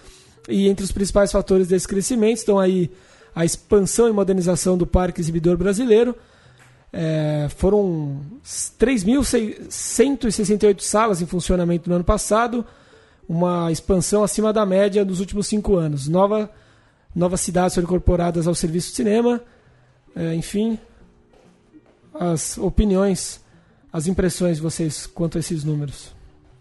e 0.48 0.70
entre 0.70 0.86
os 0.86 0.92
principais 0.92 1.32
fatores 1.32 1.68
desse 1.68 1.88
crescimento 1.88 2.38
estão 2.38 2.60
aí 2.60 2.92
a 3.36 3.44
expansão 3.44 4.08
e 4.08 4.14
modernização 4.14 4.78
do 4.78 4.88
parque 4.88 5.20
exibidor 5.20 5.58
brasileiro. 5.58 6.16
É, 6.94 7.48
foram 7.56 8.20
3.168 8.44 10.82
salas 10.82 11.22
em 11.22 11.26
funcionamento 11.26 11.90
no 11.90 11.96
ano 11.96 12.04
passado, 12.04 12.66
uma 13.28 13.72
expansão 13.72 14.24
acima 14.24 14.52
da 14.52 14.66
média 14.66 15.06
nos 15.06 15.22
últimos 15.22 15.48
cinco 15.48 15.76
anos. 15.76 16.08
Nova, 16.08 16.50
novas 17.16 17.42
cidades 17.42 17.76
foram 17.76 17.86
incorporadas 17.86 18.48
ao 18.48 18.56
serviço 18.56 18.90
de 18.90 18.96
cinema, 18.96 19.42
é, 20.16 20.34
enfim, 20.34 20.80
as 22.14 22.58
opiniões, 22.58 23.44
as 23.92 24.08
impressões 24.08 24.58
de 24.58 24.64
vocês 24.64 25.06
quanto 25.08 25.38
a 25.38 25.40
esses 25.40 25.64
números. 25.64 26.14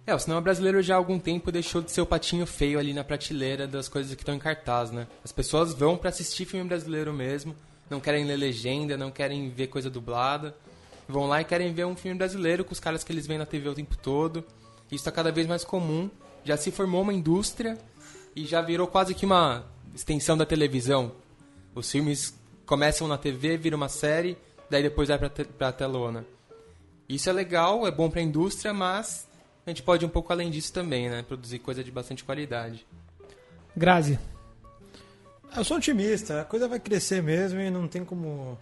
É, 0.06 0.14
o 0.14 0.18
cinema 0.18 0.40
brasileiro 0.40 0.82
já 0.82 0.94
há 0.94 0.96
algum 0.96 1.18
tempo 1.18 1.52
deixou 1.52 1.80
de 1.80 1.90
ser 1.92 2.00
o 2.00 2.06
patinho 2.06 2.46
feio 2.46 2.78
ali 2.78 2.92
na 2.92 3.04
prateleira 3.04 3.66
das 3.66 3.88
coisas 3.88 4.14
que 4.14 4.22
estão 4.22 4.34
em 4.34 4.38
cartaz, 4.38 4.90
né? 4.90 5.06
As 5.24 5.30
pessoas 5.30 5.72
vão 5.72 5.96
pra 5.96 6.08
assistir 6.08 6.44
filme 6.44 6.68
brasileiro 6.68 7.12
mesmo, 7.12 7.54
não 7.88 8.00
querem 8.00 8.24
ler 8.24 8.36
legenda, 8.36 8.96
não 8.96 9.10
querem 9.10 9.50
ver 9.50 9.66
coisa 9.66 9.90
dublada. 9.90 10.54
Vão 11.08 11.26
lá 11.26 11.40
e 11.40 11.44
querem 11.44 11.72
ver 11.72 11.84
um 11.86 11.96
filme 11.96 12.16
brasileiro 12.16 12.64
com 12.64 12.72
os 12.72 12.78
caras 12.78 13.02
que 13.02 13.12
eles 13.12 13.26
veem 13.26 13.38
na 13.38 13.46
TV 13.46 13.68
o 13.68 13.74
tempo 13.74 13.96
todo. 13.96 14.44
Isso 14.90 15.04
tá 15.04 15.10
cada 15.10 15.32
vez 15.32 15.46
mais 15.46 15.64
comum. 15.64 16.08
Já 16.44 16.56
se 16.56 16.70
formou 16.70 17.02
uma 17.02 17.12
indústria 17.12 17.76
e 18.34 18.44
já 18.46 18.62
virou 18.62 18.86
quase 18.86 19.12
que 19.12 19.26
uma 19.26 19.64
extensão 19.94 20.36
da 20.36 20.46
televisão. 20.46 21.12
Os 21.74 21.90
filmes 21.90 22.34
começam 22.66 23.06
na 23.08 23.18
TV, 23.18 23.56
viram 23.56 23.76
uma 23.76 23.88
série, 23.88 24.36
daí 24.68 24.82
depois 24.82 25.08
vai 25.08 25.18
pra, 25.18 25.28
te 25.28 25.44
pra 25.44 25.72
telona. 25.72 26.24
Isso 27.08 27.28
é 27.28 27.32
legal, 27.32 27.86
é 27.86 27.90
bom 27.90 28.08
pra 28.08 28.20
indústria, 28.22 28.72
mas 28.72 29.26
a 29.66 29.70
gente 29.70 29.82
pode 29.82 30.04
ir 30.04 30.06
um 30.06 30.10
pouco 30.10 30.32
além 30.32 30.50
disso 30.50 30.72
também, 30.72 31.08
né? 31.08 31.22
Produzir 31.22 31.58
coisa 31.58 31.82
de 31.82 31.90
bastante 31.90 32.22
qualidade. 32.24 32.86
Grazi. 33.76 34.18
Eu 35.56 35.64
sou 35.64 35.78
otimista, 35.78 36.42
a 36.42 36.44
coisa 36.44 36.68
vai 36.68 36.78
crescer 36.78 37.22
mesmo 37.22 37.60
e 37.60 37.70
não 37.70 37.88
tem 37.88 38.04
como. 38.04 38.56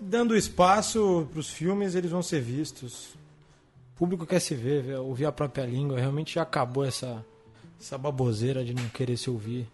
Dando 0.00 0.36
espaço 0.36 1.26
para 1.32 1.40
os 1.40 1.50
filmes, 1.50 1.96
eles 1.96 2.12
vão 2.12 2.22
ser 2.22 2.40
vistos. 2.40 3.06
O 3.94 3.98
público 3.98 4.24
quer 4.24 4.40
se 4.40 4.54
ver, 4.54 4.82
ver- 4.82 4.96
ouvir 4.98 5.24
a 5.26 5.32
própria 5.32 5.66
língua. 5.66 5.98
Realmente 5.98 6.34
já 6.34 6.42
acabou 6.42 6.84
essa, 6.84 7.24
Essa 7.80 7.98
baboseira 7.98 8.64
de 8.64 8.72
não 8.72 8.88
querer 8.90 9.16
se 9.16 9.28
ouvir. 9.28 9.66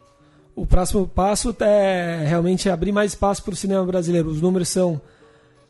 O 0.57 0.65
próximo 0.65 1.07
passo 1.07 1.55
é 1.61 2.25
realmente 2.27 2.71
abrir 2.71 2.91
mais 2.91 3.13
espaço 3.13 3.43
para 3.43 3.53
o 3.53 3.57
cinema 3.57 3.85
brasileiro. 3.85 4.31
Os 4.31 4.41
números 4.41 4.71
são, 4.71 4.99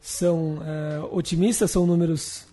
são 0.01 0.62
é, 0.64 1.01
otimistas, 1.11 1.72
são 1.72 1.84
números 1.84 2.47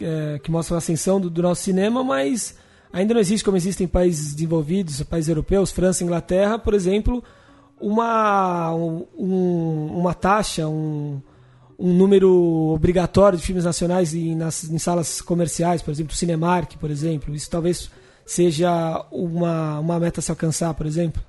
é, 0.00 0.38
que 0.38 0.48
mostram 0.48 0.76
a 0.76 0.78
ascensão 0.78 1.20
do, 1.20 1.28
do, 1.28 1.42
nosso 1.42 1.62
cinema, 1.62 2.04
mas 2.04 2.54
ainda 2.92 3.14
não 3.14 3.20
existe 3.20 3.44
como 3.44 3.56
existem 3.56 3.88
países 3.88 4.32
desenvolvidos, 4.32 5.02
países 5.02 5.28
europeus, 5.28 5.72
França, 5.72 6.04
Inglaterra, 6.04 6.56
por 6.56 6.72
exemplo, 6.72 7.22
uma, 7.80 8.72
um, 8.72 9.04
uma 9.92 10.14
taxa, 10.14 10.68
um, 10.68 11.20
um 11.76 11.92
número 11.92 12.32
obrigatório 12.72 13.36
de 13.36 13.44
filmes 13.44 13.64
nacionais 13.64 14.14
em, 14.14 14.36
nas, 14.36 14.62
em 14.62 14.78
salas 14.78 15.20
comerciais, 15.20 15.82
por 15.82 15.90
exemplo, 15.90 16.14
Cinemark, 16.14 16.76
por 16.76 16.92
exemplo. 16.92 17.34
Isso 17.34 17.50
talvez 17.50 17.90
seja 18.26 19.04
uma, 19.10 19.78
uma 19.80 20.00
meta 20.00 20.20
a 20.20 20.22
se 20.22 20.30
alcançar, 20.30 20.72
por 20.74 20.86
exemplo? 20.86 21.22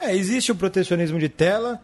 É, 0.00 0.14
existe 0.14 0.52
o 0.52 0.56
protecionismo 0.56 1.18
de 1.18 1.28
tela, 1.28 1.80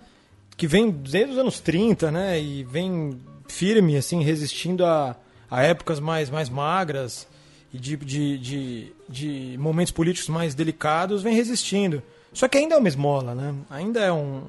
que 0.56 0.66
vem 0.66 0.90
desde 0.90 1.32
os 1.32 1.38
anos 1.38 1.60
30, 1.60 2.10
né? 2.10 2.40
E 2.40 2.64
vem 2.64 3.18
firme, 3.48 3.96
assim, 3.96 4.22
resistindo 4.22 4.84
a, 4.84 5.16
a 5.50 5.62
épocas 5.62 6.00
mais, 6.00 6.28
mais 6.30 6.48
magras 6.48 7.26
e 7.72 7.78
de, 7.78 7.96
de, 7.96 8.38
de, 8.38 8.92
de 9.08 9.58
momentos 9.58 9.92
políticos 9.92 10.28
mais 10.28 10.54
delicados, 10.54 11.22
vem 11.22 11.34
resistindo. 11.34 12.02
Só 12.32 12.46
que 12.46 12.58
ainda 12.58 12.74
é 12.74 12.78
uma 12.78 12.88
esmola, 12.88 13.34
né? 13.34 13.54
Ainda 13.70 14.00
é 14.00 14.12
um, 14.12 14.42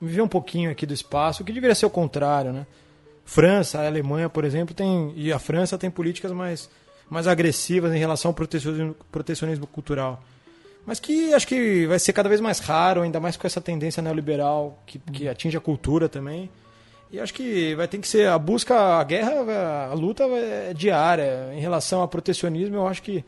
viver 0.00 0.22
um 0.22 0.28
pouquinho 0.28 0.70
aqui 0.70 0.86
do 0.86 0.94
espaço, 0.94 1.44
que 1.44 1.52
deveria 1.52 1.74
ser 1.74 1.86
o 1.86 1.90
contrário, 1.90 2.52
né? 2.52 2.66
França, 3.24 3.80
a 3.80 3.86
Alemanha, 3.86 4.28
por 4.28 4.44
exemplo, 4.44 4.74
tem 4.74 5.12
e 5.16 5.32
a 5.32 5.38
França 5.38 5.76
tem 5.76 5.90
políticas 5.90 6.32
mais 6.32 6.68
mais 7.10 7.26
agressivas 7.26 7.94
em 7.94 7.98
relação 7.98 8.30
ao 8.30 8.34
protecionismo, 8.34 8.94
protecionismo 9.10 9.66
cultural. 9.66 10.22
Mas 10.86 10.98
que 10.98 11.34
acho 11.34 11.46
que 11.46 11.86
vai 11.86 11.98
ser 11.98 12.12
cada 12.12 12.28
vez 12.28 12.40
mais 12.40 12.58
raro, 12.58 13.02
ainda 13.02 13.20
mais 13.20 13.36
com 13.36 13.46
essa 13.46 13.60
tendência 13.60 14.02
neoliberal 14.02 14.82
que, 14.86 14.98
que 14.98 15.28
atinge 15.28 15.56
a 15.56 15.60
cultura 15.60 16.08
também. 16.08 16.48
E 17.10 17.18
acho 17.18 17.32
que 17.32 17.74
vai 17.74 17.88
ter 17.88 17.98
que 17.98 18.08
ser 18.08 18.28
a 18.28 18.38
busca, 18.38 18.74
a 18.74 19.04
guerra, 19.04 19.88
a 19.90 19.94
luta 19.94 20.24
é 20.24 20.74
diária. 20.74 21.50
Em 21.54 21.60
relação 21.60 22.00
ao 22.00 22.08
protecionismo, 22.08 22.76
eu 22.76 22.86
acho 22.86 23.02
que 23.02 23.24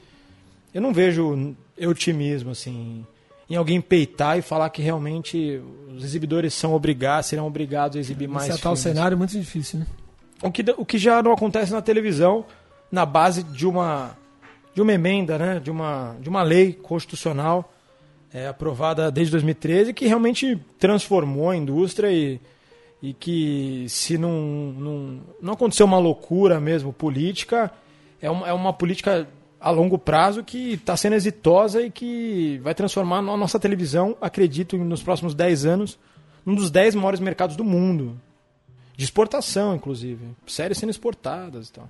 eu 0.73 0.81
não 0.81 0.93
vejo 0.93 1.55
otimismo 1.79 2.51
assim 2.51 3.05
em 3.49 3.57
alguém 3.57 3.81
peitar 3.81 4.39
e 4.39 4.43
falar 4.43 4.71
que 4.71 4.81
realmente 4.81 5.61
os 5.93 6.05
exibidores 6.05 6.55
são 6.55 6.73
obrigados, 6.73 7.27
serão 7.27 7.47
obrigados 7.47 7.97
a 7.97 8.01
exibir 8.01 8.29
mais 8.29 8.49
Esse 8.49 8.61
é 8.61 8.63
tal 8.63 8.77
cenário 8.77 9.17
é 9.17 9.19
muito 9.19 9.33
difícil, 9.33 9.81
né? 9.81 9.87
O 10.41 10.53
que, 10.53 10.65
o 10.77 10.87
que 10.87 10.97
já 10.97 11.21
não 11.21 11.33
acontece 11.33 11.73
na 11.73 11.83
televisão, 11.83 12.47
na 12.91 13.05
base 13.05 13.43
de 13.43 13.67
uma 13.67 14.17
de 14.73 14.81
uma 14.81 14.93
emenda, 14.93 15.37
né, 15.39 15.61
de 15.61 15.71
uma 15.71 16.17
de 16.21 16.29
uma 16.29 16.43
lei 16.43 16.73
constitucional 16.73 17.73
é, 18.33 18.47
aprovada 18.47 19.11
desde 19.11 19.33
2013 19.33 19.93
que 19.93 20.07
realmente 20.07 20.57
transformou 20.79 21.51
a 21.51 21.57
indústria 21.57 22.11
e, 22.11 22.41
e 23.03 23.13
que 23.13 23.87
se 23.89 24.17
não, 24.17 24.33
não, 24.33 25.21
não 25.41 25.53
aconteceu 25.55 25.87
uma 25.87 25.99
loucura 25.99 26.61
mesmo 26.61 26.93
política, 26.93 27.71
é 28.21 28.31
uma, 28.31 28.49
é 28.49 28.53
uma 28.53 28.73
política 28.73 29.27
a 29.61 29.71
longo 29.71 29.99
prazo 29.99 30.43
que 30.43 30.73
está 30.73 30.97
sendo 30.97 31.15
exitosa 31.15 31.83
e 31.83 31.91
que 31.91 32.59
vai 32.63 32.75
transformar 32.75 33.19
a 33.19 33.23
nossa 33.23 33.61
televisão, 33.61 34.17
acredito, 34.21 34.77
nos 34.79 35.03
próximos 35.03 35.35
10 35.35 35.67
anos, 35.67 35.99
num 36.47 36.55
dos 36.55 36.71
10 36.71 36.95
maiores 36.95 37.21
mercados 37.21 37.57
do 37.57 37.65
mundo. 37.65 38.19
De 38.97 39.05
exportação, 39.05 39.75
inclusive. 39.75 40.25
Séries 40.47 40.79
sendo 40.79 40.91
exportadas 40.91 41.69
e 41.69 41.73
tal. 41.73 41.89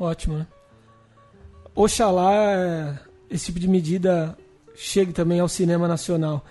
Ótimo, 0.00 0.38
né? 0.38 0.46
Oxalá 1.74 2.54
é, 2.54 2.98
esse 3.30 3.46
tipo 3.46 3.60
de 3.60 3.68
medida 3.68 4.34
chegue 4.74 5.12
também 5.12 5.40
ao 5.40 5.48
cinema 5.48 5.86
nacional. 5.86 6.42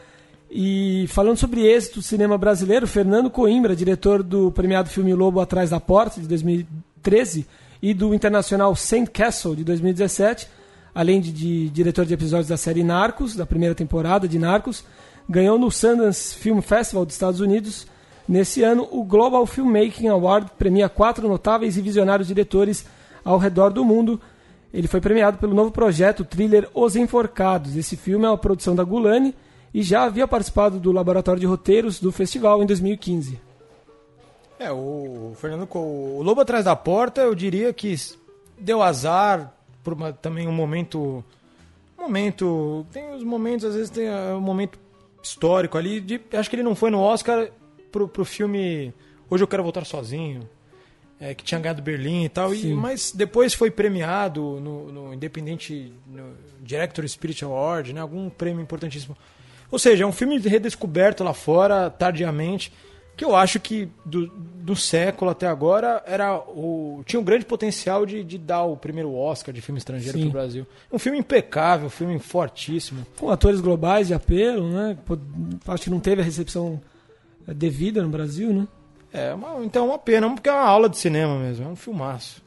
E 0.52 1.08
falando 1.08 1.38
sobre 1.38 1.66
êxito 1.66 1.95
do 1.95 2.04
cinema 2.04 2.38
brasileiro, 2.38 2.86
Fernando 2.86 3.28
Coimbra, 3.28 3.76
diretor 3.76 4.22
do 4.22 4.52
premiado 4.52 4.89
filme 4.89 5.16
Lobo 5.16 5.39
Atrás 5.39 5.72
da 5.72 5.80
Porta, 5.80 6.22
de 6.22 6.28
2013, 6.28 7.47
e 7.82 7.91
do 7.91 8.14
internacional 8.14 8.76
Saint 8.76 9.10
Castle, 9.10 9.56
de 9.56 9.64
2017, 9.64 10.47
além 10.93 11.20
de, 11.20 11.32
de, 11.32 11.70
diretor 11.70 12.06
de 12.06 12.14
episódios 12.14 12.50
da 12.50 12.58
série 12.58 12.84
Narcos, 12.84 13.36
da 13.36 13.47
primeira 13.47 13.74
temporada 13.74 14.28
de 14.28 14.38
Narcos, 14.38 14.84
ganhou 15.28 15.58
no 15.58 15.72
Sundance 15.72 16.36
Film 16.36 16.62
Festival 16.62 17.04
dos 17.04 17.16
Estados 17.16 17.39
Unidos. 17.39 17.88
Nesse 18.28 18.62
ano, 18.62 18.88
o 18.91 19.04
Global 19.04 19.43
Filmmaking 19.47 20.08
Award 20.08 20.52
premia 20.58 20.88
quatro 20.88 21.28
notáveis 21.28 21.78
e 21.78 21.82
visionários 21.82 22.28
diretores 22.28 22.86
ao 23.24 23.38
redor 23.38 23.72
do 23.72 23.84
mundo. 23.84 24.20
Ele 24.74 24.88
foi 24.88 25.01
premiado 25.01 25.38
pelo 25.38 25.53
novo 25.53 25.72
projeto 25.72 26.24
thriller 26.24 26.70
Os 26.74 26.95
Enforcados. 26.95 27.76
Esse 27.76 27.97
filme 27.97 28.26
é 28.26 28.30
uma 28.30 28.38
produção 28.38 28.76
da 28.76 28.84
Gulani 28.84 29.34
e 29.74 29.82
já 29.82 30.03
havia 30.03 30.28
participado 30.28 30.80
do 30.80 30.91
laboratório 30.91 31.39
de 31.39 31.45
roteiros 31.45 31.99
do 31.99 32.11
festival 32.11 32.61
em 32.61 32.65
2015. 32.65 33.39
É, 34.59 34.72
o 34.72 35.34
Fernando, 35.36 35.67
o 35.74 36.22
Lobo 36.22 36.41
Atrás 36.41 36.65
da 36.65 36.76
Porta, 36.76 37.22
eu 37.22 37.34
diria 37.34 37.72
que 37.74 37.95
deu 38.59 38.84
azar 38.84 39.53
por 39.84 39.93
uma, 39.93 40.11
também 40.11 40.47
um 40.47 40.51
momento. 40.51 41.24
Momento. 41.97 42.86
Tem 42.91 43.13
os 43.13 43.24
momentos, 43.24 43.65
às 43.65 43.76
vezes 43.76 43.89
tem 43.89 44.07
é, 44.07 44.34
um 44.34 44.41
momento 44.41 44.78
histórico 45.24 45.78
ali. 45.78 45.99
De, 45.99 46.22
acho 46.34 46.49
que 46.49 46.55
ele 46.55 46.63
não 46.63 46.76
foi 46.76 46.89
no 46.89 46.99
Oscar 46.99 47.49
pro, 47.91 48.07
pro 48.07 48.26
filme 48.26 48.93
Hoje 49.30 49.43
Eu 49.43 49.47
Quero 49.47 49.63
Voltar 49.63 49.86
Sozinho 49.86 50.47
é, 51.20 51.34
que 51.34 51.43
tinha 51.43 51.59
ganhado 51.59 51.82
Berlim 51.82 52.24
e 52.24 52.30
tal, 52.30 52.53
e, 52.53 52.74
mas 52.74 53.11
depois 53.11 53.53
foi 53.53 53.70
premiado 53.70 54.59
no, 54.59 54.91
no 54.91 55.13
Independente 55.13 55.91
no 56.07 56.34
Director 56.61 57.07
Spirit 57.07 57.43
Award, 57.43 57.93
né, 57.93 58.01
algum 58.01 58.30
prêmio 58.30 58.61
importantíssimo. 58.61 59.17
Ou 59.70 59.78
seja, 59.78 60.03
é 60.03 60.07
um 60.07 60.11
filme 60.11 60.39
redescoberto 60.39 61.24
lá 61.24 61.34
fora, 61.34 61.89
tardiamente, 61.89 62.72
que 63.15 63.26
eu 63.26 63.36
acho 63.36 63.59
que 63.59 63.89
do, 64.05 64.28
do 64.28 64.78
século 64.78 65.30
até 65.30 65.45
agora 65.45 66.01
era 66.07 66.38
o, 66.38 67.03
tinha 67.05 67.20
um 67.20 67.24
grande 67.24 67.43
potencial 67.43 68.05
de, 68.05 68.24
de 68.24 68.38
dar 68.38 68.63
o 68.63 68.78
primeiro 68.78 69.13
Oscar 69.13 69.53
de 69.53 69.59
filme 69.59 69.78
estrangeiro 69.78 70.17
para 70.17 70.28
o 70.30 70.32
Brasil. 70.32 70.65
Um 70.89 70.97
filme 70.97 71.20
impecável, 71.20 71.88
um 71.88 71.89
filme 71.89 72.17
fortíssimo. 72.17 73.05
Com 73.20 73.30
atores 73.30 73.59
globais 73.59 74.07
de 74.07 74.13
apelo, 74.13 74.72
né? 74.72 74.97
Acho 75.67 75.84
que 75.84 75.89
não 75.89 75.99
teve 75.99 76.22
a 76.22 76.24
recepção 76.24 76.80
devida 77.45 78.01
no 78.01 78.07
Brasil, 78.07 78.53
né? 78.53 78.67
É, 79.14 79.34
uma, 79.34 79.64
então 79.64 79.86
é 79.86 79.88
uma 79.89 79.99
pena, 79.99 80.30
porque 80.30 80.49
é 80.49 80.51
uma 80.51 80.66
aula 80.66 80.88
de 80.88 80.97
cinema 80.97 81.38
mesmo, 81.39 81.66
é 81.66 81.68
um 81.68 81.76
filmaço. 81.76 82.41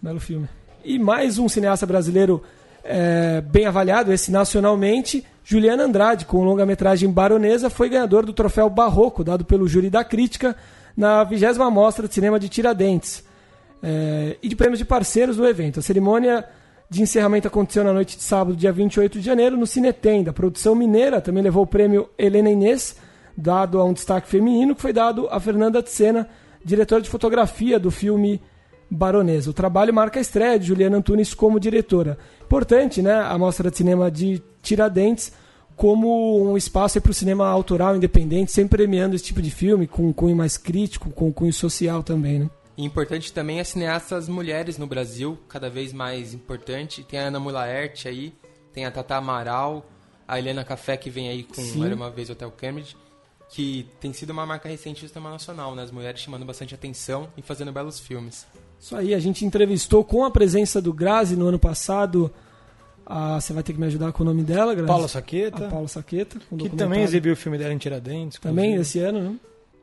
Belo 0.00 0.20
filme. 0.20 0.48
E 0.84 0.98
mais 0.98 1.38
um 1.38 1.48
cineasta 1.48 1.86
brasileiro 1.86 2.42
é, 2.84 3.40
bem 3.40 3.64
avaliado, 3.64 4.12
esse 4.12 4.30
nacionalmente, 4.30 5.24
Juliana 5.42 5.84
Andrade, 5.84 6.26
com 6.26 6.44
longa-metragem 6.44 7.10
Baronesa, 7.10 7.70
foi 7.70 7.88
ganhador 7.88 8.26
do 8.26 8.32
troféu 8.32 8.68
Barroco, 8.68 9.24
dado 9.24 9.44
pelo 9.44 9.66
júri 9.66 9.88
da 9.88 10.04
crítica 10.04 10.54
na 10.94 11.24
20 11.24 11.58
Mostra 11.72 12.06
de 12.06 12.14
Cinema 12.14 12.38
de 12.38 12.48
Tiradentes, 12.48 13.24
é, 13.82 14.36
e 14.42 14.48
de 14.48 14.54
prêmios 14.54 14.78
de 14.78 14.84
parceiros 14.84 15.36
do 15.36 15.46
evento. 15.46 15.80
A 15.80 15.82
cerimônia 15.82 16.44
de 16.88 17.02
encerramento 17.02 17.48
aconteceu 17.48 17.82
na 17.82 17.92
noite 17.92 18.16
de 18.16 18.22
sábado, 18.22 18.56
dia 18.56 18.70
28 18.70 19.18
de 19.18 19.24
janeiro, 19.24 19.56
no 19.56 19.66
Cinetem. 19.66 20.26
A 20.28 20.32
produção 20.32 20.74
mineira 20.74 21.20
também 21.20 21.42
levou 21.42 21.64
o 21.64 21.66
prêmio 21.66 22.08
Helena 22.18 22.50
Inês, 22.50 22.96
dado 23.36 23.80
a 23.80 23.84
um 23.84 23.92
destaque 23.92 24.28
feminino, 24.28 24.74
que 24.74 24.82
foi 24.82 24.92
dado 24.92 25.28
a 25.30 25.40
Fernanda 25.40 25.82
Tsena, 25.82 26.28
diretora 26.64 27.02
de 27.02 27.10
fotografia 27.10 27.78
do 27.78 27.90
filme 27.90 28.40
Baronesa. 28.90 29.50
O 29.50 29.54
trabalho 29.54 29.92
marca 29.92 30.18
a 30.18 30.22
estreia 30.22 30.58
de 30.58 30.66
Juliana 30.66 30.98
Antunes 30.98 31.34
como 31.34 31.58
diretora. 31.58 32.18
Importante, 32.44 33.02
né, 33.02 33.14
a 33.14 33.36
Mostra 33.36 33.70
de 33.70 33.76
Cinema 33.76 34.10
de 34.10 34.42
Tiradentes 34.62 35.32
como 35.76 36.40
um 36.40 36.56
espaço 36.56 37.00
para 37.00 37.10
o 37.10 37.14
cinema 37.14 37.48
autoral 37.48 37.96
independente, 37.96 38.52
sempre 38.52 38.78
premiando 38.78 39.16
esse 39.16 39.24
tipo 39.24 39.42
de 39.42 39.50
filme, 39.50 39.88
com 39.88 40.06
um 40.06 40.12
cunho 40.12 40.36
mais 40.36 40.56
crítico, 40.56 41.10
com 41.10 41.28
um 41.28 41.32
cunho 41.32 41.52
social 41.52 42.02
também, 42.02 42.40
né? 42.40 42.50
E 42.76 42.84
importante 42.84 43.32
também 43.32 43.60
é 43.60 43.64
cineastas 43.64 44.28
mulheres 44.28 44.78
no 44.78 44.86
Brasil, 44.86 45.38
cada 45.48 45.70
vez 45.70 45.92
mais 45.92 46.34
importante. 46.34 47.04
Tem 47.04 47.18
a 47.20 47.24
Ana 47.24 47.38
Mulaert 47.38 48.06
aí, 48.06 48.32
tem 48.72 48.84
a 48.84 48.90
Tata 48.90 49.16
Amaral, 49.16 49.88
a 50.26 50.38
Helena 50.38 50.64
Café 50.64 50.96
que 50.96 51.10
vem 51.10 51.28
aí 51.28 51.44
com 51.44 51.62
Sim. 51.62 51.84
Era 51.84 51.94
Uma 51.94 52.10
Vez 52.10 52.30
Hotel 52.30 52.50
Cambridge 52.50 52.96
que 53.54 53.86
tem 54.00 54.12
sido 54.12 54.30
uma 54.30 54.44
marca 54.44 54.68
recente 54.68 55.04
do 55.04 55.08
cinema 55.08 55.30
nacional, 55.30 55.76
né? 55.76 55.84
As 55.84 55.92
mulheres 55.92 56.20
chamando 56.20 56.44
bastante 56.44 56.74
atenção 56.74 57.28
e 57.36 57.42
fazendo 57.42 57.70
belos 57.70 58.00
filmes. 58.00 58.44
Isso 58.80 58.96
aí, 58.96 59.14
a 59.14 59.20
gente 59.20 59.44
entrevistou 59.44 60.02
com 60.02 60.24
a 60.24 60.30
presença 60.30 60.82
do 60.82 60.92
Grazi 60.92 61.36
no 61.36 61.46
ano 61.46 61.58
passado. 61.58 62.32
A, 63.06 63.40
você 63.40 63.52
vai 63.52 63.62
ter 63.62 63.72
que 63.72 63.78
me 63.78 63.86
ajudar 63.86 64.10
com 64.10 64.24
o 64.24 64.26
nome 64.26 64.42
dela, 64.42 64.74
Grazi? 64.74 64.88
Paula 64.88 65.06
Saqueta. 65.06 65.68
A 65.68 65.70
Paula 65.70 65.86
Saqueta. 65.86 66.40
que 66.58 66.68
também 66.70 67.04
exibiu 67.04 67.34
o 67.34 67.36
filme 67.36 67.56
dela 67.56 67.72
em 67.72 67.78
Tiradentes. 67.78 68.40
Também 68.40 68.74
esse 68.74 68.98
ano, 68.98 69.20
né? 69.20 69.36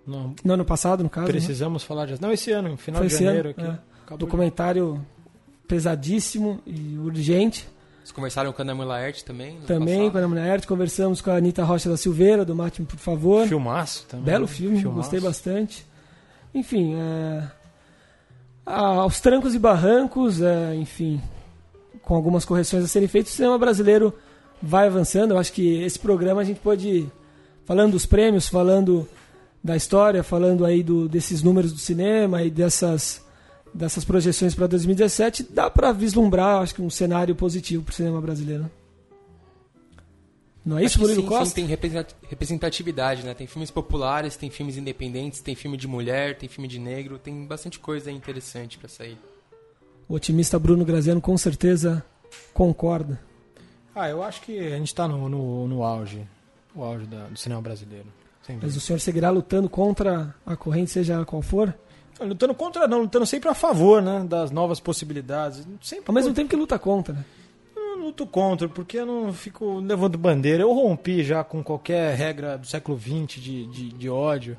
Não. 0.05 0.35
No 0.43 0.53
ano 0.53 0.65
passado, 0.65 1.01
no 1.01 1.09
caso. 1.09 1.27
Né? 1.27 1.31
Precisamos 1.31 1.81
né? 1.81 1.87
falar 1.87 2.07
de. 2.07 2.21
Não, 2.21 2.33
esse 2.33 2.51
ano, 2.51 2.67
no 2.67 2.77
final 2.77 2.99
Foi 2.99 3.07
de 3.07 3.23
janeiro. 3.23 3.55
Ano, 3.57 3.69
aqui. 3.69 4.13
É. 4.13 4.17
Documentário 4.17 4.95
de... 4.95 5.67
pesadíssimo 5.69 6.59
e 6.65 6.97
urgente. 6.97 7.69
Vocês 8.03 8.11
conversaram 8.11 8.51
com 8.51 8.61
a 8.61 8.65
Ana 8.65 8.73
Mulaert 8.73 9.21
também? 9.23 9.59
Também 9.67 9.97
passado? 9.97 10.11
com 10.11 10.17
a 10.17 10.21
Ana 10.21 10.27
Mulaert, 10.27 10.67
conversamos 10.67 11.21
com 11.21 11.29
a 11.29 11.35
Anitta 11.35 11.63
Rocha 11.63 11.89
da 11.89 11.95
Silveira, 11.95 12.43
do 12.43 12.55
Mate, 12.55 12.81
por 12.81 12.97
favor. 12.97 13.47
Filmaço 13.47 14.05
também. 14.07 14.25
Belo 14.25 14.47
filme, 14.47 14.79
Filmaço. 14.79 14.97
gostei 14.97 15.19
bastante. 15.19 15.85
Enfim, 16.53 16.95
é... 16.95 17.43
aos 18.65 19.19
trancos 19.19 19.53
e 19.53 19.59
barrancos, 19.59 20.41
é... 20.41 20.75
enfim, 20.75 21.21
com 22.01 22.15
algumas 22.15 22.43
correções 22.43 22.83
a 22.83 22.87
serem 22.87 23.07
feitas, 23.07 23.33
o 23.33 23.35
cinema 23.35 23.57
brasileiro 23.57 24.13
vai 24.61 24.87
avançando. 24.87 25.31
Eu 25.31 25.37
acho 25.37 25.53
que 25.53 25.81
esse 25.83 25.99
programa 25.99 26.41
a 26.41 26.43
gente 26.43 26.59
pode, 26.59 27.07
falando 27.65 27.91
dos 27.91 28.05
prêmios, 28.05 28.47
falando 28.47 29.07
da 29.63 29.75
história, 29.75 30.23
falando 30.23 30.65
aí 30.65 30.81
do, 30.81 31.07
desses 31.07 31.43
números 31.43 31.71
do 31.71 31.77
cinema 31.77 32.43
e 32.43 32.49
dessas, 32.49 33.23
dessas 33.73 34.03
projeções 34.05 34.53
para 34.55 34.67
2017, 34.67 35.43
dá 35.49 35.69
para 35.69 35.91
vislumbrar, 35.91 36.61
acho 36.61 36.75
que 36.75 36.81
um 36.81 36.89
cenário 36.89 37.35
positivo 37.35 37.83
para 37.83 37.91
o 37.91 37.95
cinema 37.95 38.21
brasileiro. 38.21 38.69
Não 40.63 40.77
é 40.77 40.83
isso, 40.83 40.99
Murilo 40.99 41.21
sim, 41.23 41.27
Costa? 41.27 41.45
Sim, 41.45 41.51
tem 41.53 41.65
represent- 41.65 42.13
representatividade, 42.29 43.23
né? 43.25 43.33
Tem 43.33 43.47
filmes 43.47 43.71
populares, 43.71 44.35
tem 44.37 44.49
filmes 44.51 44.77
independentes, 44.77 45.39
tem 45.41 45.55
filme 45.55 45.75
de 45.75 45.87
mulher, 45.87 46.37
tem 46.37 46.47
filme 46.47 46.67
de 46.67 46.77
negro, 46.77 47.17
tem 47.17 47.45
bastante 47.47 47.79
coisa 47.79 48.11
interessante 48.11 48.77
pra 48.77 48.87
sair. 48.87 49.17
O 50.07 50.13
otimista 50.13 50.59
Bruno 50.59 50.85
Graziano 50.85 51.19
com 51.19 51.35
certeza 51.35 52.03
concorda. 52.53 53.19
Ah, 53.95 54.07
eu 54.09 54.21
acho 54.21 54.41
que 54.41 54.59
a 54.59 54.77
gente 54.77 54.87
está 54.87 55.07
no, 55.07 55.27
no, 55.27 55.67
no 55.67 55.83
auge. 55.83 56.27
O 56.75 56.83
auge 56.83 57.05
da- 57.07 57.25
do 57.27 57.37
cinema 57.39 57.61
brasileiro. 57.61 58.05
Sem 58.45 58.57
Mas 58.61 58.75
o 58.75 58.79
senhor 58.79 58.99
seguirá 58.99 59.29
lutando 59.31 59.67
contra 59.67 60.33
a 60.45 60.55
corrente, 60.55 60.91
seja 60.91 61.25
qual 61.25 61.41
for? 61.41 61.73
Lutando 62.19 62.53
contra, 62.53 62.87
não, 62.87 63.01
lutando 63.01 63.25
sempre 63.25 63.49
a 63.49 63.53
favor, 63.53 64.01
né? 64.01 64.25
Das 64.27 64.51
novas 64.51 64.79
possibilidades. 64.79 65.67
Sempre 65.81 66.05
Ao 66.07 66.13
mesmo 66.13 66.33
tempo 66.33 66.49
que 66.49 66.55
luta 66.55 66.77
contra, 66.77 67.13
né? 67.13 67.25
Eu 67.75 67.97
não 67.97 68.05
luto 68.05 68.25
contra, 68.25 68.67
porque 68.67 68.97
eu 68.97 69.05
não 69.05 69.33
fico 69.33 69.79
levando 69.79 70.17
bandeira. 70.17 70.63
Eu 70.63 70.73
rompi 70.73 71.23
já 71.23 71.43
com 71.43 71.63
qualquer 71.63 72.15
regra 72.15 72.57
do 72.57 72.67
século 72.67 72.99
XX 72.99 73.41
de, 73.41 73.65
de, 73.67 73.89
de 73.89 74.09
ódio. 74.09 74.57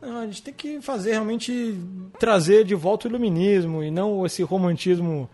Não, 0.00 0.18
a 0.18 0.26
gente 0.26 0.42
tem 0.42 0.54
que 0.54 0.80
fazer 0.80 1.12
realmente 1.12 1.78
trazer 2.18 2.64
de 2.64 2.74
volta 2.74 3.06
o 3.06 3.10
iluminismo 3.10 3.82
e 3.82 3.90
não 3.90 4.26
esse 4.26 4.42
romantismo 4.42 5.28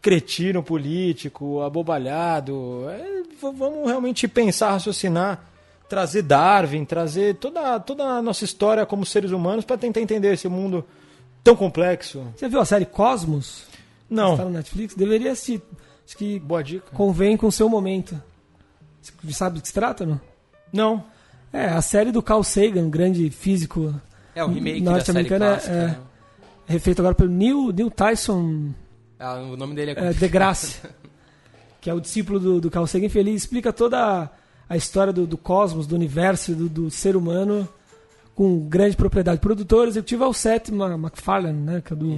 cretino 0.00 0.62
político, 0.62 1.62
abobalhado. 1.62 2.84
É, 2.90 3.22
vamos 3.40 3.86
realmente 3.86 4.28
pensar, 4.28 4.72
raciocinar, 4.72 5.44
trazer 5.88 6.22
Darwin, 6.22 6.84
trazer 6.84 7.36
toda, 7.36 7.80
toda 7.80 8.04
a 8.04 8.22
nossa 8.22 8.44
história 8.44 8.84
como 8.84 9.04
seres 9.04 9.30
humanos 9.30 9.64
para 9.64 9.78
tentar 9.78 10.00
entender 10.00 10.32
esse 10.32 10.48
mundo 10.48 10.84
tão 11.44 11.54
complexo. 11.54 12.26
Você 12.34 12.48
viu 12.48 12.58
a 12.58 12.64
série 12.64 12.86
Cosmos? 12.86 13.64
Não. 14.08 14.32
Está 14.32 14.44
no 14.44 14.50
Netflix? 14.50 14.94
Deveria 14.94 15.32
assistir. 15.32 15.62
Acho 16.06 16.16
que 16.16 16.38
Boa 16.40 16.64
dica. 16.64 16.86
convém 16.92 17.36
com 17.36 17.46
o 17.46 17.52
seu 17.52 17.68
momento. 17.68 18.20
Você 19.00 19.32
sabe 19.32 19.56
do 19.58 19.62
que 19.62 19.68
se 19.68 19.74
trata, 19.74 20.06
não? 20.06 20.20
Não. 20.72 21.04
É, 21.52 21.66
a 21.66 21.82
série 21.82 22.10
do 22.10 22.22
Carl 22.22 22.42
Sagan, 22.42 22.90
grande 22.90 23.30
físico 23.30 23.94
É 24.34 24.42
o 24.42 24.48
remake 24.48 24.80
da 24.80 24.84
série 24.84 24.94
norte-americano, 24.96 25.44
é, 25.44 25.48
clássica. 25.48 25.72
é 25.72 25.86
né? 25.86 25.98
refeito 26.66 27.00
agora 27.00 27.14
pelo 27.14 27.30
Neil, 27.30 27.70
Neil 27.70 27.90
Tyson 27.90 28.70
Ah, 29.18 29.34
o 29.36 29.56
nome 29.56 29.74
dele 29.74 29.92
é, 29.92 30.06
é, 30.06 30.12
deGrasse, 30.12 30.80
que 31.80 31.88
é 31.88 31.94
o 31.94 32.00
discípulo 32.00 32.40
do, 32.40 32.60
do 32.60 32.70
Carl 32.70 32.86
Sagan. 32.86 33.06
Enfim, 33.06 33.20
ele 33.20 33.30
explica 33.30 33.72
toda 33.72 33.98
a, 33.98 34.28
a 34.68 34.76
história 34.76 35.12
do, 35.12 35.26
do 35.26 35.38
cosmos, 35.38 35.86
do 35.86 35.94
universo, 35.94 36.54
do, 36.54 36.68
do 36.68 36.90
ser 36.90 37.14
humano 37.14 37.68
com 38.34 38.60
grande 38.68 38.96
propriedade. 38.96 39.40
Produtor 39.40 39.88
executivo 39.88 40.24
é 40.24 40.26
o 40.26 40.32
Seth 40.34 40.70
Ma- 40.70 40.96
MacFarlane, 40.96 41.58
né, 41.60 41.82
que 41.84 41.92
é 41.92 41.96
do, 41.96 42.16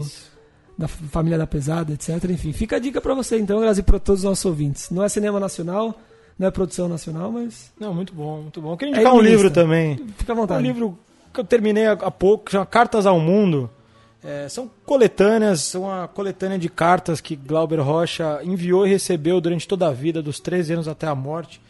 da 0.78 0.88
família 0.88 1.38
da 1.38 1.46
pesada, 1.46 1.92
etc. 1.92 2.24
Enfim, 2.30 2.52
fica 2.52 2.76
a 2.76 2.78
dica 2.78 3.00
pra 3.00 3.14
você, 3.14 3.38
então, 3.38 3.60
Grazi, 3.60 3.82
para 3.82 3.98
todos 3.98 4.20
os 4.20 4.24
nossos 4.28 4.44
ouvintes. 4.44 4.90
Não 4.90 5.02
é 5.02 5.08
cinema 5.08 5.38
nacional, 5.40 5.94
não 6.38 6.48
é 6.48 6.50
produção 6.50 6.88
nacional, 6.88 7.30
mas 7.32 7.70
Não, 7.78 7.92
muito 7.94 8.12
bom, 8.14 8.42
muito 8.42 8.60
bom. 8.60 8.72
Eu 8.72 8.76
queria 8.76 8.92
É 8.92 8.96
indicar 8.96 9.12
um 9.12 9.16
iluminista. 9.16 9.42
livro 9.42 9.54
também. 9.54 9.96
fica 10.16 10.32
à 10.32 10.34
Um 10.34 10.38
vontade. 10.38 10.62
livro 10.62 10.98
que 11.32 11.40
eu 11.40 11.44
terminei 11.44 11.86
há 11.86 11.92
há 11.92 12.10
pouco, 12.10 12.50
chama 12.50 12.64
Cartas 12.66 13.04
ao 13.06 13.20
Mundo. 13.20 13.68
É, 14.24 14.48
são 14.48 14.68
coletâneas, 14.84 15.60
são 15.60 15.82
uma 15.82 16.08
coletânea 16.08 16.58
de 16.58 16.68
cartas 16.68 17.20
que 17.20 17.36
Glauber 17.36 17.78
Rocha 17.80 18.40
enviou 18.42 18.84
e 18.86 18.90
recebeu 18.90 19.40
durante 19.40 19.68
toda 19.68 19.86
a 19.86 19.92
vida, 19.92 20.20
dos 20.20 20.40
13 20.40 20.72
anos 20.72 20.88
até 20.88 21.06
a 21.06 21.14
morte. 21.14 21.60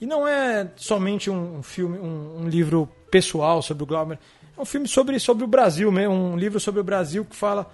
E 0.00 0.06
não 0.06 0.28
é 0.28 0.68
somente 0.76 1.28
um 1.30 1.60
filme, 1.62 1.98
um, 1.98 2.42
um 2.42 2.48
livro 2.48 2.88
pessoal 3.14 3.62
sobre 3.62 3.84
o 3.84 3.86
Glauber. 3.86 4.18
É 4.58 4.60
um 4.60 4.64
filme 4.64 4.88
sobre, 4.88 5.20
sobre 5.20 5.44
o 5.44 5.46
Brasil 5.46 5.92
mesmo, 5.92 6.12
um 6.12 6.36
livro 6.36 6.58
sobre 6.58 6.80
o 6.80 6.84
Brasil 6.84 7.24
que 7.24 7.36
fala. 7.36 7.70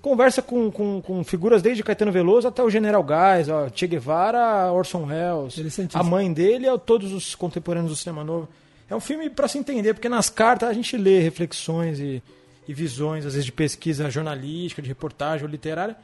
Conversa 0.00 0.40
com, 0.40 0.70
com, 0.70 1.02
com 1.02 1.24
figuras 1.24 1.60
desde 1.60 1.82
Caetano 1.82 2.12
Veloso 2.12 2.46
até 2.46 2.62
o 2.62 2.70
General 2.70 3.02
Gás, 3.02 3.48
ó, 3.48 3.68
Che 3.74 3.88
Guevara, 3.88 4.70
Orson 4.70 5.06
Welles, 5.06 5.56
a 5.92 6.04
mãe 6.04 6.32
dele 6.32 6.68
e 6.68 6.78
todos 6.78 7.12
os 7.12 7.34
contemporâneos 7.34 7.90
do 7.90 7.96
cinema 7.96 8.22
novo. 8.22 8.48
É 8.88 8.94
um 8.94 9.00
filme 9.00 9.28
para 9.28 9.48
se 9.48 9.58
entender, 9.58 9.92
porque 9.92 10.08
nas 10.08 10.30
cartas 10.30 10.68
a 10.68 10.72
gente 10.72 10.96
lê 10.96 11.18
reflexões 11.18 11.98
e, 11.98 12.22
e 12.68 12.72
visões, 12.72 13.26
às 13.26 13.32
vezes 13.32 13.44
de 13.44 13.50
pesquisa 13.50 14.08
jornalística, 14.08 14.80
de 14.80 14.86
reportagem 14.86 15.44
ou 15.44 15.50
literária, 15.50 15.96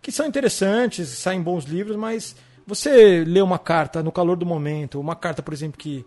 que 0.00 0.12
são 0.12 0.24
interessantes, 0.24 1.08
saem 1.08 1.42
bons 1.42 1.64
livros, 1.64 1.96
mas 1.96 2.36
você 2.64 3.24
lê 3.26 3.42
uma 3.42 3.58
carta 3.58 4.00
no 4.00 4.12
calor 4.12 4.36
do 4.36 4.46
momento, 4.46 5.00
uma 5.00 5.16
carta, 5.16 5.42
por 5.42 5.52
exemplo, 5.52 5.76
que, 5.76 6.06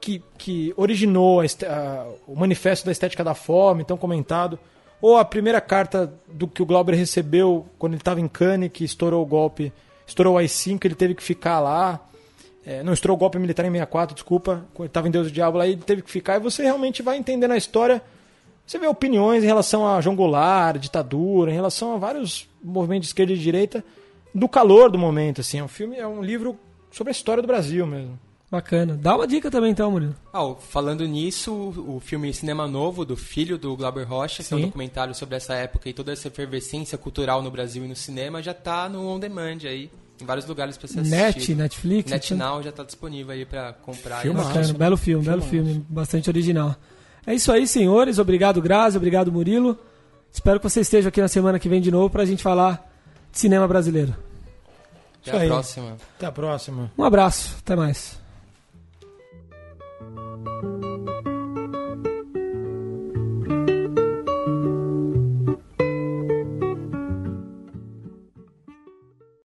que, 0.00 0.22
que 0.38 0.72
originou 0.76 1.40
a 1.40 1.44
a- 1.44 2.06
o 2.26 2.36
manifesto 2.36 2.86
da 2.86 2.92
estética 2.92 3.24
da 3.24 3.34
fome, 3.34 3.84
tão 3.84 3.96
comentado, 3.96 4.58
ou 5.00 5.16
a 5.16 5.24
primeira 5.24 5.60
carta 5.60 6.12
do 6.28 6.46
que 6.48 6.62
o 6.62 6.66
Glauber 6.66 6.94
recebeu 6.94 7.66
quando 7.78 7.92
ele 7.94 8.00
estava 8.00 8.20
em 8.20 8.28
Cannes, 8.28 8.70
que 8.72 8.84
estourou 8.84 9.22
o 9.22 9.26
golpe, 9.26 9.72
estourou 10.06 10.34
o 10.34 10.38
AI-5, 10.38 10.84
ele 10.84 10.94
teve 10.94 11.14
que 11.14 11.22
ficar 11.22 11.60
lá, 11.60 12.00
é, 12.64 12.82
não 12.82 12.92
estourou 12.92 13.16
o 13.16 13.18
golpe 13.18 13.38
militar 13.38 13.64
em 13.64 13.70
64, 13.70 14.14
desculpa, 14.14 14.64
estava 14.80 15.06
em 15.06 15.10
Deus 15.10 15.26
do 15.28 15.32
Diabo 15.32 15.58
lá, 15.58 15.66
ele 15.66 15.76
teve 15.76 16.02
que 16.02 16.10
ficar, 16.10 16.36
e 16.36 16.40
você 16.40 16.62
realmente 16.62 17.02
vai 17.02 17.16
entendendo 17.16 17.50
a 17.52 17.56
história, 17.56 18.02
você 18.66 18.78
vê 18.78 18.86
opiniões 18.86 19.44
em 19.44 19.46
relação 19.46 19.86
a 19.86 20.00
João 20.00 20.16
Goulart, 20.16 20.78
ditadura, 20.78 21.50
em 21.50 21.54
relação 21.54 21.94
a 21.94 21.98
vários 21.98 22.48
movimentos 22.62 23.06
de 23.06 23.10
esquerda 23.10 23.32
e 23.32 23.36
de 23.36 23.42
direita, 23.42 23.84
do 24.34 24.48
calor 24.48 24.90
do 24.90 24.98
momento, 24.98 25.40
assim, 25.40 25.58
é 25.58 25.64
um 25.64 25.68
filme, 25.68 25.96
é 25.96 26.06
um 26.06 26.22
livro 26.22 26.58
sobre 26.90 27.10
a 27.10 27.12
história 27.12 27.42
do 27.42 27.46
Brasil 27.46 27.86
mesmo. 27.86 28.18
Bacana. 28.50 28.96
Dá 29.00 29.16
uma 29.16 29.26
dica 29.26 29.50
também, 29.50 29.72
então, 29.72 29.90
Murilo. 29.90 30.14
Ah, 30.32 30.54
falando 30.60 31.04
nisso, 31.06 31.52
o 31.52 31.98
filme 32.00 32.32
Cinema 32.32 32.68
Novo, 32.68 33.04
do 33.04 33.16
filho 33.16 33.58
do 33.58 33.76
Glauber 33.76 34.04
Rocha, 34.04 34.44
que 34.44 34.54
é 34.54 34.56
um 34.56 34.60
Sim. 34.60 34.66
documentário 34.66 35.14
sobre 35.16 35.34
essa 35.36 35.54
época 35.54 35.88
e 35.88 35.92
toda 35.92 36.12
essa 36.12 36.28
efervescência 36.28 36.96
cultural 36.96 37.42
no 37.42 37.50
Brasil 37.50 37.84
e 37.84 37.88
no 37.88 37.96
cinema, 37.96 38.40
já 38.40 38.54
tá 38.54 38.88
no 38.88 39.04
On 39.08 39.18
Demand 39.18 39.58
aí, 39.64 39.90
em 40.20 40.24
vários 40.24 40.46
lugares 40.46 40.76
pra 40.78 40.86
ser 40.86 41.00
assistido. 41.00 41.18
Net, 41.20 41.54
Netflix. 41.56 42.10
NetNow 42.10 42.62
já 42.62 42.70
tá 42.70 42.84
disponível 42.84 43.32
aí 43.34 43.44
pra 43.44 43.72
comprar. 43.72 44.24
e 44.24 44.30
assistir. 44.30 44.34
Bacana, 44.54 44.72
belo 44.74 44.96
filme, 44.96 45.24
belo 45.24 45.42
filme, 45.42 45.84
bastante 45.88 46.30
original. 46.30 46.76
É 47.26 47.34
isso 47.34 47.50
aí, 47.50 47.66
senhores. 47.66 48.20
Obrigado, 48.20 48.62
Grazi, 48.62 48.96
obrigado, 48.96 49.32
Murilo. 49.32 49.76
Espero 50.32 50.60
que 50.60 50.68
você 50.70 50.80
esteja 50.80 51.08
aqui 51.08 51.20
na 51.20 51.26
semana 51.28 51.58
que 51.58 51.68
vem 51.68 51.80
de 51.80 51.90
novo 51.90 52.10
pra 52.10 52.24
gente 52.24 52.44
falar 52.44 52.88
de 53.32 53.40
cinema 53.40 53.66
brasileiro. 53.66 54.14
Até 55.22 55.30
Isso 55.30 55.36
a 55.36 55.40
aí. 55.40 55.48
próxima. 55.48 55.96
Até 56.16 56.26
a 56.26 56.32
próxima. 56.32 56.92
Um 56.96 57.02
abraço, 57.02 57.56
até 57.58 57.74
mais. 57.74 58.24